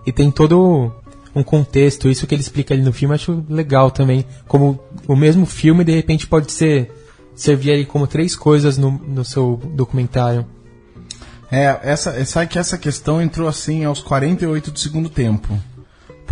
E 0.05 0.11
tem 0.11 0.31
todo 0.33 0.93
um 1.35 1.43
contexto. 1.45 2.09
Isso 2.09 2.27
que 2.27 2.35
ele 2.35 2.43
explica 2.43 2.75
ali 2.75 2.83
no 2.83 2.93
filme, 2.93 3.13
eu 3.13 3.15
acho 3.15 3.45
legal 3.49 3.91
também. 3.91 4.25
Como 4.49 4.81
o 5.07 5.15
mesmo 5.17 5.47
filme, 5.47 5.85
de 5.85 5.93
repente, 5.95 6.27
pode 6.27 6.51
ser 6.51 6.91
servir 7.35 7.71
aí 7.71 7.85
como 7.85 8.07
três 8.07 8.35
coisas 8.37 8.77
no, 8.77 8.91
no 8.91 9.25
seu 9.25 9.61
documentário. 9.75 10.45
É, 11.51 11.79
essa, 11.83 12.25
sabe 12.25 12.49
que 12.49 12.59
essa 12.59 12.79
questão 12.79 13.21
entrou 13.21 13.47
assim 13.47 13.85
aos 13.85 14.01
48 14.01 14.71
do 14.71 14.79
segundo 14.79 15.09
tempo. 15.09 15.49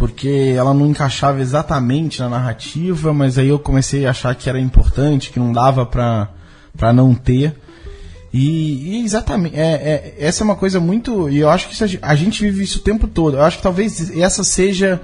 Porque 0.01 0.55
ela 0.57 0.72
não 0.72 0.86
encaixava 0.86 1.40
exatamente 1.42 2.20
na 2.20 2.28
narrativa, 2.30 3.12
mas 3.12 3.36
aí 3.36 3.48
eu 3.48 3.59
comecei 3.59 4.07
a 4.07 4.11
achar 4.11 4.34
que 4.34 4.48
era 4.48 4.59
importante, 4.59 5.30
que 5.30 5.38
não 5.38 5.53
dava 5.53 5.84
pra, 5.84 6.30
pra 6.74 6.90
não 6.90 7.14
ter. 7.14 7.55
E, 8.32 8.96
e 8.96 9.05
exatamente, 9.05 9.55
é, 9.57 9.61
é- 9.61 10.14
essa 10.18 10.42
é 10.42 10.44
uma 10.44 10.57
coisa 10.57 10.80
muito. 10.80 11.28
E 11.28 11.38
eu 11.38 11.51
acho 11.51 11.68
que 11.68 11.74
isso 11.74 11.84
a 11.84 11.86
gen- 11.86 11.98
a 12.01 12.14
gente 12.14 12.42
vive 12.42 12.64
isso 12.64 12.78
o 12.78 12.82
tempo 12.82 13.07
todo. 13.07 13.36
Eu 13.36 13.42
acho 13.42 13.59
que 13.59 13.62
talvez 13.62 14.11
essa 14.16 14.42
seja 14.42 15.03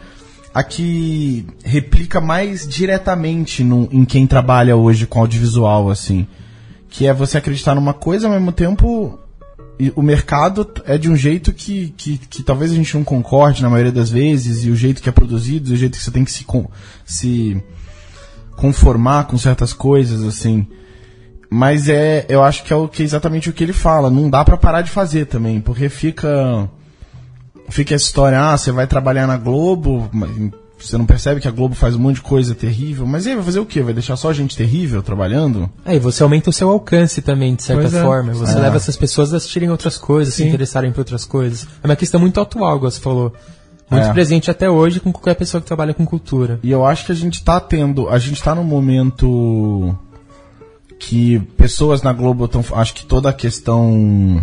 a 0.54 0.62
que 0.62 1.46
replica 1.62 2.18
mais 2.18 2.66
diretamente 2.66 3.62
no- 3.62 3.88
em 3.92 4.02
quem 4.04 4.26
trabalha 4.26 4.76
hoje 4.76 5.06
com 5.06 5.20
audiovisual, 5.20 5.90
assim. 5.90 6.26
Que 6.88 7.06
é 7.06 7.12
você 7.12 7.36
acreditar 7.36 7.74
numa 7.74 7.92
coisa, 7.92 8.26
ao 8.28 8.32
mesmo 8.32 8.50
tempo 8.50 9.18
o 9.94 10.02
mercado 10.02 10.66
é 10.86 10.96
de 10.96 11.10
um 11.10 11.16
jeito 11.16 11.52
que, 11.52 11.92
que, 11.96 12.18
que 12.18 12.42
talvez 12.42 12.72
a 12.72 12.74
gente 12.74 12.94
não 12.96 13.04
concorde 13.04 13.62
na 13.62 13.68
maioria 13.70 13.92
das 13.92 14.08
vezes, 14.10 14.64
e 14.64 14.70
o 14.70 14.76
jeito 14.76 15.02
que 15.02 15.08
é 15.08 15.12
produzido, 15.12 15.72
o 15.72 15.76
jeito 15.76 15.98
que 15.98 16.02
você 16.04 16.10
tem 16.10 16.24
que 16.24 16.32
se, 16.32 16.44
con- 16.44 16.68
se 17.04 17.62
conformar 18.56 19.24
com 19.26 19.36
certas 19.36 19.72
coisas, 19.72 20.22
assim. 20.24 20.66
Mas 21.50 21.88
é, 21.88 22.24
eu 22.28 22.42
acho 22.42 22.64
que 22.64 22.72
é 22.72 22.76
o 22.76 22.88
que 22.88 23.02
exatamente 23.02 23.50
o 23.50 23.52
que 23.52 23.62
ele 23.62 23.72
fala. 23.72 24.10
Não 24.10 24.28
dá 24.30 24.44
pra 24.44 24.56
parar 24.56 24.82
de 24.82 24.90
fazer 24.90 25.26
também, 25.26 25.60
porque 25.60 25.88
fica 25.88 26.68
fica 27.68 27.94
essa 27.94 28.04
história, 28.04 28.40
ah, 28.40 28.56
você 28.56 28.70
vai 28.72 28.86
trabalhar 28.86 29.26
na 29.26 29.36
Globo, 29.36 30.08
você 30.88 30.98
não 30.98 31.06
percebe 31.06 31.40
que 31.40 31.48
a 31.48 31.50
Globo 31.50 31.74
faz 31.74 31.94
um 31.94 31.98
monte 31.98 32.16
de 32.16 32.22
coisa 32.22 32.54
terrível, 32.54 33.06
mas 33.06 33.26
e 33.26 33.30
aí 33.30 33.34
vai 33.36 33.44
fazer 33.44 33.60
o 33.60 33.66
quê? 33.66 33.82
Vai 33.82 33.92
deixar 33.94 34.16
só 34.16 34.32
gente 34.32 34.56
terrível 34.56 35.02
trabalhando? 35.02 35.68
É, 35.84 35.96
e 35.96 35.98
você 35.98 36.22
aumenta 36.22 36.50
o 36.50 36.52
seu 36.52 36.68
alcance 36.70 37.20
também, 37.22 37.54
de 37.54 37.62
certa 37.62 37.82
Pois 37.82 37.94
é. 37.94 38.02
forma. 38.02 38.32
Você 38.34 38.52
É. 38.56 38.60
leva 38.60 38.76
essas 38.76 38.96
pessoas 38.96 39.32
a 39.34 39.36
assistirem 39.38 39.70
outras 39.70 39.98
coisas, 39.98 40.34
se 40.34 40.42
Sim. 40.42 40.48
interessarem 40.48 40.92
por 40.92 41.00
outras 41.00 41.24
coisas. 41.24 41.66
É 41.82 41.86
uma 41.86 41.96
questão 41.96 42.20
muito 42.20 42.40
atual, 42.40 42.76
igual 42.76 42.90
você 42.90 43.00
falou. 43.00 43.32
Muito 43.90 44.06
É. 44.08 44.12
presente 44.12 44.50
até 44.50 44.68
hoje 44.68 44.98
com 44.98 45.12
qualquer 45.12 45.34
pessoa 45.34 45.60
que 45.60 45.66
trabalha 45.66 45.94
com 45.94 46.04
cultura. 46.04 46.58
E 46.62 46.70
eu 46.70 46.84
acho 46.84 47.06
que 47.06 47.12
a 47.12 47.14
gente 47.14 47.42
tá 47.44 47.60
tendo, 47.60 48.08
a 48.08 48.18
gente 48.18 48.42
tá 48.42 48.52
num 48.54 48.64
momento 48.64 49.96
que 50.98 51.38
pessoas 51.56 52.02
na 52.02 52.12
Globo 52.12 52.46
estão, 52.46 52.64
acho 52.72 52.94
que 52.94 53.04
toda 53.06 53.28
a 53.28 53.32
questão 53.32 54.42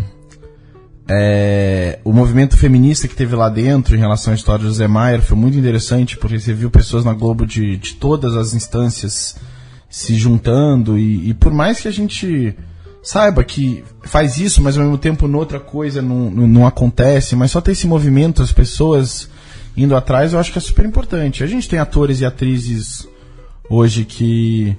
é, 1.07 1.99
o 2.03 2.13
movimento 2.13 2.57
feminista 2.57 3.07
que 3.07 3.15
teve 3.15 3.35
lá 3.35 3.49
dentro 3.49 3.95
em 3.95 3.99
relação 3.99 4.31
à 4.31 4.35
história 4.35 4.63
do 4.63 4.69
José 4.69 4.87
Maier 4.87 5.21
foi 5.21 5.37
muito 5.37 5.57
interessante, 5.57 6.17
porque 6.17 6.39
você 6.39 6.53
viu 6.53 6.69
pessoas 6.69 7.03
na 7.03 7.13
Globo 7.13 7.45
de, 7.45 7.77
de 7.77 7.95
todas 7.95 8.35
as 8.35 8.53
instâncias 8.53 9.35
se 9.89 10.15
juntando 10.15 10.97
e, 10.97 11.29
e 11.29 11.33
por 11.33 11.53
mais 11.53 11.81
que 11.81 11.87
a 11.87 11.91
gente 11.91 12.55
saiba 13.01 13.43
que 13.43 13.83
faz 14.03 14.37
isso, 14.37 14.61
mas 14.61 14.77
ao 14.77 14.83
mesmo 14.83 14.97
tempo 14.97 15.27
noutra 15.27 15.59
coisa 15.59 16.01
não, 16.01 16.31
não, 16.31 16.47
não 16.47 16.65
acontece, 16.65 17.35
mas 17.35 17.51
só 17.51 17.59
ter 17.59 17.73
esse 17.73 17.85
movimento, 17.85 18.41
as 18.41 18.53
pessoas 18.53 19.29
indo 19.75 19.95
atrás, 19.95 20.31
eu 20.31 20.39
acho 20.39 20.51
que 20.51 20.57
é 20.57 20.61
super 20.61 20.85
importante. 20.85 21.43
A 21.43 21.47
gente 21.47 21.67
tem 21.67 21.79
atores 21.79 22.21
e 22.21 22.25
atrizes 22.25 23.07
hoje 23.69 24.05
que 24.05 24.75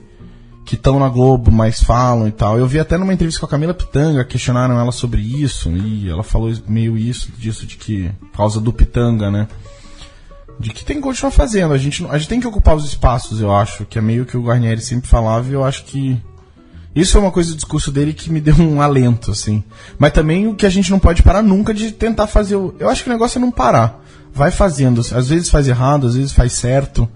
que 0.64 0.76
estão 0.76 0.98
na 0.98 1.08
Globo, 1.08 1.52
mas 1.52 1.82
falam 1.82 2.26
e 2.26 2.32
tal. 2.32 2.58
Eu 2.58 2.66
vi 2.66 2.80
até 2.80 2.96
numa 2.96 3.12
entrevista 3.12 3.38
com 3.38 3.46
a 3.46 3.48
Camila 3.48 3.74
Pitanga, 3.74 4.24
questionaram 4.24 4.78
ela 4.78 4.90
sobre 4.90 5.20
isso, 5.20 5.70
e 5.70 6.08
ela 6.08 6.22
falou 6.22 6.52
meio 6.66 6.96
isso, 6.96 7.30
disso, 7.36 7.66
de 7.66 7.76
que, 7.76 8.10
por 8.32 8.38
causa 8.38 8.60
do 8.60 8.72
Pitanga, 8.72 9.30
né? 9.30 9.46
De 10.58 10.70
que 10.70 10.84
tem 10.84 10.96
que 10.96 11.02
continuar 11.02 11.32
fazendo. 11.32 11.74
A 11.74 11.78
gente, 11.78 12.06
a 12.06 12.16
gente 12.16 12.28
tem 12.28 12.40
que 12.40 12.46
ocupar 12.46 12.74
os 12.74 12.86
espaços, 12.86 13.40
eu 13.40 13.54
acho, 13.54 13.84
que 13.84 13.98
é 13.98 14.02
meio 14.02 14.24
que 14.24 14.36
o 14.36 14.42
Guarnieri 14.42 14.80
sempre 14.80 15.08
falava, 15.08 15.48
e 15.48 15.52
eu 15.52 15.62
acho 15.62 15.84
que. 15.84 16.20
Isso 16.94 17.12
foi 17.12 17.20
uma 17.20 17.32
coisa 17.32 17.50
do 17.50 17.56
discurso 17.56 17.90
dele 17.90 18.14
que 18.14 18.30
me 18.30 18.40
deu 18.40 18.56
um 18.56 18.80
alento, 18.80 19.32
assim. 19.32 19.62
Mas 19.98 20.12
também 20.12 20.46
o 20.46 20.54
que 20.54 20.64
a 20.64 20.70
gente 20.70 20.90
não 20.90 20.98
pode 20.98 21.22
parar 21.22 21.42
nunca 21.42 21.74
de 21.74 21.92
tentar 21.92 22.26
fazer. 22.26 22.56
O... 22.56 22.74
Eu 22.78 22.88
acho 22.88 23.02
que 23.02 23.10
o 23.10 23.12
negócio 23.12 23.36
é 23.38 23.40
não 23.40 23.50
parar. 23.50 24.02
Vai 24.32 24.50
fazendo. 24.50 25.00
Às 25.00 25.28
vezes 25.28 25.50
faz 25.50 25.68
errado, 25.68 26.06
às 26.06 26.16
vezes 26.16 26.32
faz 26.32 26.52
certo. 26.52 27.08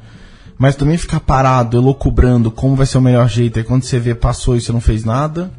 Mas 0.58 0.74
também 0.74 0.96
ficar 0.98 1.20
parado, 1.20 1.76
elocubrando 1.76 2.50
como 2.50 2.74
vai 2.74 2.84
ser 2.86 2.98
o 2.98 3.02
melhor 3.02 3.28
jeito. 3.28 3.58
Aí 3.58 3.64
quando 3.64 3.84
você 3.84 3.98
vê, 3.98 4.14
passou 4.14 4.56
e 4.56 4.60
você 4.60 4.72
não 4.72 4.80
fez 4.80 5.04
nada, 5.04 5.50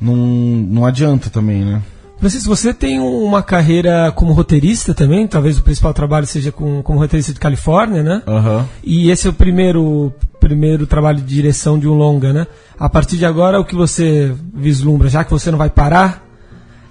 não, 0.00 0.14
não 0.14 0.86
adianta 0.86 1.28
também, 1.30 1.64
né? 1.64 1.82
Francisco, 2.18 2.48
você 2.54 2.72
tem 2.72 3.00
uma 3.00 3.42
carreira 3.42 4.12
como 4.12 4.32
roteirista 4.32 4.94
também, 4.94 5.26
talvez 5.26 5.58
o 5.58 5.62
principal 5.62 5.92
trabalho 5.92 6.26
seja 6.26 6.52
com, 6.52 6.80
como 6.82 6.98
roteirista 6.98 7.32
de 7.34 7.40
Califórnia, 7.40 8.02
né? 8.02 8.22
Aham. 8.26 8.64
E 8.84 9.10
esse 9.10 9.26
é 9.26 9.30
o 9.30 9.32
primeiro, 9.32 10.12
primeiro 10.40 10.86
trabalho 10.86 11.18
de 11.18 11.34
direção 11.34 11.78
de 11.78 11.88
um 11.88 11.92
longa, 11.94 12.32
né? 12.32 12.46
A 12.78 12.88
partir 12.88 13.16
de 13.18 13.26
agora, 13.26 13.60
o 13.60 13.64
que 13.64 13.74
você 13.74 14.32
vislumbra, 14.54 15.08
já 15.08 15.24
que 15.24 15.30
você 15.32 15.50
não 15.50 15.58
vai 15.58 15.68
parar, 15.68 16.24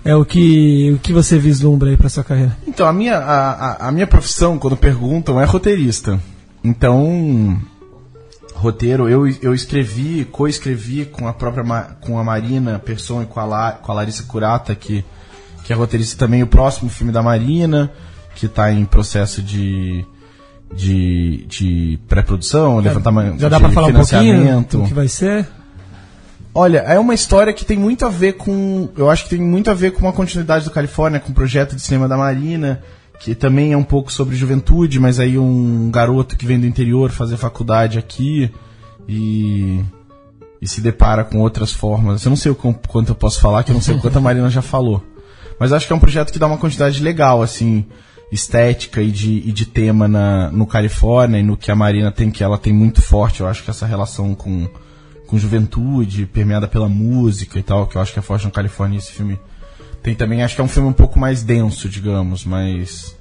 é 0.05 0.13
o 0.15 0.25
que, 0.25 0.91
o 0.95 0.99
que 0.99 1.13
você 1.13 1.37
vislumbra 1.39 1.89
aí 1.89 1.97
pra 1.97 2.09
sua 2.09 2.23
carreira? 2.23 2.55
Então, 2.67 2.85
a 2.85 2.91
minha, 2.93 3.17
a- 3.17 3.87
a 3.87 3.91
minha 3.91 4.05
profissão, 4.05 4.59
quando 4.59 4.75
perguntam, 4.75 5.39
é 5.39 5.45
roteirista. 5.45 6.19
Então, 6.63 7.59
roteiro, 8.55 9.09
eu, 9.09 9.27
eu 9.41 9.53
escrevi, 9.53 10.25
co-escrevi 10.25 11.05
com 11.05 11.27
a 11.27 11.33
própria 11.33 11.63
com 12.01 12.17
a 12.17 12.23
Marina 12.23 12.79
Persson 12.79 13.23
e 13.23 13.25
com 13.25 13.39
a, 13.39 13.45
La- 13.45 13.71
com 13.73 13.91
a 13.91 13.95
Larissa 13.95 14.23
Curata, 14.23 14.73
que, 14.73 15.03
que 15.63 15.73
é 15.73 15.75
roteirista 15.75 16.17
também, 16.17 16.41
o 16.43 16.47
próximo 16.47 16.89
filme 16.89 17.11
da 17.11 17.21
Marina, 17.21 17.91
que 18.35 18.45
está 18.45 18.71
em 18.71 18.85
processo 18.85 19.41
de, 19.41 20.05
de, 20.73 21.45
de 21.47 21.99
pré-produção, 22.07 22.79
levantamento 22.79 23.39
Já 23.39 23.49
dá 23.49 23.59
pra 23.59 23.69
falar 23.69 23.87
um 23.87 23.91
pouquinho 24.21 24.43
do 24.83 24.87
que 24.87 24.93
vai 24.93 25.07
ser? 25.07 25.47
Olha, 26.55 26.79
é 26.79 26.99
uma 26.99 27.15
história 27.15 27.51
que 27.51 27.65
tem 27.65 27.77
muito 27.77 28.05
a 28.05 28.09
ver 28.09 28.33
com. 28.33 28.87
Eu 28.95 29.09
acho 29.09 29.23
que 29.23 29.31
tem 29.31 29.41
muito 29.41 29.71
a 29.71 29.73
ver 29.73 29.91
com 29.91 30.01
uma 30.01 30.13
continuidade 30.13 30.63
do 30.65 30.69
Califórnia, 30.71 31.19
com 31.19 31.31
o 31.31 31.33
projeto 31.35 31.75
de 31.75 31.81
cinema 31.81 32.07
da 32.07 32.15
Marina, 32.15 32.79
que 33.23 33.33
também 33.33 33.71
é 33.71 33.77
um 33.77 33.85
pouco 33.85 34.11
sobre 34.11 34.35
juventude, 34.35 34.99
mas 34.99 35.17
aí 35.17 35.39
um 35.39 35.89
garoto 35.89 36.35
que 36.35 36.45
vem 36.45 36.59
do 36.59 36.67
interior 36.67 37.09
fazer 37.09 37.37
faculdade 37.37 37.97
aqui 37.97 38.51
e. 39.07 39.81
e 40.61 40.67
se 40.67 40.81
depara 40.81 41.23
com 41.23 41.39
outras 41.39 41.71
formas. 41.71 42.25
Eu 42.25 42.29
não 42.31 42.35
sei 42.35 42.51
o 42.51 42.55
quanto 42.55 43.13
eu 43.13 43.15
posso 43.15 43.39
falar, 43.39 43.63
que 43.63 43.71
eu 43.71 43.75
não 43.75 43.81
sei 43.81 43.95
o 43.95 44.01
quanto 44.01 44.17
a 44.17 44.21
Marina 44.21 44.49
já 44.49 44.61
falou. 44.61 45.01
Mas 45.57 45.71
acho 45.71 45.87
que 45.87 45.93
é 45.93 45.95
um 45.95 46.01
projeto 46.01 46.33
que 46.33 46.39
dá 46.39 46.47
uma 46.47 46.57
quantidade 46.57 47.01
legal, 47.01 47.41
assim, 47.41 47.85
estética 48.29 49.01
e 49.01 49.09
de, 49.09 49.37
e 49.47 49.53
de 49.53 49.67
tema 49.67 50.05
na, 50.05 50.51
no 50.51 50.67
Califórnia 50.67 51.39
e 51.39 51.43
no 51.43 51.55
que 51.55 51.71
a 51.71 51.75
Marina 51.75 52.11
tem, 52.11 52.29
que 52.29 52.43
ela 52.43 52.57
tem 52.57 52.73
muito 52.73 53.01
forte. 53.01 53.39
Eu 53.39 53.47
acho 53.47 53.63
que 53.63 53.69
essa 53.69 53.85
relação 53.85 54.35
com, 54.35 54.67
com 55.27 55.37
juventude, 55.37 56.25
permeada 56.25 56.67
pela 56.67 56.89
música 56.89 57.57
e 57.57 57.63
tal, 57.63 57.87
que 57.87 57.95
eu 57.95 58.01
acho 58.01 58.11
que 58.11 58.19
é 58.19 58.21
forte 58.21 58.43
no 58.43 58.51
Califórnia. 58.51 58.97
Esse 58.97 59.13
filme 59.13 59.39
tem 60.03 60.13
também, 60.13 60.43
acho 60.43 60.53
que 60.55 60.61
é 60.61 60.63
um 60.63 60.67
filme 60.67 60.89
um 60.89 60.93
pouco 60.93 61.17
mais 61.17 61.41
denso, 61.43 61.87
digamos, 61.89 62.43
mais, 62.45 63.15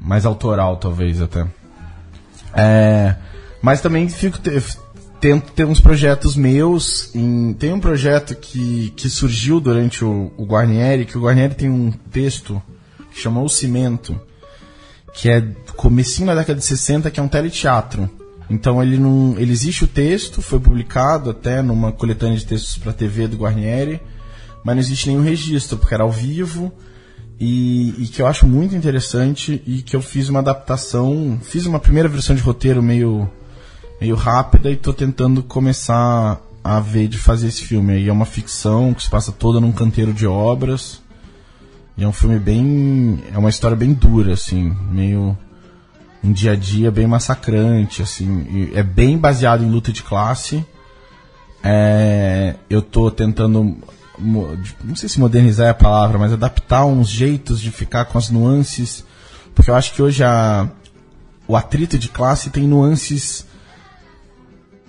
mais 0.00 0.26
autoral, 0.26 0.76
talvez 0.76 1.22
até. 1.22 1.46
É, 2.54 3.14
mas 3.62 3.80
também 3.80 4.08
fico 4.08 4.38
te- 4.38 4.60
tento 5.20 5.52
ter 5.52 5.64
uns 5.64 5.80
projetos 5.80 6.34
meus. 6.36 7.14
em- 7.14 7.52
tem 7.54 7.72
um 7.72 7.80
projeto 7.80 8.34
que, 8.34 8.92
que 8.96 9.08
surgiu 9.08 9.60
durante 9.60 10.04
o, 10.04 10.32
o 10.36 10.44
Guarnieri, 10.44 11.04
que 11.06 11.16
o 11.16 11.22
Guarnieri 11.22 11.54
tem 11.54 11.70
um 11.70 11.90
texto 12.10 12.60
que 13.12 13.20
chama 13.20 13.40
O 13.40 13.48
Cimento, 13.48 14.20
que 15.14 15.28
é 15.30 15.42
comecinho 15.76 16.26
da 16.26 16.34
década 16.34 16.58
de 16.58 16.64
60, 16.64 17.10
que 17.10 17.20
é 17.20 17.22
um 17.22 17.28
teleteatro. 17.28 18.10
Então 18.50 18.82
ele 18.82 18.98
não, 18.98 19.34
ele 19.38 19.52
existe 19.52 19.84
o 19.84 19.88
texto, 19.88 20.40
foi 20.40 20.58
publicado 20.58 21.30
até 21.30 21.60
numa 21.62 21.92
coletânea 21.92 22.36
de 22.38 22.46
textos 22.46 22.78
para 22.78 22.92
TV 22.92 23.28
do 23.28 23.36
Guarnieri, 23.36 24.00
mas 24.64 24.74
não 24.74 24.80
existe 24.80 25.08
nenhum 25.08 25.22
registro, 25.22 25.78
porque 25.78 25.94
era 25.94 26.02
ao 26.02 26.10
vivo 26.10 26.72
e, 27.40 27.94
e, 28.02 28.06
que 28.08 28.20
eu 28.20 28.26
acho 28.26 28.46
muito 28.46 28.74
interessante 28.74 29.62
e 29.66 29.82
que 29.82 29.94
eu 29.94 30.02
fiz 30.02 30.28
uma 30.28 30.40
adaptação, 30.40 31.38
fiz 31.42 31.66
uma 31.66 31.78
primeira 31.78 32.08
versão 32.08 32.34
de 32.34 32.42
roteiro 32.42 32.82
meio 32.82 33.30
meio 34.00 34.14
rápida 34.14 34.70
e 34.70 34.76
tô 34.76 34.92
tentando 34.92 35.42
começar 35.42 36.40
a 36.62 36.80
ver 36.80 37.08
de 37.08 37.18
fazer 37.18 37.48
esse 37.48 37.64
filme. 37.64 38.06
É 38.06 38.12
uma 38.12 38.24
ficção 38.24 38.92
que 38.92 39.02
se 39.02 39.10
passa 39.10 39.32
toda 39.32 39.60
num 39.60 39.72
canteiro 39.72 40.12
de 40.12 40.26
obras. 40.26 41.00
E 41.96 42.04
é 42.04 42.08
um 42.08 42.12
filme 42.12 42.38
bem. 42.38 43.22
É 43.32 43.38
uma 43.38 43.48
história 43.48 43.76
bem 43.76 43.92
dura, 43.92 44.32
assim, 44.32 44.76
meio. 44.90 45.36
Um 46.22 46.32
dia 46.32 46.52
a 46.52 46.56
dia 46.56 46.90
bem 46.90 47.06
massacrante, 47.06 48.02
assim. 48.02 48.70
é 48.74 48.82
bem 48.82 49.16
baseado 49.16 49.62
em 49.62 49.70
luta 49.70 49.92
de 49.92 50.02
classe. 50.02 50.64
É, 51.62 52.54
eu 52.68 52.82
tô 52.82 53.10
tentando. 53.10 53.76
Não 54.20 54.96
sei 54.96 55.08
se 55.08 55.20
modernizar 55.20 55.66
é 55.66 55.70
a 55.70 55.74
palavra, 55.74 56.18
mas 56.18 56.32
adaptar 56.32 56.84
uns 56.84 57.08
jeitos 57.08 57.60
de 57.60 57.70
ficar 57.70 58.06
com 58.06 58.18
as 58.18 58.30
nuances. 58.30 59.04
Porque 59.54 59.70
eu 59.70 59.74
acho 59.74 59.92
que 59.92 60.02
hoje 60.02 60.22
a, 60.22 60.68
o 61.46 61.56
atrito 61.56 61.98
de 61.98 62.08
classe 62.08 62.50
tem 62.50 62.66
nuances 62.66 63.46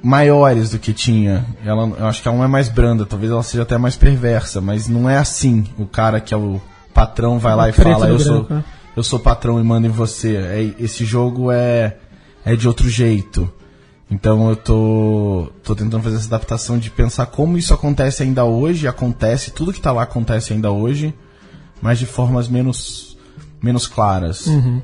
maiores 0.01 0.71
do 0.71 0.79
que 0.79 0.93
tinha. 0.93 1.45
Ela, 1.65 1.87
eu 1.87 2.07
acho 2.07 2.21
que 2.21 2.27
ela 2.27 2.37
não 2.37 2.43
é 2.43 2.47
mais 2.47 2.69
branda, 2.69 3.05
talvez 3.05 3.31
ela 3.31 3.43
seja 3.43 3.63
até 3.63 3.77
mais 3.77 3.95
perversa, 3.95 4.61
mas 4.61 4.87
não 4.87 5.09
é 5.09 5.17
assim. 5.17 5.65
O 5.77 5.85
cara 5.85 6.19
que 6.19 6.33
é 6.33 6.37
o 6.37 6.61
patrão 6.93 7.39
vai 7.39 7.55
lá 7.55 7.69
e 7.69 7.71
fala, 7.71 8.07
eu 8.07 8.19
sou, 8.19 8.47
né? 8.49 8.63
eu 8.95 9.03
sou 9.03 9.19
patrão 9.19 9.59
e 9.59 9.63
mando 9.63 9.87
em 9.87 9.91
você. 9.91 10.35
É, 10.35 10.83
esse 10.83 11.05
jogo 11.05 11.51
é, 11.51 11.97
é 12.45 12.55
de 12.55 12.67
outro 12.67 12.89
jeito. 12.89 13.51
Então 14.11 14.49
eu 14.49 14.55
tô, 14.55 15.51
tô 15.63 15.75
tentando 15.75 16.03
fazer 16.03 16.15
essa 16.15 16.27
adaptação 16.27 16.79
de 16.79 16.89
pensar 16.89 17.27
como 17.27 17.57
isso 17.57 17.73
acontece 17.73 18.23
ainda 18.23 18.43
hoje, 18.43 18.87
acontece, 18.87 19.51
tudo 19.51 19.71
que 19.71 19.79
tá 19.79 19.91
lá 19.91 20.03
acontece 20.03 20.51
ainda 20.51 20.71
hoje, 20.71 21.13
mas 21.79 21.99
de 21.99 22.07
formas 22.07 22.47
menos, 22.47 23.17
menos 23.61 23.85
claras. 23.85 24.47
Uhum. 24.47 24.81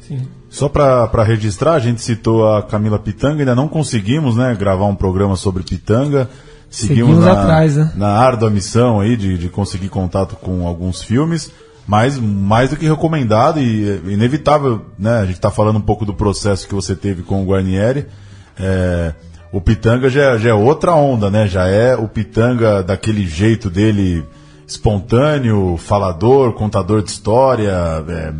Sim. 0.00 0.22
Só 0.48 0.70
para 0.70 1.22
registrar, 1.22 1.74
a 1.74 1.78
gente 1.78 2.00
citou 2.00 2.50
a 2.54 2.62
Camila 2.62 2.98
Pitanga, 2.98 3.40
ainda 3.40 3.54
não 3.54 3.68
conseguimos 3.68 4.36
né, 4.36 4.54
gravar 4.54 4.86
um 4.86 4.94
programa 4.94 5.36
sobre 5.36 5.62
Pitanga. 5.62 6.30
Seguimos, 6.70 7.16
Seguimos 7.16 7.24
na, 7.24 7.42
atrás, 7.42 7.76
né? 7.76 7.92
na 7.94 8.08
árdua 8.08 8.48
missão 8.48 9.00
aí 9.00 9.16
de, 9.16 9.36
de 9.36 9.48
conseguir 9.48 9.88
contato 9.88 10.34
com 10.36 10.66
alguns 10.66 11.02
filmes, 11.02 11.52
mas 11.86 12.18
mais 12.18 12.70
do 12.70 12.76
que 12.76 12.88
recomendado 12.88 13.60
e 13.60 14.00
inevitável, 14.12 14.86
né? 14.98 15.18
A 15.18 15.26
gente 15.26 15.36
está 15.36 15.50
falando 15.50 15.76
um 15.76 15.82
pouco 15.82 16.04
do 16.04 16.14
processo 16.14 16.66
que 16.66 16.74
você 16.74 16.96
teve 16.96 17.22
com 17.22 17.42
o 17.42 17.46
Guarnieri. 17.46 18.06
É, 18.58 19.12
o 19.52 19.60
Pitanga 19.60 20.10
já, 20.10 20.36
já 20.38 20.50
é 20.50 20.54
outra 20.54 20.94
onda, 20.94 21.30
né? 21.30 21.46
Já 21.46 21.66
é 21.66 21.94
o 21.94 22.08
Pitanga 22.08 22.82
daquele 22.82 23.26
jeito 23.26 23.70
dele 23.70 24.24
espontâneo, 24.66 25.76
falador, 25.76 26.52
contador 26.52 27.02
de 27.02 27.10
história, 27.10 27.72
é, 28.08 28.32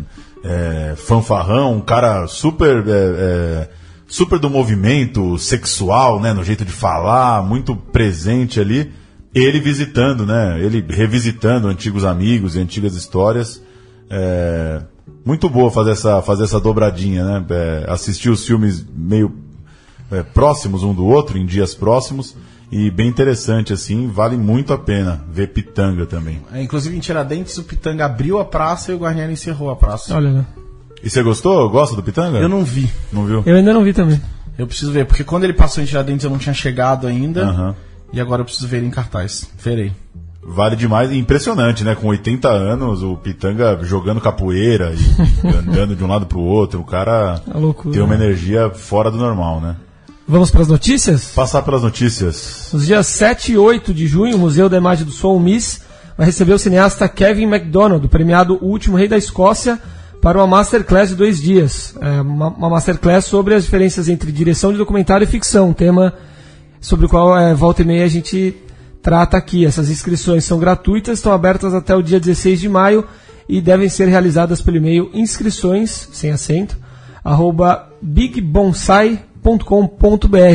é, 0.43 0.95
fanfarrão, 0.95 1.75
um 1.75 1.81
cara 1.81 2.27
super 2.27 2.83
é, 2.87 2.91
é, 2.91 3.69
super 4.07 4.37
do 4.39 4.49
movimento 4.49 5.37
sexual, 5.37 6.19
né, 6.19 6.33
no 6.33 6.43
jeito 6.43 6.65
de 6.65 6.71
falar, 6.71 7.43
muito 7.43 7.75
presente 7.75 8.59
ali. 8.59 8.91
Ele 9.33 9.59
visitando, 9.59 10.25
né, 10.25 10.59
ele 10.59 10.83
revisitando 10.87 11.67
antigos 11.67 12.03
amigos 12.03 12.55
e 12.55 12.59
antigas 12.59 12.95
histórias. 12.95 13.61
É, 14.09 14.81
muito 15.25 15.49
boa 15.49 15.69
fazer 15.69 15.91
essa 15.91 16.21
fazer 16.21 16.45
essa 16.45 16.59
dobradinha, 16.59 17.23
né? 17.23 17.45
É, 17.49 17.85
assistir 17.89 18.29
os 18.29 18.45
filmes 18.45 18.85
meio 18.95 19.33
é, 20.11 20.23
próximos 20.23 20.83
um 20.83 20.93
do 20.93 21.05
outro, 21.05 21.37
em 21.37 21.45
dias 21.45 21.75
próximos 21.75 22.35
e 22.71 22.91
bem 22.91 23.07
interessante, 23.07 23.71
assim, 23.71 24.07
vale 24.07 24.35
muito 24.35 24.73
a 24.73 24.77
pena 24.77 25.23
ver 25.31 25.47
Pitanga 25.47 26.05
também. 26.05 26.41
É, 26.51 26.61
inclusive 26.61 26.95
em 26.95 26.99
Tiradentes 26.99 27.57
o 27.57 27.63
Pitanga 27.63 28.05
abriu 28.05 28.39
a 28.39 28.45
praça 28.45 28.91
e 28.91 28.95
o 28.95 28.97
Guarnieri 28.97 29.33
encerrou 29.33 29.69
a 29.69 29.75
praça. 29.75 30.13
Olha, 30.13 30.31
né? 30.31 30.45
E 31.01 31.09
você 31.09 31.23
gostou? 31.23 31.69
Gosta 31.69 31.95
do 31.95 32.03
Pitanga? 32.03 32.39
Eu 32.39 32.49
não 32.49 32.63
vi. 32.63 32.91
Não 33.11 33.25
viu? 33.25 33.43
Eu 33.45 33.55
ainda 33.55 33.73
não 33.73 33.83
vi 33.83 33.93
também. 33.93 34.21
Eu 34.57 34.67
preciso 34.67 34.91
ver, 34.91 35.05
porque 35.05 35.23
quando 35.23 35.43
ele 35.43 35.53
passou 35.53 35.81
em 35.81 35.85
Tiradentes 35.85 36.23
eu 36.25 36.29
não 36.29 36.37
tinha 36.37 36.53
chegado 36.53 37.07
ainda. 37.07 37.45
Uhum. 37.45 37.75
E 38.11 38.19
agora 38.19 38.41
eu 38.41 38.45
preciso 38.45 38.67
ver 38.67 38.77
ele 38.77 38.87
em 38.87 38.91
cartaz. 38.91 39.49
Verei. 39.57 39.91
Vale 40.49 40.75
demais, 40.75 41.11
impressionante, 41.11 41.83
né? 41.83 41.93
Com 41.93 42.07
80 42.07 42.49
anos, 42.49 43.03
o 43.03 43.15
Pitanga 43.17 43.79
jogando 43.83 44.19
capoeira 44.19 44.93
e 44.93 45.47
andando 45.47 45.95
de 45.95 46.03
um 46.03 46.07
lado 46.07 46.25
pro 46.25 46.39
outro. 46.39 46.79
O 46.79 46.85
cara 46.85 47.41
é 47.47 47.91
tem 47.91 48.01
uma 48.01 48.15
energia 48.15 48.69
fora 48.69 49.11
do 49.11 49.17
normal, 49.17 49.61
né? 49.61 49.75
Vamos 50.29 50.51
para 50.51 50.61
as 50.61 50.67
notícias? 50.67 51.31
Passar 51.33 51.61
pelas 51.61 51.83
notícias. 51.83 52.67
Nos 52.73 52.85
dias 52.85 53.07
7 53.07 53.53
e 53.53 53.57
8 53.57 53.93
de 53.93 54.07
junho, 54.07 54.35
o 54.35 54.39
Museu 54.39 54.67
da 54.67 54.75
Imagem 54.75 55.05
do 55.05 55.11
Som, 55.11 55.39
Miss, 55.39 55.79
vai 56.17 56.25
receber 56.25 56.51
o 56.51 56.59
cineasta 56.59 57.07
Kevin 57.07 57.45
MacDonald, 57.45 58.05
premiado 58.09 58.59
O 58.61 58.65
Último 58.65 58.97
Rei 58.97 59.07
da 59.07 59.15
Escócia, 59.17 59.79
para 60.21 60.37
uma 60.37 60.45
masterclass 60.45 61.09
de 61.09 61.15
dois 61.15 61.41
dias. 61.41 61.95
É 62.01 62.19
uma, 62.19 62.49
uma, 62.49 62.69
masterclass 62.69 63.23
sobre 63.23 63.55
as 63.55 63.63
diferenças 63.63 64.09
entre 64.09 64.29
direção 64.29 64.73
de 64.73 64.77
documentário 64.77 65.23
e 65.23 65.27
ficção, 65.27 65.69
um 65.69 65.73
tema 65.73 66.13
sobre 66.81 67.05
o 67.05 67.09
qual 67.09 67.37
é, 67.37 67.53
volta 67.53 67.81
e 67.81 67.85
meia 67.85 68.03
a 68.03 68.09
gente 68.09 68.53
trata 69.01 69.37
aqui. 69.37 69.65
Essas 69.65 69.89
inscrições 69.89 70.43
são 70.43 70.59
gratuitas, 70.59 71.19
estão 71.19 71.31
abertas 71.31 71.73
até 71.73 71.95
o 71.95 72.01
dia 72.01 72.19
16 72.19 72.59
de 72.59 72.67
maio 72.67 73.05
e 73.47 73.61
devem 73.61 73.87
ser 73.87 74.09
realizadas 74.09 74.61
pelo 74.61 74.75
e-mail 74.75 75.09
inscrições, 75.13 76.09
sem 76.11 76.31
acento, 76.31 76.77
arroba 77.23 77.87
bigbonsai.com 78.01 79.26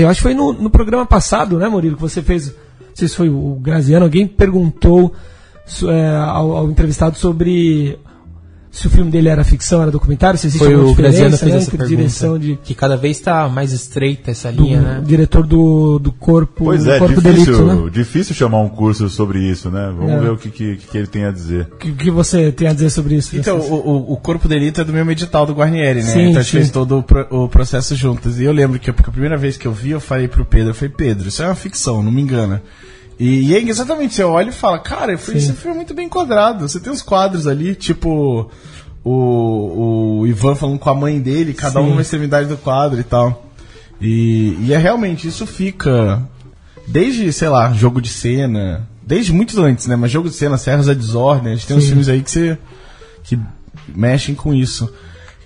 Eu 0.02 0.08
acho 0.08 0.18
que 0.18 0.22
foi 0.22 0.34
no, 0.34 0.52
no, 0.52 0.70
programa 0.70 1.06
passado, 1.06 1.58
né, 1.58 1.68
Murilo, 1.68 1.96
que 1.96 2.02
você 2.02 2.22
fez. 2.22 2.48
Não 2.48 2.96
sei 2.96 3.08
se 3.08 3.16
foi 3.16 3.28
o 3.28 3.58
Graziano, 3.60 4.04
alguém 4.04 4.26
perguntou 4.26 5.12
é, 5.88 6.16
ao, 6.16 6.56
ao, 6.56 6.70
entrevistado 6.70 7.16
sobre 7.16 7.98
se 8.72 8.86
o 8.86 8.90
filme 8.90 9.10
dele 9.10 9.28
era 9.28 9.44
ficção, 9.44 9.82
era 9.82 9.90
documentário, 9.90 10.38
se 10.38 10.46
existe 10.46 10.64
Foi 10.64 10.74
o 10.74 10.94
Graziano 10.94 11.36
fez 11.36 11.52
né, 11.52 11.58
essa 11.58 11.70
pergunta, 11.70 11.88
direção 11.88 12.38
de 12.38 12.56
que 12.56 12.74
cada 12.74 12.96
vez 12.96 13.18
está 13.18 13.46
mais 13.46 13.70
estreita 13.70 14.30
essa 14.30 14.50
do, 14.50 14.64
linha, 14.64 14.80
né? 14.80 15.02
Diretor 15.04 15.46
do, 15.46 15.98
do 15.98 16.10
corpo, 16.10 16.64
pois 16.64 16.84
do 16.84 16.90
é, 16.90 16.98
corpo 16.98 17.20
difícil, 17.20 17.54
delito, 17.54 17.84
né? 17.84 17.90
difícil 17.92 18.34
chamar 18.34 18.62
um 18.62 18.70
curso 18.70 19.10
sobre 19.10 19.40
isso, 19.40 19.70
né? 19.70 19.92
Vamos 19.94 20.12
é. 20.12 20.20
ver 20.20 20.30
o 20.30 20.38
que, 20.38 20.48
que, 20.48 20.76
que, 20.76 20.96
ele 20.96 21.06
tem 21.06 21.26
a 21.26 21.30
dizer. 21.30 21.68
O 21.70 21.76
que, 21.76 21.92
que, 21.92 22.10
você 22.10 22.50
tem 22.50 22.66
a 22.66 22.72
dizer 22.72 22.88
sobre 22.88 23.14
isso? 23.14 23.36
Então, 23.36 23.58
o, 23.58 24.14
o, 24.14 24.16
corpo 24.16 24.48
delito 24.48 24.80
é 24.80 24.84
do 24.84 24.92
mesmo 24.92 25.10
edital 25.10 25.44
do 25.44 25.52
Guarnieri, 25.52 26.02
né? 26.02 26.10
Sim, 26.10 26.22
então 26.28 26.40
a 26.40 26.42
gente 26.42 26.52
fez 26.52 26.70
todo 26.70 27.00
o, 27.00 27.02
pro, 27.02 27.26
o, 27.30 27.48
processo 27.50 27.94
juntos. 27.94 28.40
E 28.40 28.44
eu 28.44 28.52
lembro 28.52 28.78
que 28.78 28.90
porque 28.90 29.10
a 29.10 29.12
primeira 29.12 29.36
vez 29.36 29.58
que 29.58 29.66
eu 29.66 29.72
vi, 29.72 29.90
eu 29.90 30.00
falei 30.00 30.28
pro 30.28 30.46
Pedro, 30.46 30.70
eu 30.70 30.74
falei, 30.74 30.94
Pedro, 30.96 31.28
isso 31.28 31.42
é 31.42 31.46
uma 31.46 31.54
ficção, 31.54 32.02
não 32.02 32.10
me 32.10 32.22
engana. 32.22 32.62
E, 33.18 33.50
e 33.50 33.54
é 33.54 33.62
exatamente, 33.62 34.14
você 34.14 34.24
olha 34.24 34.48
e 34.48 34.52
fala, 34.52 34.78
cara, 34.78 35.12
esse 35.12 35.52
filme 35.52 35.74
é 35.74 35.76
muito 35.76 35.94
bem 35.94 36.06
enquadrado. 36.06 36.68
Você 36.68 36.80
tem 36.80 36.92
uns 36.92 37.02
quadros 37.02 37.46
ali, 37.46 37.74
tipo 37.74 38.50
o, 39.04 40.20
o 40.20 40.26
Ivan 40.26 40.54
falando 40.54 40.78
com 40.78 40.90
a 40.90 40.94
mãe 40.94 41.20
dele, 41.20 41.54
cada 41.54 41.80
Sim. 41.80 41.86
um 41.86 41.90
numa 41.90 42.02
extremidade 42.02 42.48
do 42.48 42.56
quadro 42.56 43.00
e 43.00 43.04
tal. 43.04 43.46
E, 44.00 44.56
e 44.60 44.72
é 44.72 44.78
realmente, 44.78 45.28
isso 45.28 45.46
fica. 45.46 46.22
Desde, 46.86 47.32
sei 47.32 47.48
lá, 47.48 47.72
jogo 47.72 48.00
de 48.00 48.08
cena. 48.08 48.88
Desde 49.02 49.32
muito 49.32 49.60
antes, 49.60 49.86
né? 49.86 49.96
Mas 49.96 50.10
jogo 50.10 50.28
de 50.28 50.34
cena, 50.34 50.56
Serras 50.56 50.86
da 50.86 50.94
Desordem, 50.94 51.52
a 51.52 51.56
gente 51.56 51.66
tem 51.66 51.76
Sim. 51.76 51.82
uns 51.82 51.88
filmes 51.88 52.08
aí 52.08 52.22
que 52.22 52.30
você. 52.30 52.58
que 53.24 53.38
mexem 53.88 54.34
com 54.34 54.54
isso. 54.54 54.92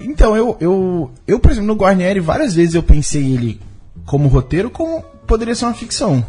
Então, 0.00 0.36
eu, 0.36 0.56
eu, 0.60 1.10
eu, 1.26 1.38
por 1.38 1.50
exemplo, 1.50 1.68
no 1.68 1.74
Guarnieri, 1.74 2.20
várias 2.20 2.54
vezes 2.54 2.74
eu 2.74 2.82
pensei 2.82 3.32
ele 3.32 3.60
como 4.04 4.28
roteiro, 4.28 4.70
como 4.70 5.02
poderia 5.26 5.54
ser 5.54 5.64
uma 5.64 5.74
ficção. 5.74 6.24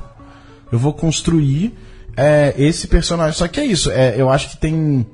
Eu 0.72 0.80
vou 0.80 0.93
construir 0.93 1.74
é, 2.15 2.53
esse 2.57 2.88
personagem. 2.88 3.38
Só 3.38 3.47
que 3.47 3.59
é 3.59 3.65
isso, 3.65 3.91
é, 3.91 4.20
eu 4.20 4.30
acho 4.30 4.49
que 4.49 4.57
tem 4.57 5.05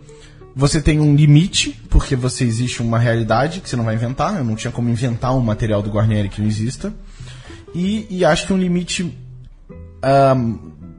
você 0.56 0.80
tem 0.80 1.00
um 1.00 1.16
limite, 1.16 1.82
porque 1.90 2.16
você 2.16 2.44
existe 2.44 2.82
uma 2.82 3.00
realidade 3.00 3.60
que 3.60 3.68
você 3.68 3.76
não 3.76 3.84
vai 3.84 3.96
inventar. 3.96 4.38
Eu 4.38 4.44
não 4.44 4.56
tinha 4.56 4.72
como 4.72 4.88
inventar 4.88 5.36
um 5.36 5.40
material 5.40 5.82
do 5.82 5.90
Guarnieri 5.90 6.30
que 6.30 6.40
não 6.40 6.48
exista. 6.48 6.94
E, 7.74 8.06
e 8.10 8.24
acho 8.24 8.46
que 8.46 8.54
um 8.54 8.58
limite 8.58 9.18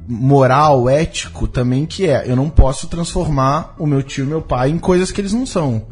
moral, 0.08 0.88
ético 0.88 1.46
também, 1.46 1.86
que 1.86 2.06
é: 2.06 2.24
eu 2.26 2.34
não 2.34 2.50
posso 2.50 2.88
transformar 2.88 3.74
o 3.78 3.86
meu 3.86 4.02
tio 4.02 4.24
e 4.24 4.28
meu 4.28 4.42
pai 4.42 4.70
em 4.70 4.78
coisas 4.78 5.12
que 5.12 5.20
eles 5.20 5.32
não 5.32 5.46
são. 5.46 5.86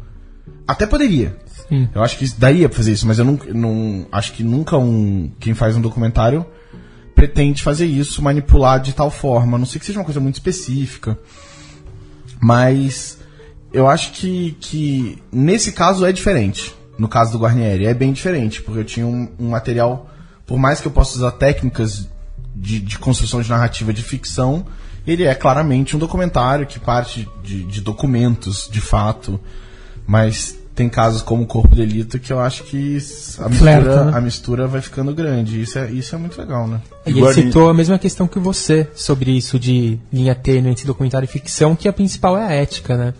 Até 0.67 0.85
poderia. 0.85 1.37
Sim. 1.69 1.89
Eu 1.93 2.03
acho 2.03 2.17
que 2.17 2.27
daria 2.37 2.67
pra 2.67 2.77
fazer 2.77 2.91
isso, 2.91 3.07
mas 3.07 3.19
eu 3.19 3.25
não, 3.25 3.39
não 3.53 4.05
acho 4.11 4.33
que 4.33 4.43
nunca 4.43 4.77
um 4.77 5.31
quem 5.39 5.53
faz 5.53 5.75
um 5.75 5.81
documentário 5.81 6.45
pretende 7.15 7.63
fazer 7.63 7.85
isso, 7.85 8.21
manipular 8.21 8.79
de 8.79 8.93
tal 8.93 9.09
forma. 9.09 9.57
A 9.57 9.59
não 9.59 9.65
sei 9.65 9.79
que 9.79 9.85
seja 9.85 9.99
uma 9.99 10.05
coisa 10.05 10.19
muito 10.19 10.35
específica. 10.35 11.17
Mas 12.41 13.17
eu 13.71 13.87
acho 13.87 14.11
que, 14.11 14.55
que 14.59 15.21
nesse 15.31 15.71
caso 15.71 16.05
é 16.05 16.11
diferente. 16.11 16.75
No 16.97 17.07
caso 17.07 17.31
do 17.31 17.39
Guarnieri, 17.39 17.87
é 17.87 17.93
bem 17.93 18.13
diferente, 18.13 18.61
porque 18.61 18.81
eu 18.81 18.85
tinha 18.85 19.07
um, 19.07 19.27
um 19.39 19.49
material, 19.49 20.11
por 20.45 20.59
mais 20.59 20.79
que 20.79 20.87
eu 20.87 20.91
possa 20.91 21.17
usar 21.17 21.31
técnicas 21.31 22.07
de, 22.55 22.79
de, 22.79 22.99
construção 22.99 23.41
de 23.41 23.49
narrativa 23.49 23.91
de 23.91 24.03
ficção, 24.03 24.63
ele 25.05 25.23
é 25.23 25.33
claramente 25.33 25.95
um 25.95 25.99
documentário 25.99 26.67
que 26.67 26.79
parte 26.79 27.27
de, 27.43 27.63
de 27.63 27.81
documentos, 27.81 28.69
de 28.71 28.79
fato. 28.79 29.39
Mas 30.05 30.59
tem 30.75 30.89
casos 30.89 31.21
como 31.21 31.43
o 31.43 31.45
Corpo 31.45 31.75
de 31.75 31.85
Delito 31.85 32.19
que 32.19 32.33
eu 32.33 32.39
acho 32.39 32.63
que 32.63 32.97
a 33.39 33.49
Flerta, 33.49 33.89
mistura, 33.89 34.05
né? 34.05 34.17
a 34.17 34.21
mistura 34.21 34.67
vai 34.67 34.81
ficando 34.81 35.13
grande. 35.13 35.61
Isso 35.61 35.77
é, 35.77 35.91
isso 35.91 36.15
é 36.15 36.17
muito 36.17 36.39
legal, 36.39 36.67
né? 36.67 36.81
E 37.05 37.11
ele 37.11 37.33
citou 37.33 37.69
a 37.69 37.73
mesma 37.73 37.99
questão 37.99 38.27
que 38.27 38.39
você 38.39 38.87
sobre 38.95 39.31
isso 39.31 39.59
de 39.59 39.99
linha 40.11 40.33
tênue 40.33 40.71
entre 40.71 40.85
documentário 40.85 41.25
e 41.25 41.29
ficção, 41.29 41.75
que 41.75 41.87
a 41.87 41.93
principal 41.93 42.37
é 42.37 42.43
a 42.47 42.51
ética, 42.51 42.97
né? 42.97 43.13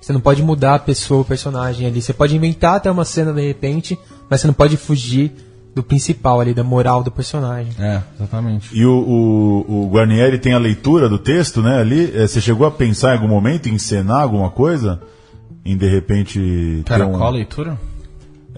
Você 0.00 0.12
não 0.12 0.20
pode 0.20 0.42
mudar 0.42 0.74
a 0.76 0.78
pessoa, 0.78 1.22
o 1.22 1.24
personagem 1.24 1.86
ali. 1.86 2.00
Você 2.00 2.12
pode 2.12 2.36
inventar 2.36 2.76
até 2.76 2.90
uma 2.90 3.04
cena 3.04 3.32
de 3.32 3.44
repente, 3.44 3.98
mas 4.28 4.40
você 4.40 4.46
não 4.46 4.54
pode 4.54 4.76
fugir 4.76 5.32
do 5.74 5.82
principal 5.82 6.40
ali, 6.40 6.54
da 6.54 6.64
moral 6.64 7.02
do 7.02 7.10
personagem. 7.10 7.72
É, 7.78 8.00
exatamente. 8.16 8.70
E 8.72 8.84
o, 8.84 8.92
o, 8.92 9.84
o 9.84 9.90
Guarnieri 9.90 10.38
tem 10.38 10.54
a 10.54 10.58
leitura 10.58 11.08
do 11.08 11.18
texto, 11.18 11.60
né? 11.60 11.78
Ali, 11.78 12.10
Eh, 12.14 12.26
você 12.26 12.40
chegou 12.40 12.66
a 12.66 12.70
pensar 12.70 13.10
em 13.10 13.12
algum 13.14 13.28
momento 13.28 13.68
em 13.68 13.74
encenar 13.74 14.22
alguma 14.22 14.50
coisa? 14.50 15.00
Em 15.72 15.76
de 15.76 15.88
repente. 15.88 16.82
Pera, 16.86 17.04
ter 17.04 17.10
um- 17.10 17.12
qual 17.18 17.28
a 17.28 17.30
leitura? 17.30 17.78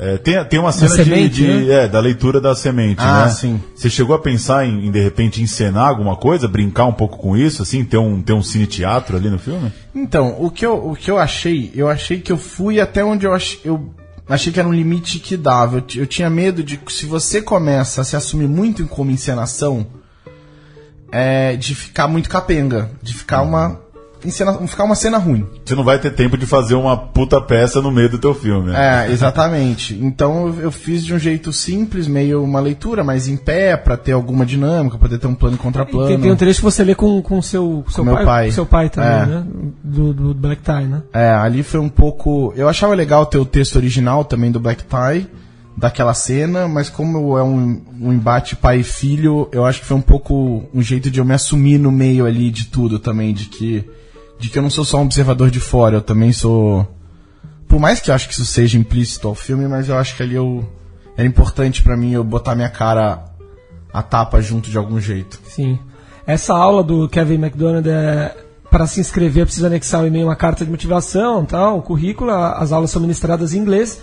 É, 0.00 0.16
tem, 0.16 0.44
tem 0.44 0.61
uma 0.61 0.70
cena 0.70 0.90
de, 0.96 1.02
semente, 1.04 1.34
de- 1.34 1.46
né? 1.48 1.72
é, 1.84 1.88
da 1.88 1.98
leitura 1.98 2.40
da 2.40 2.54
semente, 2.54 3.00
Ah, 3.02 3.24
né? 3.24 3.30
sim. 3.32 3.61
Você 3.74 3.90
chegou 3.90 4.14
a 4.14 4.18
pensar 4.20 4.64
em, 4.64 4.86
em, 4.86 4.90
de 4.92 5.00
repente 5.02 5.42
encenar 5.42 5.88
alguma 5.88 6.14
coisa, 6.14 6.46
brincar 6.46 6.84
um 6.84 6.92
pouco 6.92 7.18
com 7.18 7.36
isso, 7.36 7.62
assim, 7.62 7.84
ter 7.84 7.96
um, 7.96 8.22
ter 8.22 8.32
um 8.32 8.40
cine 8.42 8.64
teatro 8.68 9.16
ali 9.16 9.28
no 9.28 9.40
filme? 9.40 9.72
Então, 9.92 10.36
o 10.38 10.52
que, 10.52 10.64
eu, 10.64 10.90
o 10.90 10.94
que 10.94 11.11
eu 11.11 11.18
achei, 11.18 11.72
eu 11.74 11.88
achei 11.88 12.20
que 12.20 12.30
eu 12.30 12.36
fui 12.38 12.80
até 12.80 13.04
onde 13.04 13.26
eu 13.26 13.34
achei, 13.34 13.59
eu 13.64 13.92
achei 14.28 14.52
que 14.52 14.61
era 14.61 14.68
um 14.68 14.72
limite 14.72 15.18
que 15.18 15.36
dava. 15.36 15.78
Eu, 15.78 15.84
eu 16.02 16.06
tinha 16.06 16.30
medo 16.30 16.62
de 16.62 16.76
que 16.76 16.92
se 16.92 17.04
você 17.04 17.42
começa 17.42 18.02
a 18.02 18.04
se 18.04 18.14
assumir 18.14 18.46
muito 18.46 18.86
como 18.86 19.11
encenação, 19.11 19.84
é, 21.11 21.56
de 21.56 21.74
ficar 21.74 22.06
muito 22.06 22.28
capenga, 22.28 22.90
de 23.02 23.14
ficar 23.14 23.42
uma 23.42 23.80
encena, 24.25 24.55
ficar 24.66 24.85
uma 24.85 24.95
cena 24.95 25.19
ruim. 25.19 25.47
Você 25.64 25.75
não 25.75 25.85
vai 25.85 25.99
ter 25.99 26.11
tempo 26.11 26.37
de 26.37 26.47
fazer 26.47 26.75
uma 26.75 26.97
puta 26.97 27.41
peça 27.41 27.81
no 27.83 27.91
meio 27.91 28.09
do 28.09 28.19
teu 28.19 28.35
filme. 28.35 28.71
né? 28.71 29.07
É, 29.09 29.12
exatamente. 29.12 29.95
Então 30.01 30.55
eu, 30.61 30.71
fiz 30.71 31.05
de 31.05 31.14
um 31.14 31.19
jeito 31.19 31.53
simples, 31.53 32.07
meio 32.09 32.43
uma 32.43 32.61
leitura, 32.61 33.03
mas 33.05 33.29
em 33.29 33.37
pé, 33.37 33.77
pra 33.77 33.97
ter 33.97 34.12
alguma 34.12 34.45
dinâmica, 34.47 34.99
poder 34.99 35.19
ter 35.19 35.27
um 35.27 35.35
plano 35.35 35.57
contra 35.57 35.83
E 35.83 35.87
plano. 35.87 36.09
tem, 36.09 36.21
tem 36.21 36.31
um 36.33 36.37
trecho 36.37 36.59
que 36.61 36.64
você 36.64 36.83
lê 36.85 36.95
com, 36.95 37.21
com 37.23 37.41
seu, 37.43 37.85
seu 37.91 38.05
meu 38.05 38.14
pai, 38.14 38.25
pai. 38.25 38.47
com 38.47 38.53
seu 38.53 38.66
pai 38.66 38.89
também, 38.91 39.11
É. 39.11 39.27
né? 39.27 39.45
Do, 39.85 40.12
do 40.12 40.35
Black 40.35 40.62
Tie, 40.62 40.85
né? 40.87 41.03
É, 41.12 41.31
ali 41.31 41.62
foi 41.62 41.81
um 41.81 41.89
pouco. 41.89 42.53
Eu 42.57 42.69
achava 42.69 42.95
legal 42.95 43.27
ter 43.27 43.39
o 43.39 43.45
texto 43.45 43.77
original 43.77 44.25
também 44.25 44.51
do 44.51 44.61
Black 44.61 44.85
Tie, 44.85 45.27
daquela 45.77 46.12
cena, 46.12 46.66
mas 46.66 46.89
como 46.91 47.39
é 47.39 47.43
um, 47.43 47.81
um 48.01 48.12
embate 48.12 48.57
pai 48.57 48.81
e 48.81 48.83
filho, 48.83 49.49
eu 49.53 49.64
acho 49.64 49.81
que 49.81 49.87
foi 49.87 49.97
um 49.97 50.01
pouco 50.03 50.64
um 50.75 50.83
jeito 50.83 51.09
de 51.09 51.21
eu 51.21 51.25
me 51.25 51.33
assumir 51.35 51.79
no 51.79 51.93
meio 51.93 52.27
ali 52.27 52.51
de 52.51 52.66
tudo 52.66 52.99
também, 52.99 53.33
de 53.33 53.45
que, 53.47 53.89
de 54.39 54.49
que 54.49 54.59
eu 54.59 54.62
não 54.62 54.70
sou 54.70 54.84
só 54.84 54.99
um 54.99 55.03
observador 55.03 55.51
de 55.51 55.61
fora, 55.61 55.97
eu 55.97 56.03
também 56.03 56.32
sou. 56.32 56.86
Por 57.66 57.78
mais 57.78 58.01
que 58.01 58.11
eu 58.11 58.14
acho 58.14 58.28
que 58.28 58.34
isso 58.34 58.45
seja 58.45 58.78
implícito 58.78 59.28
ao 59.28 59.34
filme, 59.34 59.66
mas 59.66 59.89
eu 59.89 59.97
acho 59.97 60.16
que 60.16 60.22
ali 60.22 60.34
eu. 60.34 60.66
Era 61.16 61.26
importante 61.26 61.82
pra 61.82 61.97
mim 61.97 62.12
eu 62.12 62.22
botar 62.22 62.55
minha 62.55 62.68
cara 62.68 63.24
a 63.93 64.03
tapa 64.03 64.41
junto 64.41 64.70
de 64.70 64.78
algum 64.78 65.01
jeito. 65.01 65.41
Sim. 65.45 65.78
Essa 66.26 66.55
aula 66.55 66.84
do 66.84 67.09
Kevin 67.09 67.34
McDonald 67.34 67.89
é 67.89 68.36
para 68.70 68.86
se 68.86 69.01
inscrever 69.01 69.47
precisa 69.47 69.66
anexar 69.66 70.03
um 70.03 70.07
e-mail, 70.07 70.26
uma 70.26 70.36
carta 70.36 70.64
de 70.64 70.70
motivação, 70.70 71.45
tal, 71.45 71.78
um 71.78 71.80
currículo, 71.80 72.30
as 72.30 72.70
aulas 72.70 72.91
são 72.91 73.01
ministradas 73.01 73.55
em 73.55 73.59
inglês 73.59 74.01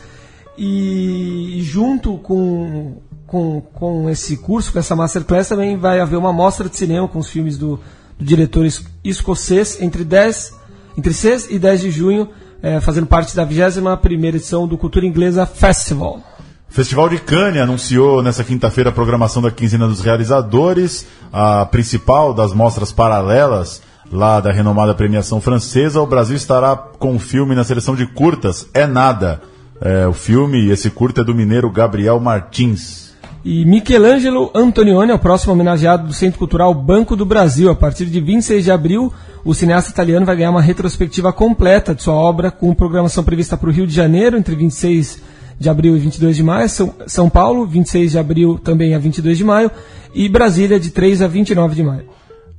e 0.57 1.59
junto 1.61 2.17
com, 2.17 2.97
com, 3.27 3.61
com 3.61 4.09
esse 4.09 4.37
curso, 4.37 4.73
com 4.73 4.79
essa 4.79 4.95
masterclass 4.95 5.49
também 5.49 5.77
vai 5.77 5.99
haver 5.99 6.17
uma 6.17 6.33
mostra 6.33 6.67
de 6.67 6.75
cinema 6.75 7.07
com 7.07 7.19
os 7.19 7.29
filmes 7.29 7.57
do, 7.57 7.79
do 8.17 8.25
diretor 8.25 8.65
es- 8.65 8.83
escocês 9.03 9.81
entre 9.81 10.03
10 10.03 10.53
entre 10.97 11.13
6 11.13 11.47
e 11.51 11.59
10 11.59 11.81
de 11.81 11.91
junho, 11.91 12.29
eh, 12.63 12.79
fazendo 12.79 13.05
parte 13.05 13.35
da 13.35 13.45
21ª 13.45 14.29
edição 14.29 14.65
do 14.65 14.77
Cultura 14.77 15.05
Inglesa 15.05 15.45
Festival. 15.45 16.21
Festival 16.69 17.09
de 17.09 17.17
Cannes 17.19 17.61
anunciou 17.61 18.23
nessa 18.23 18.43
quinta-feira 18.43 18.89
a 18.89 18.93
programação 18.93 19.41
da 19.41 19.51
quinzena 19.51 19.87
dos 19.87 19.99
realizadores, 20.01 21.05
a 21.33 21.65
principal 21.65 22.33
das 22.33 22.53
mostras 22.53 22.91
paralelas 22.93 23.81
lá 24.11 24.39
da 24.39 24.51
renomada 24.51 24.93
premiação 24.93 25.41
francesa. 25.41 26.01
O 26.01 26.07
Brasil 26.07 26.35
estará 26.37 26.75
com 26.75 27.15
o 27.15 27.19
filme 27.19 27.55
na 27.55 27.63
seleção 27.63 27.95
de 27.95 28.05
curtas, 28.05 28.67
É 28.73 28.85
Nada. 28.87 29.41
É, 29.81 30.07
o 30.07 30.13
filme, 30.13 30.69
esse 30.69 30.89
curta 30.89 31.21
é 31.21 31.23
do 31.25 31.35
mineiro 31.35 31.69
Gabriel 31.69 32.19
Martins. 32.21 33.04
E 33.45 33.63
Michelangelo 33.63 34.49
Antonioni 34.55 35.11
é 35.11 35.13
o 35.13 35.19
próximo 35.19 35.53
homenageado 35.53 36.07
do 36.07 36.13
Centro 36.13 36.39
Cultural 36.39 36.73
Banco 36.73 37.15
do 37.15 37.27
Brasil. 37.27 37.69
A 37.69 37.75
partir 37.75 38.07
de 38.07 38.19
26 38.19 38.63
de 38.63 38.71
abril, 38.71 39.13
o 39.43 39.53
cineasta 39.53 39.91
italiano 39.91 40.25
vai 40.25 40.35
ganhar 40.35 40.49
uma 40.49 40.63
retrospectiva 40.63 41.31
completa 41.31 41.93
de 41.93 42.01
sua 42.01 42.15
obra, 42.15 42.49
com 42.49 42.73
programação 42.73 43.23
prevista 43.23 43.55
para 43.55 43.69
o 43.69 43.71
Rio 43.71 43.85
de 43.85 43.93
Janeiro, 43.93 44.35
entre 44.35 44.55
26 44.55 45.21
de 45.59 45.69
abril 45.69 45.95
e 45.95 45.99
22 45.99 46.35
de 46.35 46.41
maio, 46.41 46.67
São, 47.05 47.29
Paulo, 47.29 47.67
26 47.67 48.13
de 48.13 48.17
abril 48.17 48.57
também 48.57 48.95
a 48.95 48.97
22 48.97 49.37
de 49.37 49.43
maio, 49.43 49.69
e 50.11 50.27
Brasília, 50.27 50.79
de 50.79 50.89
3 50.89 51.21
a 51.21 51.27
29 51.27 51.75
de 51.75 51.83
maio. 51.83 52.05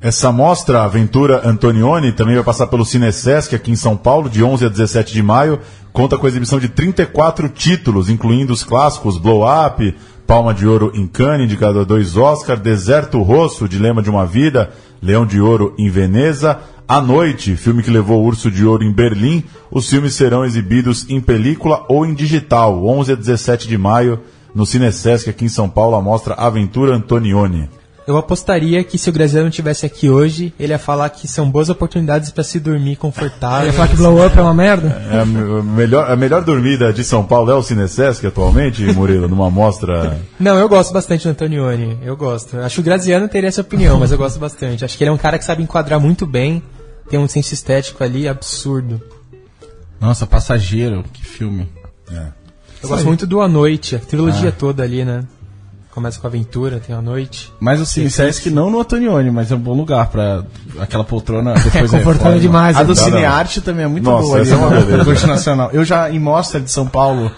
Essa 0.01 0.31
mostra, 0.31 0.85
Aventura 0.85 1.41
Antonioni, 1.45 2.13
também 2.13 2.37
vai 2.37 2.45
passar 2.45 2.69
pelo 2.69 2.85
Cinesesc 2.85 3.57
aqui 3.57 3.73
em 3.73 3.77
São 3.77 3.97
Paulo, 3.97 4.31
de 4.31 4.45
11 4.45 4.67
a 4.67 4.69
17 4.69 5.13
de 5.13 5.23
maio. 5.23 5.59
Conta 5.93 6.17
com 6.17 6.27
a 6.27 6.29
exibição 6.29 6.61
de 6.61 6.69
34 6.69 7.49
títulos, 7.49 8.09
incluindo 8.09 8.53
os 8.53 8.63
clássicos 8.63 9.19
Blow 9.19 9.43
Up, 9.43 9.95
Palma 10.27 10.53
de 10.53 10.67
Ouro 10.67 10.91
em 10.93 11.07
Cannes, 11.07 11.47
indicado 11.47 11.79
a 11.79 11.85
dois 11.85 12.17
Oscar, 12.17 12.59
Deserto 12.59 13.23
Rosso, 13.23 13.69
Dilema 13.69 14.03
de 14.03 14.11
uma 14.11 14.27
Vida, 14.27 14.71
Leão 15.01 15.25
de 15.25 15.41
Ouro 15.41 15.73
em 15.79 15.89
Veneza, 15.89 16.59
A 16.89 17.01
Noite, 17.01 17.55
filme 17.55 17.81
que 17.81 17.91
levou 17.91 18.21
o 18.21 18.27
Urso 18.27 18.51
de 18.51 18.65
Ouro 18.65 18.83
em 18.83 18.93
Berlim. 18.93 19.45
Os 19.71 19.89
filmes 19.89 20.15
serão 20.15 20.45
exibidos 20.45 21.09
em 21.09 21.21
película 21.21 21.87
ou 21.89 22.05
em 22.05 22.13
digital, 22.13 22.85
11 22.85 23.13
a 23.13 23.15
17 23.15 23.69
de 23.69 23.79
maio, 23.79 24.19
no 24.53 24.67
Cinesesc 24.67 25.31
aqui 25.31 25.45
em 25.45 25.49
São 25.49 25.69
Paulo, 25.69 25.95
a 25.95 26.03
mostra 26.03 26.35
Aventura 26.35 26.97
Antonioni. 26.97 27.69
Eu 28.07 28.17
apostaria 28.17 28.85
que 28.85 28.97
se 28.99 29.11
o 29.11 29.13
Graziano 29.13 29.49
estivesse 29.49 29.85
aqui 29.85 30.09
hoje, 30.09 30.55
ele 30.61 30.73
ia 30.73 30.79
falar 30.79 31.09
que 31.11 31.27
são 31.27 31.51
boas 31.51 31.69
oportunidades 31.69 32.31
para 32.31 32.45
se 32.45 32.61
dormir 32.61 32.95
confortável. 32.95 33.67
Ia 33.67 33.73
falar 33.73 33.89
que 33.89 33.97
Blow 33.97 34.25
Up 34.25 34.39
é 34.39 34.43
uma 34.43 34.55
merda? 34.55 34.89
É 35.11 35.19
a, 35.21 35.25
me- 35.27 35.63
melhor, 35.63 36.09
a 36.09 36.15
melhor 36.15 36.45
dormida 36.45 36.93
de 36.93 37.03
São 37.03 37.25
Paulo 37.25 37.51
é 37.51 37.55
o 37.55 37.63
Cinesesc 37.65 38.25
atualmente, 38.25 38.83
Murilo, 38.93 39.27
numa 39.27 39.51
mostra. 39.51 40.21
Não, 40.39 40.57
eu 40.57 40.69
gosto 40.69 40.93
bastante 40.93 41.25
do 41.25 41.31
Antonioni. 41.31 41.99
Eu 42.03 42.17
gosto. 42.17 42.57
Acho 42.59 42.77
que 42.77 42.81
o 42.81 42.85
Graziano 42.85 43.27
teria 43.29 43.49
essa 43.49 43.61
opinião, 43.63 43.99
mas 43.99 44.13
eu 44.13 44.19
gosto 44.19 44.39
bastante. 44.39 44.85
Acho 44.85 44.97
que 44.97 45.03
ele 45.03 45.11
é 45.11 45.13
um 45.13 45.19
cara 45.19 45.37
que 45.37 45.45
sabe 45.45 45.65
enquadrar 45.65 45.99
muito 45.99 46.25
bem. 46.25 46.63
Tem 47.11 47.19
um 47.19 47.27
senso 47.27 47.55
estético 47.55 48.05
ali 48.05 48.29
absurdo. 48.29 49.01
Nossa, 50.01 50.27
Passageiro, 50.29 51.05
que 51.13 51.25
filme. 51.25 51.69
Eu 52.83 52.89
gosto 52.89 53.05
muito 53.07 53.27
do 53.27 53.41
A 53.41 53.49
Noite, 53.49 53.97
a 53.97 53.99
trilogia 53.99 54.53
toda 54.53 54.83
ali, 54.85 55.05
né? 55.05 55.25
Começa 55.97 56.21
com 56.21 56.27
a 56.27 56.29
aventura, 56.31 56.79
tem 56.79 56.95
a 56.95 57.01
noite. 57.01 57.51
Mas 57.59 57.81
o 57.81 57.87
Cine 57.87 58.11
Sesc 58.11 58.51
não 58.51 58.71
no 58.71 58.79
Antonioni, 58.79 59.31
mas 59.31 59.51
é 59.51 59.55
um 59.55 59.59
bom 59.59 59.73
lugar 59.75 60.09
pra 60.09 60.45
aquela 60.79 61.03
poltrona 61.03 61.55
depois 61.65 61.75
É 61.95 61.97
confortável 61.99 62.33
fora. 62.33 62.39
demais, 62.41 62.77
A 62.77 62.83
do 62.83 62.91
né? 62.91 62.95
Cinearte 62.97 63.63
também 63.63 63.87
é 63.87 63.89
muito 63.89 64.05
Nossa, 64.05 64.23
boa. 64.27 64.41
essa 64.41 64.53
é 64.53 64.57
uma 64.59 64.69
beleza. 64.69 65.05
Curso 65.07 65.27
Nacional. 65.27 65.71
Eu 65.73 65.87
já, 65.87 66.11
em 66.11 66.19
mostra 66.21 66.61
de 66.61 66.71
São 66.71 66.87
Paulo, 66.87 67.33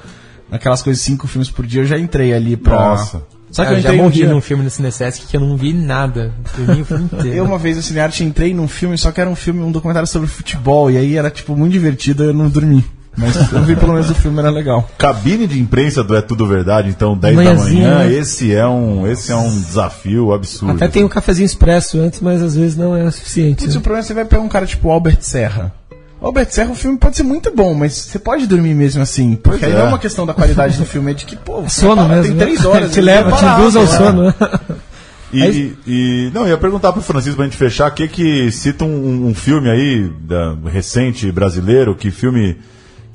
naquelas 0.50 0.82
coisas, 0.82 1.00
cinco 1.00 1.28
filmes 1.28 1.48
por 1.48 1.64
dia, 1.64 1.82
eu 1.82 1.86
já 1.86 1.96
entrei 1.96 2.34
ali 2.34 2.56
pra... 2.56 2.74
Nossa. 2.74 3.22
Só 3.50 3.62
que 3.62 3.68
Ah, 3.68 3.72
eu 3.74 3.76
eu 3.76 3.82
já 3.82 3.88
entrei 3.90 4.00
um 4.00 4.02
morri 4.02 4.14
dia... 4.16 4.28
num 4.28 4.40
filme 4.40 4.64
no 4.64 4.70
Cinesesc 4.70 5.24
que 5.28 5.36
eu 5.36 5.40
não 5.40 5.56
vi 5.56 5.72
nada. 5.72 6.32
Dormi 6.56 6.82
o 6.82 6.84
filme 6.84 7.04
inteiro. 7.12 7.28
Eu 7.36 7.44
uma 7.44 7.58
vez 7.58 7.76
no 7.76 7.82
Cinearte 7.84 8.24
entrei 8.24 8.52
num 8.52 8.66
filme, 8.66 8.98
só 8.98 9.12
que 9.12 9.20
era 9.20 9.30
um 9.30 9.36
filme, 9.36 9.60
um 9.60 9.70
documentário 9.70 10.08
sobre 10.08 10.26
futebol, 10.28 10.90
e 10.90 10.96
aí 10.96 11.16
era 11.16 11.30
tipo 11.30 11.56
muito 11.56 11.72
divertido, 11.72 12.24
eu 12.24 12.34
não 12.34 12.48
dormi. 12.50 12.84
Mas 13.18 13.52
eu 13.52 13.62
vi 13.62 13.74
pelo 13.74 13.92
menos 13.94 14.08
o 14.10 14.14
filme, 14.14 14.38
era 14.38 14.48
legal. 14.50 14.88
Cabine 14.96 15.46
de 15.46 15.60
imprensa 15.60 16.04
do 16.04 16.14
É 16.16 16.20
Tudo 16.22 16.46
Verdade, 16.46 16.88
então, 16.88 17.16
10 17.16 17.36
da 17.36 17.54
manhã. 17.54 17.98
né? 17.98 18.12
Esse 18.14 18.54
é 18.54 18.66
um, 18.66 19.06
esse 19.10 19.32
é 19.32 19.36
um 19.36 19.48
desafio 19.60 20.32
absurdo. 20.32 20.74
Até 20.74 20.86
tem 20.88 21.04
um 21.04 21.08
cafezinho 21.08 21.44
expresso 21.46 21.98
antes, 21.98 22.20
mas 22.20 22.40
às 22.42 22.54
vezes 22.56 22.76
não 22.76 22.96
é 22.96 23.10
suficiente. 23.10 23.62
Putz, 23.64 23.74
né? 23.74 23.80
o 23.80 23.82
problema 23.82 24.00
é 24.00 24.02
que 24.02 24.08
você 24.08 24.14
vai 24.14 24.24
pegar 24.24 24.42
um 24.42 24.48
cara 24.48 24.64
tipo 24.66 24.88
Albert 24.90 25.18
Serra. 25.20 25.72
O 26.20 26.26
Albert 26.26 26.48
Serra, 26.50 26.70
o 26.70 26.74
filme 26.74 26.96
pode 26.98 27.16
ser 27.16 27.22
muito 27.22 27.54
bom, 27.54 27.74
mas 27.74 27.92
você 27.94 28.18
pode 28.18 28.46
dormir 28.46 28.74
mesmo 28.74 29.02
assim. 29.02 29.36
Porque 29.36 29.60
Pois 29.60 29.64
aí 29.64 29.72
não 29.72 29.84
é. 29.84 29.86
é 29.86 29.88
uma 29.88 29.98
questão 29.98 30.24
da 30.26 30.34
qualidade 30.34 30.76
do 30.78 30.84
filme, 30.84 31.10
é 31.10 31.14
de 31.14 31.24
que, 31.26 31.36
pô, 31.36 31.62
Sono 31.70 31.96
para, 32.06 32.08
mesmo. 32.16 32.22
tem 32.24 32.34
né? 32.34 32.44
três 32.44 32.64
horas. 32.64 32.90
te 32.94 33.00
leva, 33.00 33.32
te 33.32 33.44
induz 33.44 33.76
ao 33.76 33.86
sono. 33.86 34.22
né? 34.24 34.34
E, 35.30 35.42
É 35.42 35.50
e, 35.50 35.76
e- 35.86 36.30
não, 36.32 36.44
eu 36.44 36.48
ia 36.48 36.56
perguntar 36.56 36.90
pro 36.90 37.02
Francisco 37.02 37.36
pra 37.36 37.44
gente 37.44 37.56
fechar, 37.58 37.90
que 37.90 38.08
que 38.08 38.50
cita 38.50 38.86
um, 38.86 39.26
um 39.28 39.34
filme 39.34 39.68
aí, 39.68 40.10
da, 40.22 40.56
recente, 40.72 41.30
brasileiro, 41.30 41.94
que 41.94 42.10
filme 42.10 42.56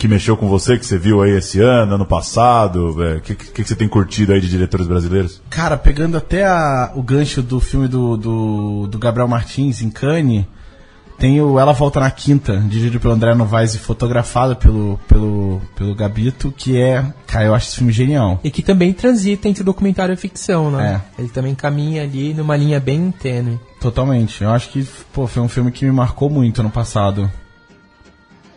que 0.04 0.08
mexeu 0.10 0.36
com 0.36 0.49
você, 0.49 0.78
que 0.78 0.86
você 0.86 0.97
viu 0.97 1.22
aí 1.22 1.32
esse 1.32 1.62
ano, 1.62 1.95
ano 1.95 2.06
passado, 2.06 2.89
o 3.18 3.22
que, 3.22 3.34
que, 3.36 3.51
que 3.54 3.64
você 3.64 3.74
tem 3.74 3.88
curtido 3.88 4.34
aí 4.34 4.41
de 4.41 4.49
diretores 4.49 4.86
brasileiros? 4.86 5.41
Cara, 5.49 5.78
pegando 5.78 6.18
até 6.18 6.43
a- 6.45 6.91
o 6.93 7.01
gancho 7.01 7.41
do 7.41 7.62
filme 7.62 7.88
do, 7.88 8.18
do, 8.18 8.88
do 8.88 8.99
Gabriel 8.99 9.30
Martins 9.30 9.82
em 9.82 9.89
Cannes, 9.89 10.43
tem 11.18 11.39
o 11.39 11.58
Ela 11.58 11.72
Volta 11.72 12.01
na 12.01 12.12
Quinta, 12.12 12.58
dirigido 12.68 12.99
pelo 12.99 13.14
André 13.14 13.34
Novaes 13.34 13.76
e 13.76 13.80
fotografado 13.80 14.58
pelo, 14.58 14.99
pelo, 15.08 15.62
pelo 15.74 15.95
Gabito, 15.95 16.51
que 16.51 16.76
é, 16.78 17.06
cara, 17.26 17.45
eu 17.45 17.56
acho 17.56 17.68
esse 17.70 17.78
filme 17.78 17.93
genial. 17.93 18.41
E 18.43 18.51
que 18.51 18.62
também 18.62 18.91
transita 18.91 19.47
entre 19.47 19.64
documentário 19.64 20.12
e 20.12 20.18
ficção, 20.18 20.70
né? 20.70 21.01
É. 21.18 21.22
Ele 21.22 21.30
também 21.30 21.56
caminha 21.56 22.04
ali 22.04 22.34
numa 22.34 22.58
linha 22.58 22.78
bem 22.78 23.10
tênue. 23.10 23.58
Totalmente. 23.80 24.43
Eu 24.43 24.49
acho 24.49 24.68
que, 24.70 24.86
pô, 25.14 25.28
foi 25.28 25.41
um 25.41 25.47
filme 25.47 25.72
que 25.72 25.86
me 25.86 25.91
marcou 25.93 26.30
muito 26.30 26.60
ano 26.60 26.70
passado. 26.70 27.32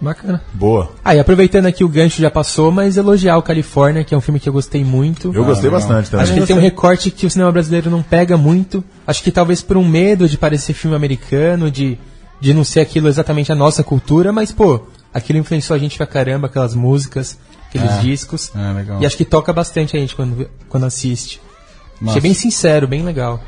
Bacana. 0.01 0.43
Boa. 0.53 0.93
Ah, 1.05 1.15
e 1.15 1.19
aproveitando 1.21 1.67
aqui 1.67 1.83
o 1.83 1.89
gancho 1.89 2.21
já 2.21 2.31
passou, 2.31 2.71
mas 2.71 2.97
elogiar 2.99 3.39
o 3.39 3.43
Califórnia, 3.43 4.05
que 4.05 4.15
é 4.15 4.19
um 4.19 4.21
filme 4.21 4.39
que 4.39 4.49
eu 4.49 4.53
gostei 4.53 4.85
muito. 4.85 5.33
Eu 5.35 5.45
gostei 5.45 5.71
legal. 5.71 5.81
bastante 5.81 6.11
também. 6.11 6.23
Acho 6.25 6.33
que 6.35 6.39
ele 6.41 6.47
tem 6.47 6.57
um 6.57 6.61
recorte 6.61 7.11
que 7.11 7.25
o 7.27 7.31
cinema 7.31 7.51
brasileiro 7.51 7.89
não 7.91 8.03
pega 8.03 8.37
muito. 8.37 8.85
Acho 9.07 9.23
que 9.23 9.31
talvez 9.31 9.63
por 9.63 9.77
um 9.77 9.87
medo 9.89 10.29
de 10.29 10.37
parecer 10.37 10.75
filme 10.75 10.95
americano, 10.95 11.71
de, 11.71 11.99
de 12.41 12.53
não 12.53 12.63
ser 12.63 12.81
aquilo 12.81 13.09
exatamente 13.09 13.51
a 13.51 13.55
nossa 13.55 13.83
cultura, 13.83 14.33
mas, 14.33 14.53
pô, 14.53 14.83
aquilo 15.15 15.39
influenciou 15.39 15.75
a 15.75 15.79
gente 15.79 15.97
pra 15.97 16.07
caramba, 16.07 16.47
aquelas 16.47 16.75
músicas, 16.75 17.39
aqueles 17.69 17.91
É. 17.93 17.99
discos. 18.01 18.53
É, 18.55 18.73
legal. 18.75 19.01
E 19.03 19.07
acho 19.07 19.17
que 19.17 19.25
toca 19.25 19.51
bastante 19.53 19.97
a 19.97 20.01
gente 20.01 20.15
quando, 20.15 20.47
quando 20.69 20.85
assiste. 20.85 21.41
Achei 22.07 22.21
bem 22.21 22.35
sincero, 22.35 22.87
bem 22.87 23.03
legal. 23.03 23.41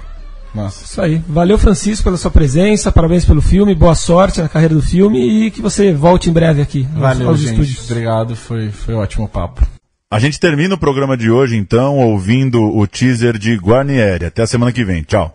Nossa. 0.55 0.85
Isso 0.85 1.01
aí. 1.01 1.23
Valeu, 1.29 1.59
Francisco, 1.59 2.05
pela 2.05 2.17
sua 2.17 2.31
presença. 2.31 2.91
Parabéns 2.91 3.25
pelo 3.25 3.41
filme. 3.43 3.75
Boa 3.75 3.95
sorte 3.95 4.41
na 4.41 4.49
carreira 4.49 4.75
do 4.75 4.83
filme 4.83 5.47
e 5.47 5.51
que 5.51 5.61
você 5.63 5.93
volte 5.93 6.31
em 6.31 6.33
breve 6.33 6.61
aqui 6.63 6.87
aos- 6.93 7.01
Valeu, 7.01 7.29
aos 7.29 7.41
gente. 7.41 7.51
estúdios. 7.61 7.91
Obrigado, 7.91 8.35
foi, 8.37 8.71
foi 8.71 8.95
ótimo 8.95 9.27
o 9.27 9.29
papo. 9.29 9.67
A 10.11 10.19
gente 10.19 10.41
termina 10.41 10.75
o 10.75 10.79
programa 10.79 11.17
de 11.19 11.31
hoje, 11.31 11.55
então, 11.57 11.99
ouvindo 11.99 12.63
o 12.63 12.87
teaser 12.87 13.37
de 13.37 13.55
Guarnieri. 13.57 14.25
Até 14.25 14.43
a 14.43 14.47
semana 14.47 14.73
que 14.73 14.83
vem. 14.83 15.03
Tchau. 15.03 15.35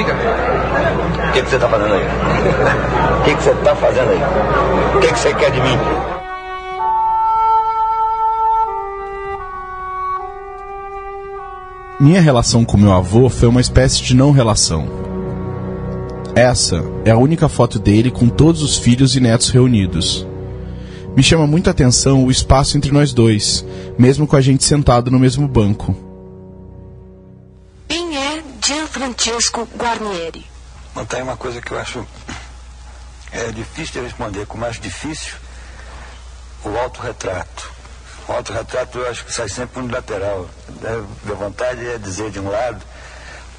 O 0.00 1.32
que, 1.32 1.42
que 1.42 1.48
você 1.50 1.58
tá 1.58 1.68
fazendo 1.68 1.94
aí? 1.94 2.02
O 2.02 3.22
que, 3.22 3.34
que 3.34 3.42
você 3.42 3.54
tá 3.54 3.76
fazendo 3.76 4.10
aí? 4.10 4.20
O 4.96 5.00
que, 5.00 5.08
que 5.12 5.18
você 5.18 5.34
quer 5.34 5.50
de 5.50 5.60
mim? 5.60 5.78
Minha 12.00 12.22
relação 12.22 12.64
com 12.64 12.78
meu 12.78 12.94
avô 12.94 13.28
foi 13.28 13.46
uma 13.46 13.60
espécie 13.60 14.02
de 14.02 14.16
não 14.16 14.30
relação. 14.30 14.88
Essa 16.34 16.82
é 17.04 17.10
a 17.10 17.18
única 17.18 17.46
foto 17.46 17.78
dele 17.78 18.10
com 18.10 18.26
todos 18.26 18.62
os 18.62 18.78
filhos 18.78 19.14
e 19.16 19.20
netos 19.20 19.50
reunidos. 19.50 20.26
Me 21.14 21.22
chama 21.22 21.46
muita 21.46 21.72
atenção 21.72 22.24
o 22.24 22.30
espaço 22.30 22.78
entre 22.78 22.90
nós 22.90 23.12
dois, 23.12 23.66
mesmo 23.98 24.26
com 24.26 24.34
a 24.34 24.40
gente 24.40 24.64
sentado 24.64 25.10
no 25.10 25.18
mesmo 25.18 25.46
banco. 25.46 25.94
Quem 27.86 28.16
é 28.16 28.42
Gianfrancesco 28.64 29.68
Guarnieri? 29.76 30.46
Não 30.96 31.04
tem 31.04 31.22
uma 31.22 31.36
coisa 31.36 31.60
que 31.60 31.70
eu 31.70 31.78
acho 31.78 32.06
é 33.30 33.52
difícil 33.52 34.00
de 34.00 34.06
responder, 34.06 34.46
como 34.46 34.64
acho 34.64 34.80
difícil 34.80 35.34
o 36.64 36.70
autorretrato. 36.78 37.79
Autorretrato 38.32 38.98
eu 38.98 39.10
acho 39.10 39.24
que 39.24 39.32
sai 39.32 39.48
sempre 39.48 39.80
unilateral. 39.80 40.48
Né? 40.80 41.04
Minha 41.24 41.36
vontade 41.36 41.86
é 41.86 41.98
dizer 41.98 42.30
de 42.30 42.40
um 42.40 42.48
lado, 42.48 42.80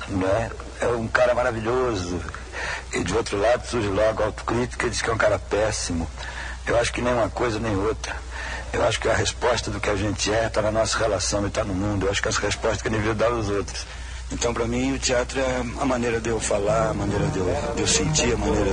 né? 0.07 0.51
é 0.81 0.87
um 0.87 1.07
cara 1.07 1.33
maravilhoso, 1.33 2.19
e 2.93 3.03
de 3.03 3.15
outro 3.15 3.39
lado 3.39 3.65
surge 3.65 3.87
logo 3.87 4.21
a 4.21 4.25
autocrítica 4.27 4.87
e 4.87 4.89
diz 4.89 5.01
que 5.01 5.09
é 5.09 5.13
um 5.13 5.17
cara 5.17 5.39
péssimo. 5.39 6.09
Eu 6.65 6.77
acho 6.77 6.91
que 6.91 7.01
nem 7.01 7.13
uma 7.13 7.29
coisa 7.29 7.59
nem 7.59 7.75
outra. 7.75 8.15
Eu 8.73 8.83
acho 8.85 8.99
que 8.99 9.09
a 9.09 9.13
resposta 9.13 9.69
do 9.69 9.79
que 9.79 9.89
a 9.89 9.95
gente 9.95 10.31
é 10.31 10.47
está 10.47 10.61
na 10.61 10.71
nossa 10.71 10.97
relação 10.97 11.43
e 11.43 11.47
está 11.47 11.63
no 11.63 11.73
mundo. 11.73 12.05
Eu 12.05 12.11
acho 12.11 12.21
que 12.21 12.29
as 12.29 12.37
respostas 12.37 12.81
que 12.81 12.87
a 12.87 12.91
gente 12.91 13.13
dar 13.13 13.31
aos 13.31 13.49
outros. 13.49 13.85
Então, 14.33 14.53
para 14.53 14.65
mim, 14.65 14.93
o 14.93 14.97
teatro 14.97 15.39
é 15.39 15.61
a 15.81 15.85
maneira 15.85 16.19
de 16.19 16.29
eu 16.29 16.39
falar, 16.39 16.91
a 16.91 16.93
maneira 16.93 17.25
de 17.27 17.39
eu, 17.39 17.45
de 17.75 17.81
eu 17.81 17.87
sentir, 17.87 18.33
a 18.33 18.37
maneira, 18.37 18.71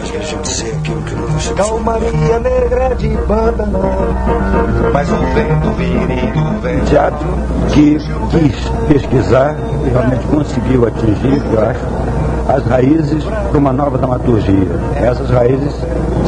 às 0.00 0.08
vezes, 0.10 0.28
de 0.28 0.34
eu 0.34 0.40
dizer 0.42 0.74
aquilo 0.76 1.02
que 1.02 1.12
eu 1.12 1.18
não 1.18 1.28
consigo. 1.28 1.54
Calmaria 1.56 2.38
negra 2.38 2.94
de 2.94 3.08
Bandanã, 3.08 3.80
mas 4.92 5.08
o 5.10 5.16
vento 5.34 5.72
virido 5.76 6.60
vem. 6.62 6.80
teatro 6.84 7.26
que 7.72 7.98
quis 8.30 8.54
pesquisar 8.88 9.56
e 9.84 9.88
realmente 9.90 10.24
conseguiu 10.26 10.86
atingir, 10.86 11.42
eu 11.52 11.60
acho, 11.60 11.80
as 12.48 12.64
raízes 12.66 13.24
para 13.24 13.58
uma 13.58 13.72
nova 13.72 13.98
dramaturgia. 13.98 14.68
Essas 14.94 15.30
raízes 15.30 15.74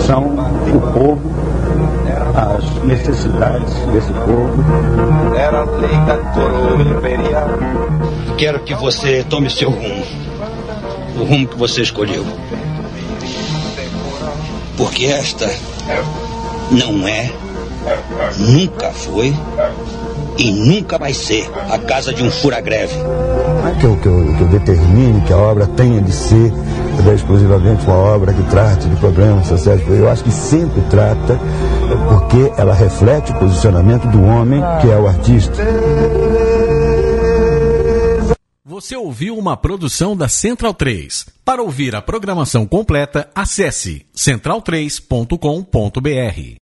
são 0.05 0.25
o 0.25 0.93
povo, 0.93 1.21
as 2.35 2.83
necessidades 2.83 3.73
desse 3.93 4.13
povo. 4.13 5.35
Era 5.37 5.61
a 5.61 5.65
lei 5.65 5.97
da 6.07 6.17
coroa 6.33 6.83
imperial. 6.83 7.49
Quero 8.37 8.61
que 8.61 8.75
você 8.75 9.25
tome 9.25 9.49
seu 9.49 9.71
rumo. 9.71 10.05
O 11.17 11.25
rumo 11.25 11.47
que 11.47 11.57
você 11.57 11.83
escolheu. 11.83 12.25
Porque 14.77 15.07
esta 15.07 15.49
não 16.71 17.07
é, 17.07 17.31
nunca 18.39 18.91
foi 18.91 19.33
e 20.37 20.51
nunca 20.51 20.99
vai 20.99 21.15
ser 21.15 21.49
a 21.71 21.79
casa 21.79 22.13
de 22.13 22.25
um 22.25 22.31
fura-greve. 22.31 22.97
Não 22.97 23.69
é 23.69 23.75
que 23.79 23.85
eu, 23.85 23.97
que, 23.97 24.07
eu, 24.07 24.35
que 24.37 24.43
eu 24.43 24.49
determine 24.49 25.21
que 25.21 25.33
a 25.33 25.37
obra 25.37 25.67
tenha 25.69 26.01
de 26.01 26.13
ser 26.13 26.53
exclusivamente 27.13 27.85
uma 27.85 27.97
obra 27.97 28.33
que 28.33 28.43
trate 28.45 28.89
de 28.89 28.97
problemas 28.97 29.47
sociais. 29.47 29.83
Eu 29.89 30.09
acho 30.09 30.25
que 30.25 30.31
sempre 30.31 30.81
trata, 30.89 31.39
porque 32.09 32.53
ela 32.57 32.75
reflete 32.75 33.33
o 33.33 33.39
posicionamento 33.39 34.07
do 34.09 34.23
homem, 34.23 34.63
que 34.81 34.91
é 34.91 34.97
o 34.97 35.07
artista. 35.07 35.63
Você 38.65 38.97
ouviu 38.97 39.37
uma 39.37 39.57
produção 39.57 40.17
da 40.17 40.29
Central 40.29 40.75
3. 40.75 41.27
Para 41.45 41.63
ouvir 41.63 41.95
a 41.95 42.03
programação 42.03 42.67
completa, 42.67 43.31
acesse 43.35 44.07
central3.com.br. 44.17 46.53